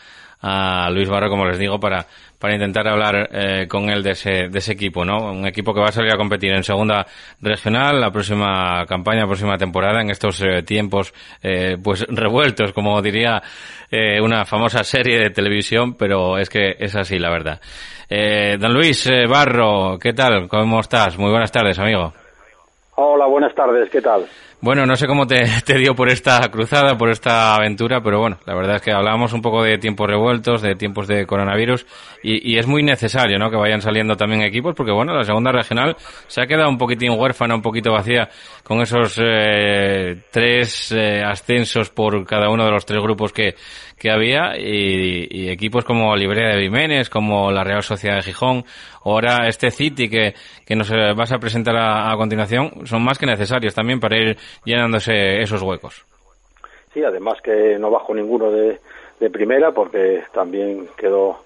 a 0.86 0.90
Luis 0.90 1.08
Barro, 1.08 1.30
como 1.30 1.46
les 1.46 1.60
digo, 1.60 1.78
para, 1.78 2.08
para 2.42 2.54
intentar 2.54 2.88
hablar 2.88 3.28
eh, 3.30 3.68
con 3.68 3.88
él 3.88 4.02
de 4.02 4.10
ese, 4.10 4.48
de 4.48 4.58
ese 4.58 4.72
equipo, 4.72 5.04
¿no? 5.04 5.30
Un 5.30 5.46
equipo 5.46 5.72
que 5.72 5.78
va 5.78 5.90
a 5.90 5.92
salir 5.92 6.12
a 6.12 6.16
competir 6.16 6.52
en 6.52 6.64
segunda 6.64 7.06
regional, 7.40 8.00
la 8.00 8.10
próxima 8.10 8.84
campaña, 8.84 9.20
la 9.20 9.28
próxima 9.28 9.56
temporada, 9.56 10.00
en 10.00 10.10
estos 10.10 10.42
eh, 10.42 10.64
tiempos, 10.64 11.14
eh, 11.40 11.76
pues 11.80 12.04
revueltos, 12.08 12.72
como 12.72 13.00
diría 13.00 13.40
eh, 13.88 14.20
una 14.20 14.44
famosa 14.44 14.82
serie 14.82 15.20
de 15.20 15.30
televisión, 15.30 15.94
pero 15.94 16.36
es 16.36 16.50
que 16.50 16.74
es 16.80 16.96
así, 16.96 17.16
la 17.16 17.30
verdad. 17.30 17.60
Eh, 18.10 18.56
don 18.58 18.74
Luis 18.74 19.06
eh, 19.06 19.24
Barro, 19.28 19.96
¿qué 20.00 20.12
tal? 20.12 20.48
¿Cómo 20.48 20.80
estás? 20.80 21.16
Muy 21.16 21.30
buenas 21.30 21.52
tardes, 21.52 21.78
amigo. 21.78 22.12
Hola, 22.96 23.26
buenas 23.26 23.54
tardes, 23.54 23.88
¿qué 23.88 24.02
tal? 24.02 24.26
Bueno, 24.64 24.86
no 24.86 24.94
sé 24.94 25.08
cómo 25.08 25.26
te, 25.26 25.42
te, 25.66 25.76
dio 25.76 25.96
por 25.96 26.08
esta 26.08 26.38
cruzada, 26.48 26.96
por 26.96 27.10
esta 27.10 27.56
aventura, 27.56 28.00
pero 28.00 28.20
bueno, 28.20 28.38
la 28.46 28.54
verdad 28.54 28.76
es 28.76 28.82
que 28.82 28.92
hablábamos 28.92 29.32
un 29.32 29.42
poco 29.42 29.60
de 29.64 29.76
tiempos 29.76 30.08
revueltos, 30.08 30.62
de 30.62 30.76
tiempos 30.76 31.08
de 31.08 31.26
coronavirus, 31.26 31.84
y, 32.22 32.52
y, 32.52 32.58
es 32.58 32.68
muy 32.68 32.84
necesario, 32.84 33.40
¿no? 33.40 33.50
Que 33.50 33.56
vayan 33.56 33.80
saliendo 33.80 34.14
también 34.16 34.42
equipos, 34.42 34.76
porque 34.76 34.92
bueno, 34.92 35.14
la 35.14 35.24
segunda 35.24 35.50
regional 35.50 35.96
se 36.28 36.42
ha 36.42 36.46
quedado 36.46 36.68
un 36.68 36.78
poquitín 36.78 37.10
huérfana, 37.10 37.56
un 37.56 37.60
poquito 37.60 37.90
vacía, 37.90 38.28
con 38.62 38.80
esos 38.80 39.20
eh, 39.20 40.22
tres 40.30 40.92
eh, 40.92 41.24
ascensos 41.26 41.90
por 41.90 42.24
cada 42.24 42.48
uno 42.48 42.64
de 42.64 42.70
los 42.70 42.86
tres 42.86 43.02
grupos 43.02 43.32
que, 43.32 43.56
que 43.98 44.12
había, 44.12 44.56
y, 44.56 45.26
y 45.28 45.48
equipos 45.48 45.84
como 45.84 46.14
Librea 46.14 46.54
de 46.54 46.62
Jiménez, 46.62 47.10
como 47.10 47.50
la 47.50 47.64
Real 47.64 47.82
Sociedad 47.82 48.18
de 48.18 48.22
Gijón, 48.22 48.64
ahora 49.04 49.48
este 49.48 49.72
City 49.72 50.08
que, 50.08 50.34
que 50.64 50.76
nos 50.76 50.88
eh, 50.90 51.14
vas 51.16 51.32
a 51.32 51.38
presentar 51.38 51.76
a, 51.76 52.12
a 52.12 52.16
continuación, 52.16 52.86
son 52.86 53.02
más 53.02 53.18
que 53.18 53.26
necesarios 53.26 53.74
también 53.74 53.98
para 53.98 54.16
ir 54.16 54.38
llenándose 54.64 55.42
esos 55.42 55.62
huecos. 55.62 56.04
Sí, 56.92 57.02
además 57.02 57.40
que 57.42 57.78
no 57.78 57.90
bajo 57.90 58.14
ninguno 58.14 58.50
de, 58.50 58.78
de 59.18 59.30
primera 59.30 59.72
porque 59.72 60.24
también 60.32 60.88
quedó 60.96 61.38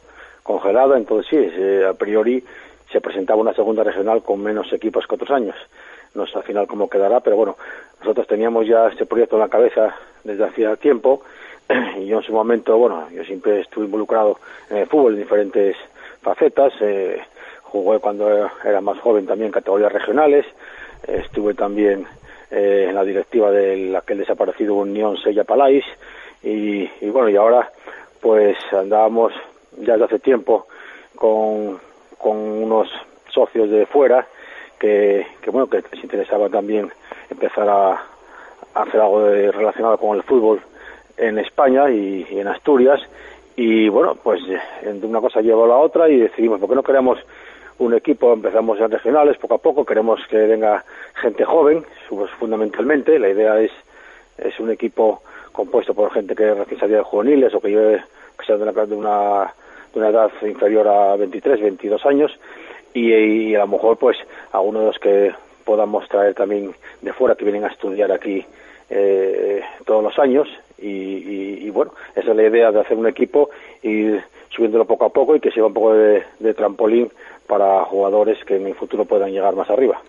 congelado, 0.43 0.97
entonces 0.97 1.27
sí, 1.29 1.37
eh, 1.37 1.87
a 1.89 1.93
priori 1.95 2.43
se 2.91 3.01
presentaba 3.01 3.41
una 3.41 3.55
segunda 3.55 3.83
regional 3.83 4.23
con 4.23 4.43
menos 4.43 4.73
equipos 4.73 5.07
que 5.07 5.15
otros 5.15 5.31
años. 5.31 5.57
No 6.15 6.27
sé 6.27 6.39
al 6.39 6.45
final 6.45 6.67
cómo 6.67 6.89
quedará, 6.89 7.21
pero 7.21 7.37
bueno, 7.37 7.57
nosotros 8.01 8.27
teníamos 8.27 8.67
ya 8.67 8.89
este 8.89 9.07
proyecto 9.07 9.37
en 9.37 9.43
la 9.43 9.49
cabeza 9.49 9.95
desde 10.25 10.45
hacía 10.45 10.77
tiempo 10.77 11.23
y 11.99 12.07
yo 12.07 12.19
en 12.19 12.23
su 12.23 12.33
momento, 12.33 12.79
bueno, 12.79 13.09
yo 13.11 13.25
siempre 13.25 13.61
estuve 13.61 13.87
involucrado 13.87 14.39
en 14.71 14.79
el 14.79 14.87
fútbol 14.87 15.15
en 15.15 15.21
diferentes 15.21 15.77
facetas, 16.23 16.73
eh, 16.81 17.21
jugué 17.63 17.99
cuando 17.99 18.51
era 18.65 18.81
más 18.81 18.99
joven 19.01 19.27
también 19.27 19.51
categorías 19.51 19.93
regionales, 19.93 20.47
estuve 21.07 21.55
también 21.55 22.07
eh, 22.51 22.87
en 22.89 22.95
la 22.95 23.05
directiva 23.05 23.51
de 23.51 23.97
aquel 23.97 24.19
desaparecido 24.19 24.75
Unión 24.75 25.17
Sella 25.17 25.45
Palais. 25.45 25.85
Y, 26.43 26.89
y, 27.01 27.11
bueno, 27.11 27.29
y 27.29 27.37
ahora 27.37 27.71
pues 28.21 28.57
andábamos 28.73 29.33
ya 29.79 29.93
desde 29.95 30.05
hace 30.05 30.19
tiempo 30.19 30.67
con, 31.15 31.79
con 32.19 32.37
unos 32.37 32.89
socios 33.31 33.71
de 33.71 33.87
fuera 33.87 34.27
que, 34.79 35.27
que 35.41 35.51
bueno, 35.51 35.69
que 35.69 35.83
les 35.93 36.03
interesaba 36.03 36.49
también 36.49 36.91
empezar 37.31 37.69
a, 37.69 38.03
hacer 38.75 39.01
algo 39.01 39.23
de, 39.25 39.51
relacionado 39.51 39.97
con 39.99 40.17
el 40.17 40.23
fútbol 40.23 40.61
en 41.17 41.39
España 41.39 41.91
y, 41.91 42.27
en 42.31 42.47
Asturias. 42.49 43.01
Y 43.57 43.89
bueno, 43.89 44.15
pues 44.17 44.41
de 44.47 45.07
una 45.07 45.21
cosa 45.21 45.41
llevó 45.41 45.65
a 45.65 45.69
la 45.69 45.77
otra 45.77 46.09
y 46.09 46.19
decidimos, 46.19 46.61
¿por 46.61 46.69
qué 46.69 46.75
no 46.75 46.83
queremos 46.83 47.19
un 47.79 47.95
equipo, 47.95 48.33
empezamos 48.33 48.81
en 48.81 48.91
regionales 48.91 49.37
poco 49.39 49.55
a 49.55 49.59
poco, 49.59 49.85
queremos 49.85 50.21
que 50.29 50.37
venga 50.37 50.85
gente 51.15 51.45
joven, 51.45 51.85
fundamentalmente, 52.39 53.19
la 53.19 53.29
idea 53.29 53.61
es, 53.61 53.71
es 54.39 54.59
un 54.61 54.71
equipo 54.71 55.23
compuesto 55.53 55.95
por 55.95 56.13
gente 56.13 56.35
que 56.35 56.55
recién 56.55 56.81
salía 56.81 56.99
de 56.99 57.03
juveniles 57.03 57.55
o 57.55 57.61
que 57.61 57.71
lleve 57.71 58.05
que 58.39 58.45
sea 58.45 58.57
de 58.57 58.63
una, 58.63 58.73
de 58.73 58.95
una, 58.95 59.55
de 59.93 59.99
una 59.99 60.09
edad 60.09 60.31
inferior 60.43 60.87
a 60.89 61.17
23, 61.17 61.61
22 61.61 62.07
años 62.07 62.39
y, 62.93 63.13
y, 63.13 63.55
a 63.55 63.61
lo 63.61 63.69
mejor 63.69 63.97
pues 63.97 64.19
algunos 64.53 64.83
de 64.83 64.87
los 64.87 64.99
que 64.99 65.35
podamos 65.65 66.09
traer 66.09 66.35
también 66.35 66.75
de 67.01 67.13
fuera 67.13 67.35
que 67.35 67.45
vienen 67.45 67.65
a 67.65 67.69
estudiar 67.69 68.13
aquí 68.13 68.45
eh, 68.91 69.63
todos 69.85 70.03
los 70.03 70.19
años 70.19 70.49
y, 70.79 70.87
y, 70.87 71.59
y, 71.63 71.71
bueno, 71.71 71.93
esa 72.15 72.31
es 72.31 72.37
la 72.37 72.43
idea 72.43 72.71
de 72.71 72.81
hacer 72.81 72.97
un 72.97 73.07
equipo 73.07 73.51
y 73.83 74.13
subiéndolo 74.57 74.87
poco 74.87 75.05
a 75.05 75.11
poco 75.11 75.37
y 75.37 75.41
que 75.41 75.51
sea 75.51 75.67
un 75.67 75.75
poco 75.75 75.95
de, 75.95 76.25
de 76.41 76.55
trampolín 76.55 77.11
para 77.47 77.85
jugadores 77.85 78.43
que 78.45 78.57
en 78.57 78.67
el 78.67 78.75
futuro 78.75 79.05
puedan 79.05 79.31
llegar 79.31 79.55
más 79.55 79.71
arriba. 79.71 80.01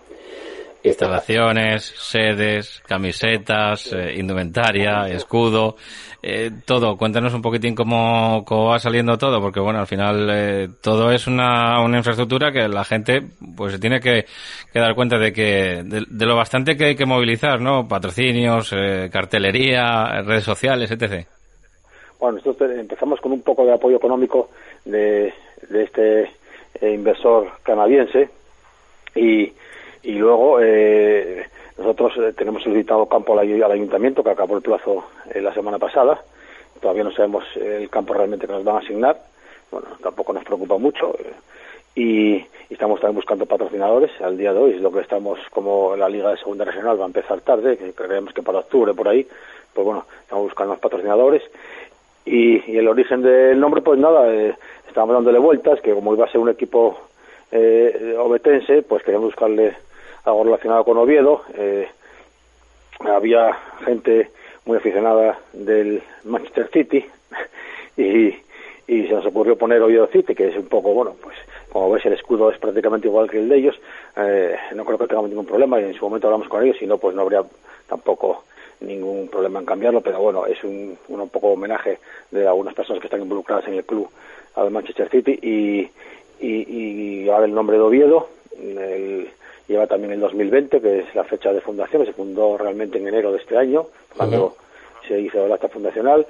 Instalaciones, 0.84 1.94
sedes, 1.98 2.82
camisetas, 2.88 3.92
eh, 3.92 4.14
indumentaria, 4.18 5.08
escudo, 5.10 5.76
eh, 6.22 6.52
todo. 6.66 6.98
Cuéntanos 6.98 7.34
un 7.34 7.42
poquitín 7.42 7.76
cómo, 7.76 8.44
cómo, 8.46 8.68
va 8.68 8.80
saliendo 8.80 9.18
todo, 9.18 9.42
porque 9.42 9.60
bueno, 9.60 9.80
al 9.80 9.88
final 9.88 10.30
eh, 10.32 10.70
todo 10.82 11.12
es 11.12 11.28
una, 11.28 11.82
una, 11.82 11.98
infraestructura 11.98 12.52
que 12.52 12.68
la 12.68 12.86
gente 12.86 13.22
pues 13.56 13.74
se 13.74 13.80
tiene 13.80 14.00
que, 14.00 14.26
que 14.72 14.80
dar 14.80 14.96
cuenta 14.96 15.18
de 15.18 15.34
que 15.34 15.84
de, 15.84 16.06
de, 16.08 16.26
lo 16.26 16.36
bastante 16.36 16.78
que 16.78 16.86
hay 16.86 16.96
que 16.96 17.06
movilizar, 17.06 17.60
¿no? 17.60 17.88
Patrocinios, 17.88 18.72
eh, 18.74 19.10
cartelería, 19.12 20.22
redes 20.22 20.44
sociales, 20.44 20.92
etc. 20.92 21.28
Bueno, 22.20 22.38
nosotros 22.38 22.72
empezamos 22.72 23.22
con 23.22 23.32
un 23.32 23.42
poco 23.42 23.66
de 23.66 23.74
apoyo 23.74 23.98
económico 23.98 24.50
de, 24.86 25.34
de 25.70 25.84
este 25.84 26.32
eh, 26.82 26.92
inversor 26.94 27.52
canadiense 27.64 28.30
y, 29.16 29.54
y 30.04 30.14
luego 30.14 30.60
eh, 30.62 31.46
nosotros 31.78 32.14
eh, 32.18 32.34
tenemos 32.34 32.64
solicitado 32.64 33.06
campo 33.08 33.38
al, 33.38 33.40
ayuntamiento 33.72 34.24
que 34.24 34.30
acabó 34.32 34.56
el 34.56 34.64
plazo 34.64 35.06
eh, 35.34 35.42
la 35.42 35.54
semana 35.54 35.78
pasada. 35.78 36.22
Todavía 36.82 37.04
no 37.04 37.12
sabemos 37.12 37.44
el 37.56 37.90
campo 37.90 38.14
realmente 38.14 38.48
que 38.48 38.54
nos 38.54 38.64
van 38.64 38.78
a 38.78 38.80
asignar. 38.80 39.20
Bueno 39.70 39.88
tampoco 40.02 40.34
nos 40.34 40.44
preocupa 40.44 40.78
mucho 40.78 41.14
y, 41.94 42.46
estamos 42.70 43.00
también 43.00 43.16
buscando 43.16 43.46
patrocinadores 43.46 44.12
al 44.22 44.38
día 44.38 44.54
de 44.54 44.60
hoy. 44.60 44.74
Es 44.74 44.82
lo 44.82 44.92
que 44.92 45.02
estamos 45.02 45.40
como 45.52 45.96
la 45.96 46.10
liga 46.10 46.32
de 46.32 46.38
segunda 46.38 46.66
regional 46.66 47.00
va 47.00 47.04
a 47.04 47.08
empezar 47.08 47.42
tarde 47.42 47.78
que 47.78 47.94
creemos 47.94 48.34
que 48.34 48.44
para 48.44 48.60
octubre 48.60 48.94
por 48.94 49.08
ahí 49.08 49.28
pues 49.74 49.86
bueno 49.86 50.06
estamos 50.22 50.46
buscando 50.46 50.74
más 50.74 50.80
patrocinadores 50.80 51.44
y, 52.28 52.72
y 52.72 52.78
el 52.78 52.88
origen 52.88 53.22
del 53.22 53.60
nombre 53.60 53.82
pues 53.82 53.98
nada 54.00 54.34
eh, 54.34 54.54
estábamos 54.88 55.16
dándole 55.16 55.40
vueltas, 55.40 55.80
que 55.82 55.94
como 55.94 56.14
iba 56.14 56.26
a 56.26 56.32
ser 56.32 56.42
un 56.42 56.50
equipo 56.50 56.98
eh, 57.52 58.16
obetense, 58.18 58.82
pues 58.82 59.04
queríamos 59.04 59.28
buscarle 59.28 59.76
algo 60.26 60.44
relacionado 60.44 60.84
con 60.84 60.98
Oviedo. 60.98 61.44
Eh, 61.56 61.88
había 63.00 63.54
gente 63.86 64.32
muy 64.66 64.78
aficionada 64.78 65.40
del 65.54 66.02
Manchester 66.26 66.70
City 66.72 67.06
y, 67.98 68.36
se 68.88 69.14
nos 69.14 69.26
ocurrió 69.26 69.58
poner 69.58 69.82
Oviedo 69.82 70.08
City, 70.08 70.36
que 70.36 70.50
es 70.50 70.58
un 70.58 70.68
poco, 70.68 70.94
bueno, 70.94 71.16
pues 71.22 71.38
como 71.70 71.92
ves 71.92 72.06
el 72.06 72.14
escudo 72.14 72.52
es 72.52 72.58
prácticamente 72.58 73.08
igual 73.08 73.30
que 73.30 73.40
el 73.40 73.48
de 73.48 73.58
ellos, 73.58 73.80
eh, 74.18 74.56
no 74.74 74.84
creo 74.84 74.98
que 74.98 75.08
tengamos 75.08 75.30
ningún 75.30 75.46
problema 75.46 75.80
y 75.80 75.86
en 75.86 75.94
su 75.94 76.06
momento 76.06 76.28
hablamos 76.28 76.48
con 76.48 76.64
ellos, 76.64 76.78
si 76.78 76.88
no 76.88 76.98
pues 76.98 77.16
no 77.16 77.22
habría 77.22 77.44
tampoco 77.88 78.44
ningún 78.82 79.28
problema 79.28 79.60
en 79.60 79.66
cambiarlo, 79.66 80.02
pero 80.02 80.20
bueno, 80.20 80.46
es 80.46 80.64
un, 80.64 80.98
un 81.08 81.30
poco 81.30 81.50
homenaje 81.50 82.00
de 82.32 82.48
algunas 82.48 82.74
personas 82.74 83.02
que 83.02 83.08
están 83.08 83.22
involucradas 83.22 83.68
en 83.68 83.76
el 83.76 83.86
club 83.86 84.10
al 84.56 84.72
Manchester 84.72 85.10
City 85.10 85.40
y, 85.42 85.90
y, 86.40 87.24
y 87.24 87.30
ahora 87.30 87.46
el 87.46 87.54
nombre 87.54 87.78
de 87.78 87.84
Oviedo, 87.84 88.30
el, 88.58 89.30
lleva 89.68 89.88
también 89.88 90.14
el 90.14 90.20
2020, 90.20 90.82
que 90.82 91.00
es 91.00 91.16
la 91.16 91.24
fecha 91.24 91.52
de 91.52 91.62
fundación, 91.62 92.02
que 92.02 92.12
se 92.12 92.14
fundó 92.14 92.58
realmente 92.58 92.98
en 92.98 93.08
enero 93.08 93.32
de 93.32 93.40
este 93.40 93.58
año, 93.58 93.88
cuando 94.16 94.56
se 95.08 95.20
hizo 95.20 95.46
el 95.46 95.52
acta 95.52 95.68
fundacional, 95.68 96.26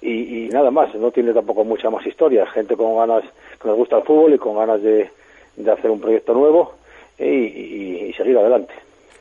y, 0.00 0.46
y, 0.46 0.48
nada 0.48 0.70
más, 0.70 0.94
no 0.94 1.10
tiene 1.10 1.34
tampoco 1.34 1.62
mucha 1.62 1.90
más 1.90 2.06
historia, 2.06 2.46
gente 2.46 2.74
con 2.74 2.96
ganas, 2.96 3.22
que 3.60 3.68
nos 3.68 3.76
gusta 3.76 3.98
el 3.98 4.04
fútbol 4.04 4.32
y 4.32 4.38
con 4.38 4.56
ganas 4.56 4.82
de, 4.82 5.10
de 5.56 5.70
hacer 5.70 5.90
un 5.90 6.00
proyecto 6.00 6.32
nuevo 6.32 6.72
y, 7.18 7.26
y, 7.26 8.12
seguir 8.14 8.38
adelante. 8.38 8.72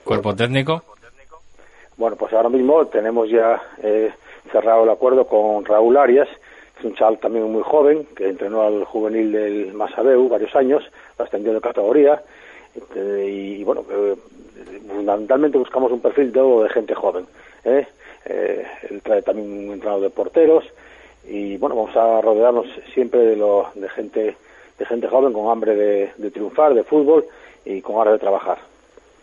¿Cuerpo 0.05 0.33
técnico? 0.33 0.83
Bueno, 1.99 2.15
pues 2.15 2.31
ahora 2.31 2.47
mismo 2.47 2.85
tenemos 2.87 3.29
ya 3.29 3.61
eh, 3.83 4.09
cerrado 4.53 4.85
el 4.85 4.89
acuerdo 4.89 5.27
con 5.27 5.65
Raúl 5.65 5.97
Arias, 5.97 6.29
que 6.73 6.79
es 6.79 6.85
un 6.85 6.95
chaval 6.95 7.19
también 7.19 7.51
muy 7.51 7.61
joven, 7.61 8.07
que 8.15 8.29
entrenó 8.29 8.61
al 8.61 8.85
juvenil 8.85 9.33
del 9.33 9.73
Masabeu 9.73 10.29
varios 10.29 10.55
años, 10.55 10.81
ascendió 11.17 11.53
de 11.53 11.59
categoría, 11.59 12.21
este, 12.73 13.29
y 13.29 13.63
bueno, 13.65 13.83
eh, 13.91 14.15
fundamentalmente 14.87 15.57
buscamos 15.57 15.91
un 15.91 15.99
perfil 15.99 16.31
de, 16.31 16.41
de 16.41 16.69
gente 16.69 16.95
joven. 16.95 17.25
¿eh? 17.65 17.85
Eh, 18.27 18.65
él 18.89 19.01
trae 19.01 19.21
también 19.21 19.67
un 19.67 19.73
entrenador 19.73 20.03
de 20.03 20.09
porteros 20.09 20.63
y 21.27 21.57
bueno, 21.57 21.75
vamos 21.75 21.97
a 21.97 22.21
rodearnos 22.21 22.67
siempre 22.93 23.19
de, 23.19 23.35
lo, 23.35 23.71
de 23.75 23.89
gente 23.89 24.37
de 24.77 24.85
gente 24.85 25.09
joven 25.09 25.33
con 25.33 25.51
hambre 25.51 25.75
de, 25.75 26.31
triunfar, 26.31 26.73
de 26.73 26.83
fútbol 26.83 27.25
y 27.65 27.81
con 27.81 27.97
ganas 27.97 28.13
de 28.13 28.19
trabajar. 28.19 28.57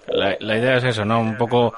La, 0.09 0.37
la, 0.41 0.59
idea 0.59 0.77
es 0.77 0.85
eso, 0.85 1.07
¿no? 1.07 1.19
Un 1.19 1.39
poco 1.39 1.73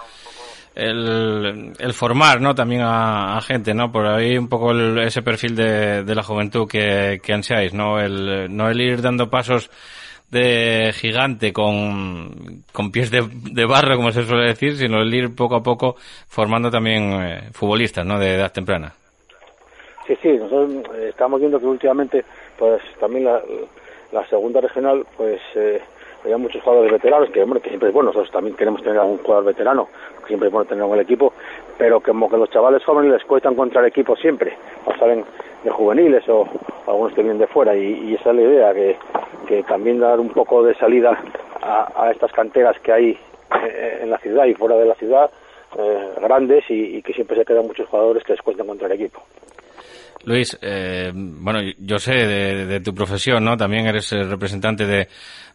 el, 0.74 1.72
el 1.78 1.92
formar, 1.92 2.40
¿no? 2.40 2.54
También 2.54 2.82
a, 2.84 3.40
gente, 3.40 3.74
¿no? 3.74 3.90
Por 3.90 4.06
ahí 4.06 4.36
un 4.36 4.48
poco 4.48 4.72
ese 5.00 5.22
perfil 5.22 5.56
de, 5.56 6.04
de 6.04 6.14
la 6.14 6.22
juventud 6.22 6.68
que, 6.68 7.20
ansiáis, 7.32 7.74
¿no? 7.74 7.98
El, 7.98 8.54
no 8.54 8.68
el 8.68 8.80
ir 8.80 9.02
dando 9.02 9.28
pasos 9.28 9.70
de 10.30 10.92
gigante 10.92 11.52
con, 11.52 12.62
con 12.72 12.90
pies 12.90 13.10
de, 13.10 13.64
barro, 13.64 13.96
como 13.96 14.12
se 14.12 14.24
suele 14.24 14.48
decir, 14.48 14.76
sino 14.76 15.00
el 15.00 15.14
ir 15.14 15.34
poco 15.34 15.56
a 15.56 15.62
poco 15.62 15.96
formando 16.28 16.70
también 16.70 17.12
eh, 17.22 17.48
futbolistas, 17.52 18.04
¿no? 18.04 18.18
De 18.18 18.34
edad 18.34 18.52
temprana. 18.52 18.92
Sí, 20.06 20.16
sí, 20.22 20.28
nosotros 20.32 20.70
eh, 20.96 21.08
estamos 21.10 21.40
viendo 21.40 21.58
que 21.58 21.66
últimamente, 21.66 22.24
pues 22.58 22.82
también 23.00 23.24
la, 23.24 23.42
la 24.12 24.26
segunda 24.26 24.60
regional, 24.60 25.06
pues 25.16 25.40
eh, 25.54 25.80
había 26.24 26.38
muchos 26.38 26.62
jugadores 26.62 26.92
veteranos, 26.92 27.30
que, 27.30 27.42
hombre, 27.42 27.60
que 27.60 27.68
siempre 27.68 27.90
bueno, 27.90 28.08
nosotros 28.08 28.32
también 28.32 28.56
queremos 28.56 28.82
tener 28.82 28.98
a 28.98 29.04
un 29.04 29.18
jugador 29.18 29.44
veterano, 29.44 29.88
siempre 30.28 30.48
es 30.48 30.52
bueno 30.52 30.66
tener 30.66 30.84
en 30.84 30.92
el 30.92 31.00
equipo, 31.00 31.32
pero 31.76 32.00
como 32.00 32.30
que 32.30 32.36
los 32.36 32.50
chavales 32.50 32.84
jóvenes 32.84 33.12
les 33.12 33.24
cuesta 33.24 33.48
encontrar 33.48 33.84
equipo 33.84 34.14
siempre, 34.14 34.56
o 34.84 34.94
salen 34.96 35.24
de 35.64 35.70
juveniles 35.70 36.28
o 36.28 36.46
algunos 36.86 37.12
que 37.14 37.22
vienen 37.22 37.38
de 37.38 37.46
fuera 37.48 37.74
y, 37.76 38.14
esa 38.14 38.30
es 38.30 38.36
la 38.36 38.42
idea, 38.42 38.74
que, 38.74 38.96
que, 39.48 39.62
también 39.64 39.98
dar 39.98 40.20
un 40.20 40.28
poco 40.28 40.62
de 40.62 40.74
salida 40.76 41.18
a, 41.62 42.10
estas 42.10 42.32
canteras 42.32 42.78
que 42.80 42.92
hay 42.92 43.18
eh, 43.64 44.00
en 44.02 44.10
la 44.10 44.18
ciudad 44.18 44.44
y 44.44 44.54
fuera 44.54 44.76
de 44.76 44.86
la 44.86 44.94
ciudad, 44.94 45.30
eh, 45.78 46.08
grandes 46.20 46.64
y, 46.68 47.02
que 47.02 47.12
siempre 47.12 47.36
se 47.36 47.44
quedan 47.44 47.66
muchos 47.66 47.88
jugadores 47.88 48.22
que 48.24 48.32
les 48.32 48.42
cuesta 48.42 48.62
encontrar 48.62 48.92
equipo. 48.92 49.22
Luis, 50.24 50.58
eh, 50.60 51.10
bueno, 51.14 51.60
yo 51.78 51.98
sé 51.98 52.12
de, 52.12 52.80
tu 52.80 52.94
profesión, 52.94 53.44
¿no? 53.44 53.56
También 53.56 53.86
eres 53.86 54.10
representante 54.10 54.86
de, 54.86 55.08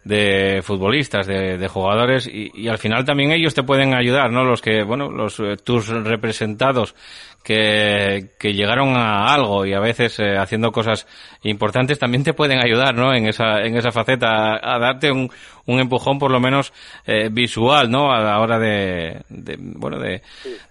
de 0.03 0.61
futbolistas, 0.64 1.28
de, 1.28 1.57
de 1.57 1.68
jugadores, 1.68 2.28
y, 2.28 2.51
y, 2.53 2.68
al 2.68 2.78
final 2.78 3.05
también 3.05 3.32
ellos 3.32 3.53
te 3.53 3.64
pueden 3.64 3.93
ayudar, 3.93 4.32
¿no? 4.32 4.43
Los 4.43 4.61
que, 4.61 4.84
bueno, 4.84 5.09
los 5.09 5.39
eh, 5.39 5.57
tus 5.64 5.88
representados 5.88 6.95
que, 7.43 8.32
que 8.39 8.53
llegaron 8.53 8.95
a 8.95 9.34
algo 9.34 9.66
y 9.66 9.74
a 9.74 9.80
veces 9.80 10.20
eh, 10.20 10.38
haciendo 10.38 10.72
cosas 10.72 11.05
importantes 11.43 11.99
también 11.99 12.24
te 12.24 12.34
pueden 12.34 12.59
ayudar, 12.64 12.95
¿no? 12.95 13.14
En 13.14 13.28
esa, 13.28 13.61
en 13.61 13.78
esa 13.78 13.91
faceta, 13.91 14.59
a, 14.61 14.80
darte 14.80 15.11
un, 15.11 15.30
un 15.66 15.80
empujón 15.80 16.20
por 16.20 16.32
lo 16.32 16.39
menos 16.39 16.74
eh, 17.05 17.30
visual, 17.32 17.91
¿no? 17.91 18.11
A 18.11 18.22
la 18.22 18.39
hora 18.39 18.59
de, 18.59 19.22
de 19.30 19.57
bueno, 19.59 19.99
de, 19.99 20.22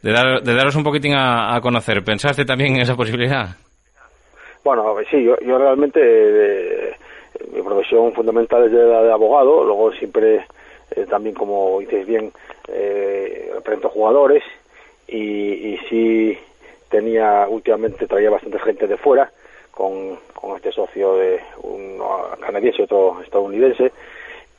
de, 0.03 0.13
dar, 0.13 0.43
de 0.43 0.55
daros 0.55 0.75
un 0.77 0.85
poquitín 0.85 1.15
a, 1.15 1.55
a 1.55 1.61
conocer. 1.61 2.03
¿Pensaste 2.05 2.45
también 2.45 2.77
en 2.77 2.83
esa 2.83 2.97
posibilidad? 2.97 3.57
Bueno, 4.65 4.97
sí, 5.11 5.25
yo, 5.25 5.39
yo 5.41 5.59
realmente 5.59 6.01
eh, 6.03 6.97
mi 7.53 7.63
profesión 7.63 8.13
fundamental 8.13 8.65
es 8.65 8.73
la 8.73 9.03
de 9.03 9.13
abogado, 9.13 9.65
luego 9.65 9.93
siempre 9.93 10.47
eh, 10.95 11.07
también, 11.09 11.35
como 11.35 11.81
dices 11.81 12.07
bien, 12.07 12.33
eh, 12.69 13.51
represento 13.55 13.89
jugadores 13.89 14.45
y, 15.09 15.19
y 15.19 15.79
sí 15.89 16.39
tenía, 16.89 17.47
últimamente 17.49 18.07
traía 18.07 18.31
bastante 18.31 18.59
gente 18.61 18.87
de 18.87 18.97
fuera 18.97 19.31
con, 19.71 20.19
con 20.35 20.57
este 20.57 20.71
socio 20.71 21.15
de 21.17 21.41
un 21.63 22.01
canadiense 22.41 22.83
y 22.83 22.85
otro 22.85 23.21
estadounidense 23.23 23.91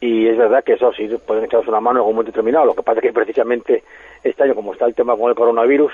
y 0.03 0.27
es 0.27 0.37
verdad 0.37 0.65
que 0.65 0.73
eso 0.73 0.91
sí 0.91 1.07
pueden 1.25 1.45
echaros 1.45 1.67
una 1.67 1.79
mano 1.79 1.99
en 1.99 2.01
algún 2.01 2.15
momento 2.15 2.31
determinado. 2.31 2.65
Lo 2.65 2.75
que 2.75 2.83
pasa 2.83 2.99
es 2.99 3.03
que 3.03 3.13
precisamente 3.13 3.83
este 4.21 4.43
año, 4.43 4.53
como 4.53 4.73
está 4.73 4.85
el 4.85 4.95
tema 4.95 5.15
con 5.15 5.29
el 5.29 5.35
coronavirus, 5.35 5.93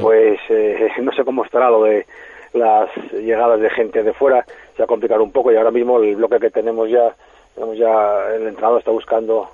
pues 0.00 0.40
eh, 0.48 0.90
no 1.00 1.12
sé 1.12 1.24
cómo 1.24 1.44
estará 1.44 1.70
lo 1.70 1.84
de 1.84 2.04
las 2.54 2.88
llegadas 3.12 3.60
de 3.60 3.70
gente 3.70 4.02
de 4.02 4.12
fuera 4.12 4.46
se 4.74 4.78
va 4.78 4.84
a 4.84 4.88
complicar 4.88 5.20
un 5.20 5.32
poco 5.32 5.52
y 5.52 5.56
ahora 5.56 5.70
mismo 5.70 5.98
el 5.98 6.16
bloque 6.16 6.38
que 6.38 6.50
tenemos 6.50 6.88
ya, 6.88 7.14
tenemos 7.54 7.76
ya 7.76 8.30
el 8.34 8.46
entrenador 8.46 8.78
está 8.78 8.90
buscando 8.90 9.50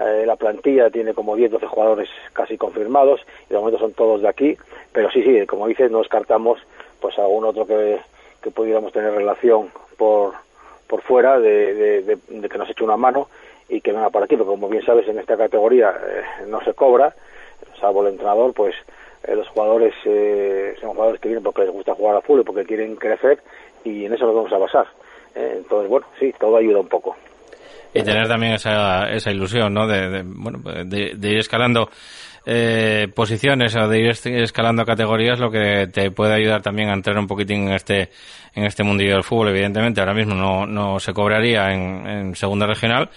eh, 0.00 0.24
la 0.26 0.36
plantilla, 0.36 0.90
tiene 0.90 1.12
como 1.12 1.36
10, 1.36 1.52
12 1.52 1.66
jugadores 1.66 2.08
casi 2.32 2.56
confirmados 2.56 3.20
y 3.48 3.52
de 3.52 3.58
momento 3.58 3.78
son 3.78 3.92
todos 3.92 4.22
de 4.22 4.28
aquí, 4.28 4.56
pero 4.92 5.10
sí, 5.10 5.22
sí, 5.22 5.46
como 5.46 5.66
dices, 5.66 5.90
no 5.90 5.98
descartamos 5.98 6.58
pues 7.00 7.18
algún 7.18 7.44
otro 7.44 7.66
que, 7.66 8.00
que 8.42 8.50
pudiéramos 8.50 8.92
tener 8.92 9.12
relación 9.12 9.70
por, 9.96 10.34
por 10.86 11.02
fuera 11.02 11.38
de, 11.38 12.02
de, 12.02 12.48
que 12.48 12.58
nos 12.58 12.70
eche 12.70 12.84
una 12.84 12.96
mano 12.96 13.28
y 13.68 13.80
que 13.80 13.92
venga 13.92 14.10
para 14.10 14.24
aquí, 14.24 14.36
porque 14.36 14.50
como 14.50 14.68
bien 14.68 14.84
sabes 14.84 15.06
en 15.08 15.18
esta 15.18 15.36
categoría 15.36 15.90
eh, 15.90 16.46
no 16.46 16.62
se 16.62 16.72
cobra, 16.74 17.14
salvo 17.80 18.02
el 18.02 18.12
entrenador, 18.12 18.54
pues 18.54 18.74
eh, 19.24 19.34
los 19.34 19.48
jugadores 19.48 19.94
eh, 20.04 20.74
son 20.80 20.90
jugadores 20.90 21.20
que 21.20 21.28
vienen 21.28 21.44
porque 21.44 21.62
les 21.62 21.70
gusta 21.70 21.94
jugar 21.94 22.16
a 22.16 22.20
fútbol, 22.20 22.44
porque 22.44 22.64
quieren 22.64 22.96
crecer 22.96 23.38
y 23.84 24.04
en 24.04 24.12
eso 24.12 24.26
nos 24.26 24.34
vamos 24.34 24.52
a 24.52 24.58
basar. 24.58 24.86
Eh, 25.34 25.54
entonces, 25.58 25.88
bueno, 25.88 26.06
sí, 26.18 26.32
todo 26.38 26.56
ayuda 26.56 26.80
un 26.80 26.88
poco. 26.88 27.16
Y 27.94 28.02
tener 28.02 28.28
también 28.28 28.52
esa, 28.52 29.10
esa 29.10 29.30
ilusión, 29.30 29.72
¿no? 29.72 29.86
De, 29.86 30.22
bueno, 30.24 30.58
de, 30.84 31.14
de 31.16 31.28
ir 31.30 31.38
escalando 31.38 31.88
eh, 32.50 33.08
posiciones 33.14 33.76
o 33.76 33.86
de 33.88 33.98
ir 34.00 34.08
escalando 34.08 34.86
categorías, 34.86 35.38
lo 35.38 35.50
que 35.50 35.86
te 35.92 36.10
puede 36.10 36.32
ayudar 36.32 36.62
también 36.62 36.88
a 36.88 36.94
entrar 36.94 37.18
un 37.18 37.26
poquitín 37.26 37.68
en 37.68 37.74
este, 37.74 38.08
en 38.54 38.64
este 38.64 38.82
mundillo 38.82 39.12
del 39.12 39.22
fútbol. 39.22 39.50
Evidentemente, 39.50 40.00
ahora 40.00 40.14
mismo 40.14 40.34
no, 40.34 40.66
no 40.66 40.98
se 40.98 41.12
cobraría 41.12 41.74
en, 41.74 42.06
en 42.06 42.34
segunda 42.34 42.66
regional, 42.66 43.10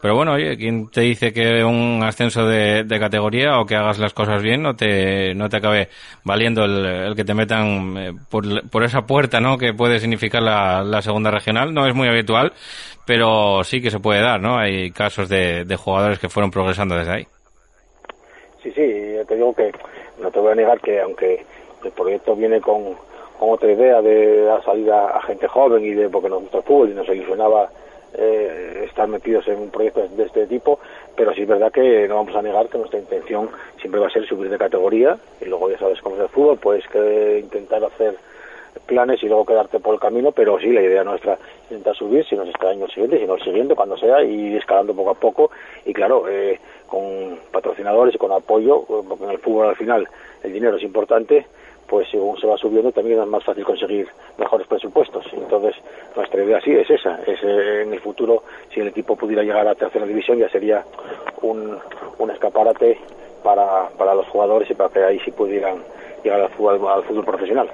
pero 0.00 0.14
bueno, 0.14 0.34
oye, 0.34 0.56
¿quién 0.56 0.88
te 0.88 1.00
dice 1.00 1.32
que 1.32 1.64
un 1.64 2.00
ascenso 2.04 2.46
de, 2.46 2.84
de, 2.84 3.00
categoría 3.00 3.58
o 3.58 3.66
que 3.66 3.74
hagas 3.74 3.98
las 3.98 4.14
cosas 4.14 4.40
bien 4.40 4.62
no 4.62 4.76
te, 4.76 5.34
no 5.34 5.48
te 5.48 5.56
acabe 5.56 5.88
valiendo 6.22 6.64
el, 6.64 6.86
el 6.86 7.16
que 7.16 7.24
te 7.24 7.34
metan 7.34 7.96
eh, 7.96 8.12
por, 8.30 8.70
por, 8.70 8.84
esa 8.84 9.04
puerta, 9.04 9.40
¿no? 9.40 9.58
Que 9.58 9.74
puede 9.74 9.98
significar 9.98 10.42
la, 10.42 10.84
la, 10.84 11.02
segunda 11.02 11.32
regional. 11.32 11.74
No 11.74 11.88
es 11.88 11.94
muy 11.96 12.06
habitual, 12.06 12.52
pero 13.04 13.64
sí 13.64 13.80
que 13.80 13.90
se 13.90 13.98
puede 13.98 14.20
dar, 14.20 14.40
¿no? 14.40 14.56
Hay 14.56 14.92
casos 14.92 15.28
de, 15.28 15.64
de 15.64 15.74
jugadores 15.74 16.20
que 16.20 16.28
fueron 16.28 16.52
progresando 16.52 16.94
desde 16.94 17.12
ahí. 17.12 17.26
Sí, 18.76 18.92
sí, 18.92 19.24
te 19.26 19.34
digo 19.36 19.54
que 19.54 19.72
no 20.20 20.30
te 20.30 20.38
voy 20.38 20.52
a 20.52 20.54
negar 20.54 20.78
que 20.80 21.00
aunque 21.00 21.46
el 21.82 21.90
proyecto 21.92 22.36
viene 22.36 22.60
con, 22.60 22.94
con 23.38 23.50
otra 23.50 23.72
idea 23.72 24.02
de 24.02 24.42
dar 24.42 24.62
salida 24.62 25.16
a 25.16 25.22
gente 25.22 25.48
joven 25.48 25.82
y 25.82 25.92
de 25.92 26.10
porque 26.10 26.28
nos 26.28 26.42
gusta 26.42 26.58
el 26.58 26.62
fútbol 26.62 26.90
y 26.90 26.94
nos 26.94 27.08
ilusionaba 27.08 27.70
eh, 28.12 28.84
estar 28.86 29.08
metidos 29.08 29.48
en 29.48 29.60
un 29.60 29.70
proyecto 29.70 30.06
de 30.06 30.24
este 30.24 30.46
tipo, 30.46 30.78
pero 31.16 31.32
sí 31.32 31.42
es 31.42 31.48
verdad 31.48 31.72
que 31.72 32.06
no 32.06 32.16
vamos 32.16 32.36
a 32.36 32.42
negar 32.42 32.68
que 32.68 32.76
nuestra 32.76 32.98
intención 32.98 33.48
siempre 33.80 33.98
va 33.98 34.08
a 34.08 34.10
ser 34.10 34.26
subir 34.26 34.50
de 34.50 34.58
categoría 34.58 35.16
y 35.40 35.46
luego 35.46 35.70
ya 35.70 35.78
sabes 35.78 36.00
cómo 36.02 36.16
es 36.16 36.22
el 36.22 36.28
fútbol, 36.28 36.58
puedes 36.58 36.86
que 36.88 37.38
intentar 37.40 37.82
hacer 37.82 38.14
planes 38.86 39.22
y 39.22 39.26
luego 39.26 39.44
quedarte 39.44 39.80
por 39.80 39.94
el 39.94 40.00
camino, 40.00 40.32
pero 40.32 40.58
sí, 40.58 40.70
la 40.70 40.82
idea 40.82 41.04
nuestra 41.04 41.38
es 41.70 41.96
subir, 41.96 42.24
si 42.26 42.36
no 42.36 42.42
es 42.42 42.50
este 42.50 42.66
año 42.66 42.86
siguiente, 42.88 43.18
si 43.18 43.26
no 43.26 43.34
el 43.34 43.42
siguiente, 43.42 43.74
cuando 43.74 43.96
sea, 43.96 44.22
y 44.22 44.56
escalando 44.56 44.94
poco 44.94 45.10
a 45.10 45.14
poco, 45.14 45.50
y 45.84 45.92
claro, 45.92 46.28
eh, 46.28 46.60
con 46.86 47.38
patrocinadores 47.50 48.14
y 48.14 48.18
con 48.18 48.32
apoyo, 48.32 48.82
porque 48.82 49.24
en 49.24 49.30
el 49.30 49.38
fútbol 49.38 49.68
al 49.68 49.76
final 49.76 50.06
el 50.42 50.52
dinero 50.52 50.76
es 50.76 50.82
importante, 50.82 51.46
pues 51.86 52.08
según 52.10 52.38
se 52.38 52.46
va 52.46 52.56
subiendo 52.56 52.92
también 52.92 53.20
es 53.20 53.26
más 53.26 53.44
fácil 53.44 53.64
conseguir 53.64 54.08
mejores 54.38 54.66
presupuestos. 54.66 55.24
Entonces, 55.32 55.76
nuestra 56.14 56.42
idea 56.42 56.60
sí 56.60 56.72
es 56.72 56.90
esa, 56.90 57.20
es 57.26 57.42
eh, 57.42 57.82
en 57.82 57.92
el 57.92 58.00
futuro, 58.00 58.42
si 58.72 58.80
el 58.80 58.88
equipo 58.88 59.16
pudiera 59.16 59.42
llegar 59.42 59.66
a 59.68 59.74
tercera 59.74 60.06
división, 60.06 60.38
ya 60.38 60.48
sería 60.48 60.84
un, 61.42 61.78
un 62.18 62.30
escaparate 62.30 62.98
para, 63.42 63.88
para 63.96 64.14
los 64.14 64.26
jugadores 64.28 64.68
y 64.70 64.74
para 64.74 64.90
que 64.90 65.04
ahí 65.04 65.20
sí 65.20 65.30
pudieran 65.30 65.76
llegar 66.24 66.40
al 66.40 66.50
fútbol, 66.50 66.88
al 66.88 67.04
fútbol 67.04 67.24
profesional. 67.24 67.70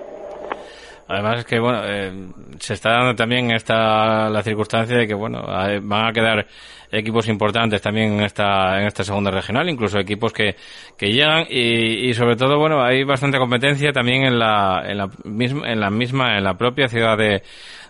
Además 1.12 1.40
es 1.40 1.44
que, 1.44 1.60
bueno, 1.60 1.82
eh, 1.84 2.10
se 2.58 2.72
está 2.72 2.92
dando 2.92 3.14
también 3.14 3.50
esta, 3.50 4.30
la 4.30 4.42
circunstancia 4.42 4.96
de 4.96 5.06
que, 5.06 5.12
bueno, 5.12 5.42
van 5.42 6.06
a 6.08 6.12
quedar 6.12 6.46
equipos 6.90 7.28
importantes 7.28 7.82
también 7.82 8.14
en 8.14 8.20
esta, 8.22 8.80
en 8.80 8.86
esta 8.86 9.04
segunda 9.04 9.30
regional, 9.30 9.68
incluso 9.68 9.98
equipos 9.98 10.32
que, 10.32 10.56
que 10.96 11.12
llegan 11.12 11.44
y, 11.50 12.08
y 12.08 12.14
sobre 12.14 12.36
todo, 12.36 12.58
bueno, 12.58 12.82
hay 12.82 13.04
bastante 13.04 13.36
competencia 13.36 13.92
también 13.92 14.22
en 14.24 14.38
la, 14.38 14.84
en 14.86 14.96
la 14.96 15.10
misma, 15.24 15.70
en 15.70 15.80
la 15.80 15.90
misma, 15.90 16.38
en 16.38 16.44
la 16.44 16.54
propia 16.54 16.88
ciudad 16.88 17.18
de, 17.18 17.42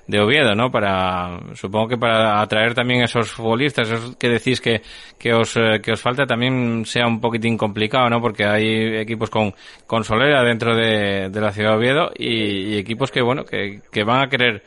de 0.06 0.20
Oviedo, 0.20 0.54
¿no? 0.54 0.70
Para, 0.70 1.38
supongo 1.54 1.88
que 1.88 1.96
para 1.96 2.40
atraer 2.40 2.74
también 2.74 3.02
esos 3.02 3.30
futbolistas, 3.30 3.88
esos 3.90 4.16
que 4.16 4.28
decís 4.28 4.60
que, 4.60 4.82
que 5.18 5.32
os, 5.32 5.56
eh, 5.56 5.80
que 5.82 5.92
os 5.92 6.00
falta 6.00 6.26
también 6.26 6.84
sea 6.84 7.06
un 7.06 7.20
poquitín 7.20 7.56
complicado, 7.56 8.10
¿no? 8.10 8.20
Porque 8.20 8.44
hay 8.44 8.96
equipos 8.98 9.30
con, 9.30 9.54
con 9.86 10.04
solera 10.04 10.42
dentro 10.42 10.74
de, 10.74 11.28
de 11.30 11.40
la 11.40 11.52
ciudad 11.52 11.70
de 11.70 11.76
Oviedo 11.76 12.10
y, 12.16 12.76
equipos 12.78 13.10
que, 13.10 13.22
bueno, 13.22 13.44
que, 13.44 13.80
que 13.90 14.04
van 14.04 14.22
a 14.22 14.28
querer 14.28 14.62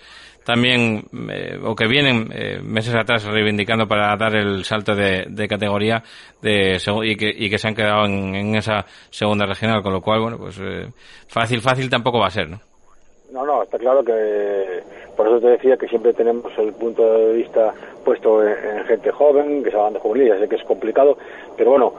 también 0.45 1.03
eh, 1.31 1.59
o 1.63 1.75
que 1.75 1.87
vienen 1.87 2.29
eh, 2.31 2.59
meses 2.61 2.95
atrás 2.95 3.25
reivindicando 3.25 3.87
para 3.87 4.15
dar 4.15 4.35
el 4.35 4.63
salto 4.63 4.95
de, 4.95 5.25
de 5.27 5.47
categoría 5.47 6.03
de 6.41 6.77
y 7.03 7.15
que, 7.17 7.33
y 7.35 7.49
que 7.49 7.57
se 7.57 7.67
han 7.67 7.73
quedado 7.73 8.05
en, 8.05 8.35
en, 8.35 8.55
esa 8.55 8.85
segunda 9.09 9.47
regional 9.47 9.81
con 9.81 9.91
lo 9.91 10.01
cual 10.01 10.21
bueno 10.21 10.37
pues 10.37 10.61
fácil 11.27 11.61
fácil 11.61 11.89
tampoco 11.89 12.19
va 12.19 12.27
a 12.27 12.29
ser 12.29 12.47
no 12.47 12.59
no 13.31 13.43
no 13.43 13.63
está 13.63 13.79
claro 13.79 14.03
que 14.05 14.83
por 15.15 15.27
eso 15.27 15.39
te 15.39 15.47
decía 15.47 15.77
que 15.77 15.87
siempre 15.87 16.13
tenemos 16.13 16.51
el 16.57 16.73
punto 16.73 17.17
de 17.17 17.33
vista 17.33 17.73
puesto 18.03 18.45
en, 18.47 18.85
gente 18.85 19.11
joven, 19.11 19.63
que 19.63 19.71
se 19.71 19.77
de 19.77 19.99
juvenil, 19.99 20.27
ya 20.27 20.39
sé 20.39 20.47
que 20.47 20.55
es 20.55 20.63
complicado, 20.63 21.17
pero 21.57 21.71
bueno, 21.71 21.93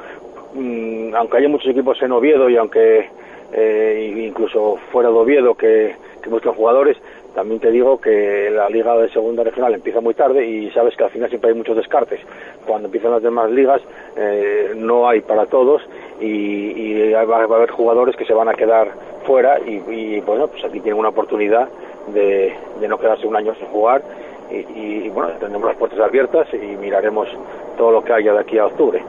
mm, 0.54 1.14
aunque 1.14 1.38
haya 1.38 1.48
muchos 1.48 1.68
equipos 1.68 2.00
en 2.02 2.12
Oviedo 2.12 2.48
y 2.48 2.56
aunque 2.56 3.08
eh, 3.52 4.26
incluso 4.28 4.78
fuera 4.92 5.10
de 5.10 5.16
Oviedo 5.16 5.54
que, 5.54 5.96
que 6.22 6.30
buscan 6.30 6.54
jugadores, 6.54 6.96
también 7.36 7.60
te 7.60 7.70
digo 7.70 8.00
que 8.00 8.50
la 8.50 8.70
liga 8.70 8.96
de 8.96 9.10
segunda 9.10 9.44
regional 9.44 9.74
empieza 9.74 10.00
muy 10.00 10.14
tarde 10.14 10.46
y 10.46 10.70
sabes 10.70 10.96
que 10.96 11.04
al 11.04 11.10
final 11.10 11.28
siempre 11.28 11.50
hay 11.50 11.56
muchos 11.56 11.76
descartes. 11.76 12.18
Cuando 12.66 12.86
empiezan 12.86 13.10
las 13.10 13.22
demás 13.22 13.50
ligas 13.50 13.82
eh, 14.16 14.72
no 14.74 15.06
hay 15.06 15.20
para 15.20 15.44
todos 15.44 15.82
y, 16.18 17.12
va 17.12 17.36
a 17.36 17.44
haber 17.44 17.70
jugadores 17.70 18.16
que 18.16 18.24
se 18.24 18.32
van 18.32 18.48
a 18.48 18.54
quedar 18.54 18.88
fuera 19.26 19.58
y, 19.60 19.82
y 19.90 20.20
bueno, 20.20 20.48
pues 20.48 20.64
aquí 20.64 20.80
tienen 20.80 20.98
una 20.98 21.10
oportunidad 21.10 21.68
de, 22.08 22.54
no 22.88 22.98
quedarse 22.98 23.26
un 23.26 23.36
año 23.36 23.54
sin 23.54 23.66
jugar 23.68 24.02
y, 24.50 25.08
bueno, 25.08 25.30
tendremos 25.40 25.68
las 25.68 25.76
puertas 25.76 25.98
abiertas 25.98 26.46
y 26.54 26.76
miraremos 26.76 27.28
todo 27.76 27.90
lo 27.90 28.04
que 28.04 28.12
haya 28.12 28.32
de 28.32 28.40
aquí 28.40 28.58
a 28.58 28.66
octubre. 28.66 29.02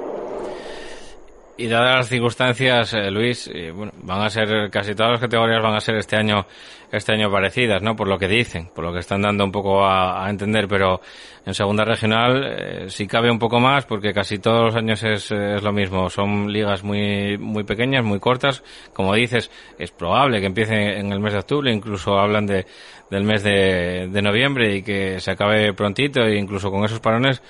Y 1.58 1.68
dadas 1.68 1.96
las 1.96 2.10
circunstancias, 2.10 2.94
eh, 2.94 3.10
Luis, 3.10 3.50
bueno, 3.74 3.92
van 4.04 4.22
a 4.22 4.30
ser 4.30 4.70
casi 4.70 4.94
todas 4.94 5.14
las 5.14 5.22
categorías 5.22 5.62
van 5.62 5.74
a 5.74 5.80
ser 5.80 5.96
este 5.96 6.16
año 6.16 6.46
este 6.92 7.14
año 7.14 7.30
parecidas, 7.30 7.82
¿no? 7.82 7.96
Por 7.96 8.08
lo 8.08 8.18
que 8.18 8.28
dicen, 8.28 8.70
por 8.74 8.86
lo 8.86 8.94
que 8.94 9.00
están 9.00 9.22
dando 9.22 9.44
un 9.44 9.52
poco 9.52 9.86
a, 9.86 10.30
entender, 10.30 10.68
pero 10.68 11.02
en 11.46 11.54
segunda 11.54 11.84
regional 11.84 12.44
eh, 12.46 12.86
sí 12.90 13.08
cabe 13.08 13.30
un 13.30 13.40
poco 13.40 13.60
más 13.60 13.86
porque 13.86 14.14
casi 14.14 14.40
todos 14.40 14.66
los 14.66 14.76
años 14.76 15.04
es, 15.04 15.32
es, 15.32 15.64
lo 15.64 15.74
mismo. 15.74 16.10
Son 16.10 16.52
ligas 16.52 16.84
muy 16.84 17.38
muy 17.38 17.64
pequeñas, 17.64 18.04
muy 18.04 18.20
cortas. 18.20 18.64
Como 18.94 19.14
dices, 19.16 19.52
es 19.78 19.92
probable 19.92 20.40
que 20.40 20.48
empiece 20.48 21.00
en 21.00 21.12
el 21.12 21.20
mes 21.20 21.34
de 21.34 21.40
octubre, 21.40 21.74
incluso 21.74 22.18
hablan 22.18 22.46
de 22.46 22.66
del 23.10 23.24
mes 23.24 23.44
de, 23.44 24.08
de 24.10 24.22
noviembre 24.22 24.76
y 24.76 24.84
que 24.84 25.20
se 25.20 25.32
acabe 25.32 25.74
prontito 25.74 26.22
e 26.22 26.38
incluso 26.38 26.70
con 26.72 26.84
esos 26.84 27.00
parones 27.00 27.42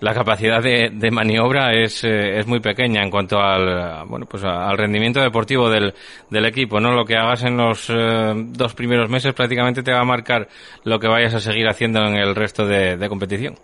la 0.00 0.12
capacidad 0.12 0.62
de, 0.62 0.90
de 0.92 1.10
maniobra 1.10 1.72
es, 1.72 2.04
eh, 2.04 2.38
es 2.38 2.46
muy 2.46 2.60
pequeña 2.60 3.02
en 3.02 3.10
cuanto 3.10 3.38
al, 3.38 4.06
bueno, 4.08 4.26
pues 4.28 4.44
al 4.44 4.76
rendimiento 4.76 5.20
deportivo 5.20 5.70
del, 5.70 5.94
del 6.30 6.44
equipo, 6.44 6.80
¿no? 6.80 6.92
Lo 6.92 7.04
que 7.04 7.16
hagas 7.16 7.44
en 7.44 7.56
los 7.56 7.88
eh, 7.88 8.34
dos 8.34 8.74
primeros 8.74 9.08
meses 9.08 9.32
prácticamente 9.32 9.82
te 9.82 9.92
va 9.92 10.00
a 10.00 10.04
marcar 10.04 10.48
lo 10.84 10.98
que 10.98 11.08
vayas 11.08 11.34
a 11.34 11.40
seguir 11.40 11.66
haciendo 11.66 12.00
en 12.00 12.16
el 12.16 12.34
resto 12.34 12.66
de, 12.66 13.06
competición. 13.08 13.54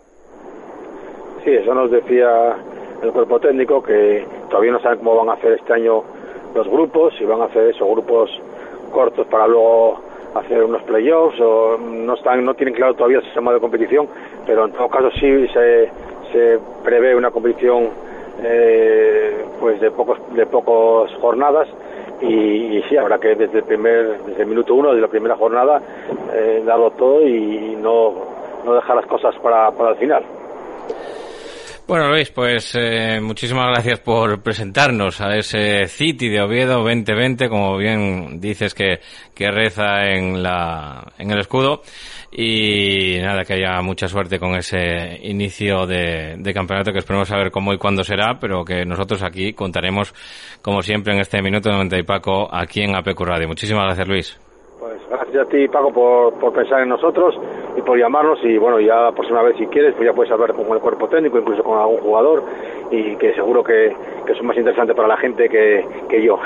Sí, 1.45 1.51
eso 1.51 1.75
nos 1.75 1.91
decía 1.91 2.57
el 3.03 3.11
cuerpo 3.11 3.41
técnico 3.41 3.83
que 3.83 4.25
todavía 4.49 4.73
no 4.73 4.81
saben 4.81 4.99
cómo 4.99 5.17
van 5.17 5.31
a 5.31 5.33
hacer 5.33 5.53
este 5.53 5.75
año 5.75 6.03
los 6.55 6.69
grupos, 6.69 7.13
si 7.19 7.25
van 7.25 7.41
a 7.43 7.47
hacer 7.47 7.71
esos 7.71 7.89
grupos 7.89 8.31
cortos 8.93 9.27
para 9.27 9.49
luego 9.49 10.01
hacer 10.35 10.63
unos 10.63 10.83
playoffs 10.85 11.39
o 11.41 11.77
no 11.77 12.15
están 12.15 12.45
no 12.45 12.55
tienen 12.55 12.75
claro 12.75 12.95
todavía 12.95 13.19
el 13.19 13.25
sistema 13.25 13.53
de 13.53 13.61
competición 13.61 14.09
pero 14.47 14.65
en 14.65 14.73
todo 14.73 14.89
caso 14.89 15.11
sí 15.21 15.47
se 15.49 15.91
se 16.33 16.59
prevé 16.83 17.15
una 17.15 17.31
competición 17.31 17.91
eh, 18.43 19.45
pues 19.61 19.81
de 19.81 19.91
pocos 19.91 20.19
de 20.35 20.47
pocas 20.47 21.15
jornadas 21.21 21.69
y, 22.21 22.79
y, 22.79 22.83
sí 22.89 22.97
habrá 22.97 23.19
que 23.19 23.35
desde 23.35 23.59
el 23.59 23.65
primer 23.65 24.19
desde 24.25 24.43
el 24.43 24.49
minuto 24.49 24.75
uno 24.75 24.95
de 24.95 25.01
la 25.01 25.09
primera 25.09 25.37
jornada 25.37 25.81
eh, 26.33 26.63
darlo 26.65 26.91
todo 26.93 27.27
y 27.27 27.77
no 27.81 28.15
no 28.65 28.75
dejar 28.75 28.97
las 28.97 29.07
cosas 29.07 29.35
para, 29.43 29.71
para 29.73 29.91
el 29.91 29.97
final 29.97 30.25
bueno, 31.93 32.09
Luis, 32.09 32.31
pues 32.31 32.73
eh, 32.75 33.21
muchísimas 33.21 33.69
gracias 33.69 34.01
por 34.01 34.43
presentarnos 34.43 35.21
a 35.21 35.37
ese 35.37 35.87
City 35.89 36.31
de 36.31 36.41
Oviedo 36.41 36.83
2020, 36.83 37.51
como 37.51 37.77
bien 37.77 38.41
dices 38.41 38.73
que, 38.73 39.01
que 39.35 39.51
reza 39.51 40.07
en, 40.07 40.43
la, 40.43 41.13
en 41.19 41.31
el 41.31 41.41
escudo. 41.41 41.83
Y 42.33 43.19
nada, 43.21 43.45
que 43.45 43.53
haya 43.53 43.83
mucha 43.83 44.09
suerte 44.09 44.39
con 44.39 44.55
ese 44.55 45.21
inicio 45.23 45.87
de, 45.87 46.37
de 46.39 46.55
campeonato 46.55 46.95
que 46.95 47.01
esperemos 47.01 47.29
saber 47.29 47.51
cómo 47.51 47.75
y 47.75 47.77
cuándo 47.77 48.03
será, 48.03 48.39
pero 48.41 48.65
que 48.65 48.87
nosotros 48.87 49.23
aquí 49.23 49.53
contaremos, 49.53 50.15
como 50.63 50.81
siempre, 50.81 51.13
en 51.13 51.21
este 51.21 51.43
Minuto 51.43 51.71
90 51.71 51.99
y 51.99 52.05
Paco, 52.05 52.49
aquí 52.51 52.81
en 52.81 52.97
APQ 52.97 53.21
Radio. 53.21 53.49
Muchísimas 53.49 53.85
gracias, 53.85 54.09
Luis. 54.09 54.42
Gracias 55.13 55.47
a 55.47 55.49
ti, 55.51 55.69
Paco, 55.69 55.93
por, 55.93 56.33
por 56.41 56.55
pensar 56.55 56.81
en 56.81 56.89
nosotros 56.89 57.35
y 57.77 57.83
por 57.83 57.99
llamarnos. 57.99 58.39
Y 58.45 58.57
bueno, 58.57 58.81
ya 58.81 58.97
la 58.97 59.13
próxima 59.13 59.43
vez, 59.43 59.57
si 59.59 59.67
quieres, 59.67 59.95
pues 59.95 60.09
ya 60.09 60.15
puedes 60.15 60.33
hablar 60.33 60.55
con 60.55 60.67
el 60.73 60.81
cuerpo 60.81 61.07
técnico, 61.07 61.39
incluso 61.39 61.63
con 61.63 61.79
algún 61.79 61.99
jugador, 61.99 62.43
y 62.91 63.15
que 63.17 63.35
seguro 63.35 63.63
que, 63.63 63.95
que 64.25 64.33
es 64.33 64.43
más 64.43 64.57
interesante 64.57 64.95
para 64.95 65.09
la 65.09 65.19
gente 65.19 65.51
que, 65.51 65.85
que 66.09 66.23
yo. 66.25 66.39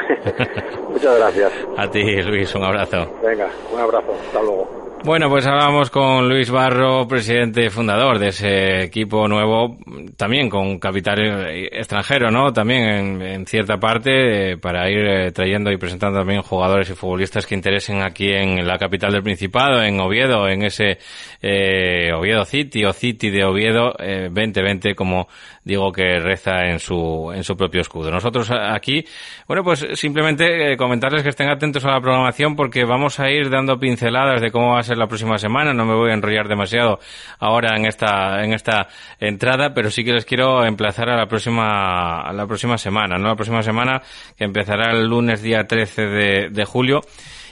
Muchas 0.90 1.16
gracias. 1.16 1.52
A 1.76 1.88
ti, 1.88 2.20
Luis, 2.22 2.52
un 2.56 2.64
abrazo. 2.64 3.06
Venga, 3.22 3.46
un 3.72 3.80
abrazo. 3.80 4.12
Hasta 4.12 4.42
luego. 4.42 4.85
Bueno, 5.04 5.28
pues 5.28 5.46
hablamos 5.46 5.90
con 5.90 6.28
Luis 6.28 6.50
Barro, 6.50 7.06
presidente 7.06 7.70
fundador 7.70 8.18
de 8.18 8.28
ese 8.28 8.82
equipo 8.82 9.28
nuevo, 9.28 9.78
también 10.16 10.50
con 10.50 10.80
capital 10.80 11.46
extranjero, 11.70 12.30
¿no? 12.30 12.52
También 12.52 13.22
en, 13.22 13.46
cierta 13.46 13.78
parte, 13.78 14.52
eh, 14.52 14.56
para 14.56 14.90
ir 14.90 15.06
eh, 15.06 15.32
trayendo 15.32 15.70
y 15.70 15.76
presentando 15.76 16.18
también 16.18 16.42
jugadores 16.42 16.90
y 16.90 16.94
futbolistas 16.94 17.46
que 17.46 17.54
interesen 17.54 18.02
aquí 18.02 18.32
en 18.32 18.66
la 18.66 18.78
capital 18.78 19.12
del 19.12 19.22
Principado, 19.22 19.80
en 19.80 20.00
Oviedo, 20.00 20.48
en 20.48 20.64
ese 20.64 20.98
eh, 21.40 22.10
Oviedo 22.12 22.44
City 22.44 22.84
o 22.84 22.92
City 22.92 23.30
de 23.30 23.44
Oviedo 23.44 23.92
2020, 23.98 24.96
como 24.96 25.28
digo 25.66 25.90
que 25.90 26.20
reza 26.20 26.64
en 26.66 26.78
su, 26.78 27.32
en 27.34 27.42
su 27.42 27.56
propio 27.56 27.80
escudo. 27.80 28.08
Nosotros 28.08 28.48
aquí, 28.52 29.04
bueno, 29.48 29.64
pues 29.64 29.84
simplemente 29.94 30.76
comentarles 30.76 31.24
que 31.24 31.30
estén 31.30 31.48
atentos 31.48 31.84
a 31.84 31.90
la 31.90 32.00
programación 32.00 32.54
porque 32.54 32.84
vamos 32.84 33.18
a 33.18 33.28
ir 33.32 33.50
dando 33.50 33.76
pinceladas 33.76 34.40
de 34.40 34.52
cómo 34.52 34.74
va 34.74 34.78
a 34.78 34.84
ser 34.84 34.96
la 34.96 35.08
próxima 35.08 35.38
semana. 35.38 35.74
No 35.74 35.84
me 35.84 35.94
voy 35.94 36.12
a 36.12 36.14
enrollar 36.14 36.46
demasiado 36.46 37.00
ahora 37.40 37.76
en 37.76 37.84
esta, 37.84 38.44
en 38.44 38.52
esta 38.52 38.86
entrada, 39.18 39.74
pero 39.74 39.90
sí 39.90 40.04
que 40.04 40.12
les 40.12 40.24
quiero 40.24 40.64
emplazar 40.64 41.10
a 41.10 41.16
la 41.16 41.26
próxima, 41.26 42.20
a 42.20 42.32
la 42.32 42.46
próxima 42.46 42.78
semana, 42.78 43.18
¿no? 43.18 43.26
La 43.26 43.34
próxima 43.34 43.64
semana 43.64 44.02
que 44.38 44.44
empezará 44.44 44.92
el 44.92 45.08
lunes 45.08 45.42
día 45.42 45.64
13 45.66 46.02
de, 46.06 46.48
de 46.48 46.64
julio 46.64 47.00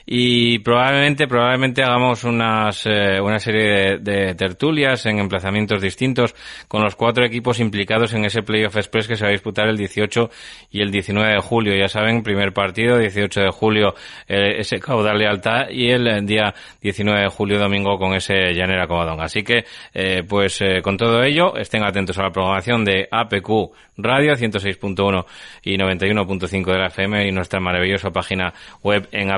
y 0.07 0.59
probablemente 0.59 1.27
probablemente 1.27 1.83
hagamos 1.83 2.25
unas 2.25 2.85
eh, 2.87 3.21
una 3.21 3.39
serie 3.39 3.99
de, 3.99 4.35
tertulias 4.35 5.07
en 5.07 5.19
emplazamientos 5.19 5.81
distintos 5.81 6.35
con 6.69 6.83
los 6.83 6.95
cuatro 6.95 7.25
equipos 7.25 7.59
implicados 7.59 8.13
en 8.13 8.25
ese 8.25 8.43
playoff 8.43 8.77
express 8.77 9.09
que 9.09 9.17
se 9.17 9.25
va 9.25 9.29
a 9.29 9.33
disputar 9.33 9.67
el 9.69 9.77
18 9.77 10.31
y 10.71 10.83
el 10.83 10.91
19 10.91 11.35
de 11.35 11.41
julio. 11.41 11.75
Ya 11.75 11.89
saben 11.89 12.23
primer 12.23 12.53
partido 12.53 12.99
18 12.99 13.41
de 13.41 13.51
julio 13.51 13.95
eh, 14.29 14.57
ese 14.59 14.79
caudal 14.79 15.19
lealtad 15.19 15.71
y 15.71 15.91
el 15.91 16.27
día 16.27 16.55
19 16.83 17.23
de 17.23 17.29
julio 17.29 17.59
domingo 17.59 17.99
con 17.99 18.15
ese 18.15 18.53
llanera 18.53 18.87
Covadonga 18.87 19.25
así 19.25 19.43
que 19.43 19.65
eh, 19.95 20.23
pues 20.29 20.63
con 20.83 20.97
todo 20.97 21.23
ello 21.23 21.57
estén 21.57 21.83
atentos 21.83 22.19
a 22.19 22.25
la 22.25 22.31
programación 22.31 22.85
de 22.85 23.09
APQ 23.11 23.73
Radio 23.97 24.35
106.1 24.35 25.25
y 25.63 25.77
91.5 25.77 26.65
de 26.65 26.79
la 26.79 26.87
FM 26.89 27.29
y 27.29 27.33
nuestra 27.33 27.61
maravillosa 27.61 28.11
página 28.11 28.53
web 28.83 29.09
en 29.13 29.33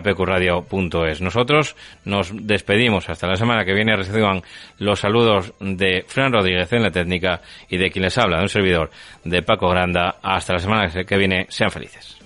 apqradio.es. 0.58 1.20
Nosotros 1.20 1.76
nos 2.04 2.30
despedimos 2.46 3.08
hasta 3.08 3.26
la 3.26 3.36
semana 3.36 3.64
que 3.64 3.74
viene. 3.74 3.96
Reciban 3.96 4.42
los 4.78 5.00
saludos 5.00 5.52
de 5.60 6.04
Fran 6.06 6.32
Rodríguez 6.32 6.72
en 6.72 6.82
la 6.82 6.90
técnica 6.90 7.40
y 7.68 7.76
de 7.76 7.90
quien 7.90 8.04
les 8.04 8.18
habla, 8.18 8.38
de 8.38 8.42
un 8.44 8.48
servidor 8.48 8.90
de 9.24 9.42
Paco 9.42 9.68
Granda. 9.68 10.16
Hasta 10.22 10.54
la 10.54 10.58
semana 10.58 11.04
que 11.04 11.16
viene. 11.16 11.46
Sean 11.48 11.70
felices. 11.70 12.25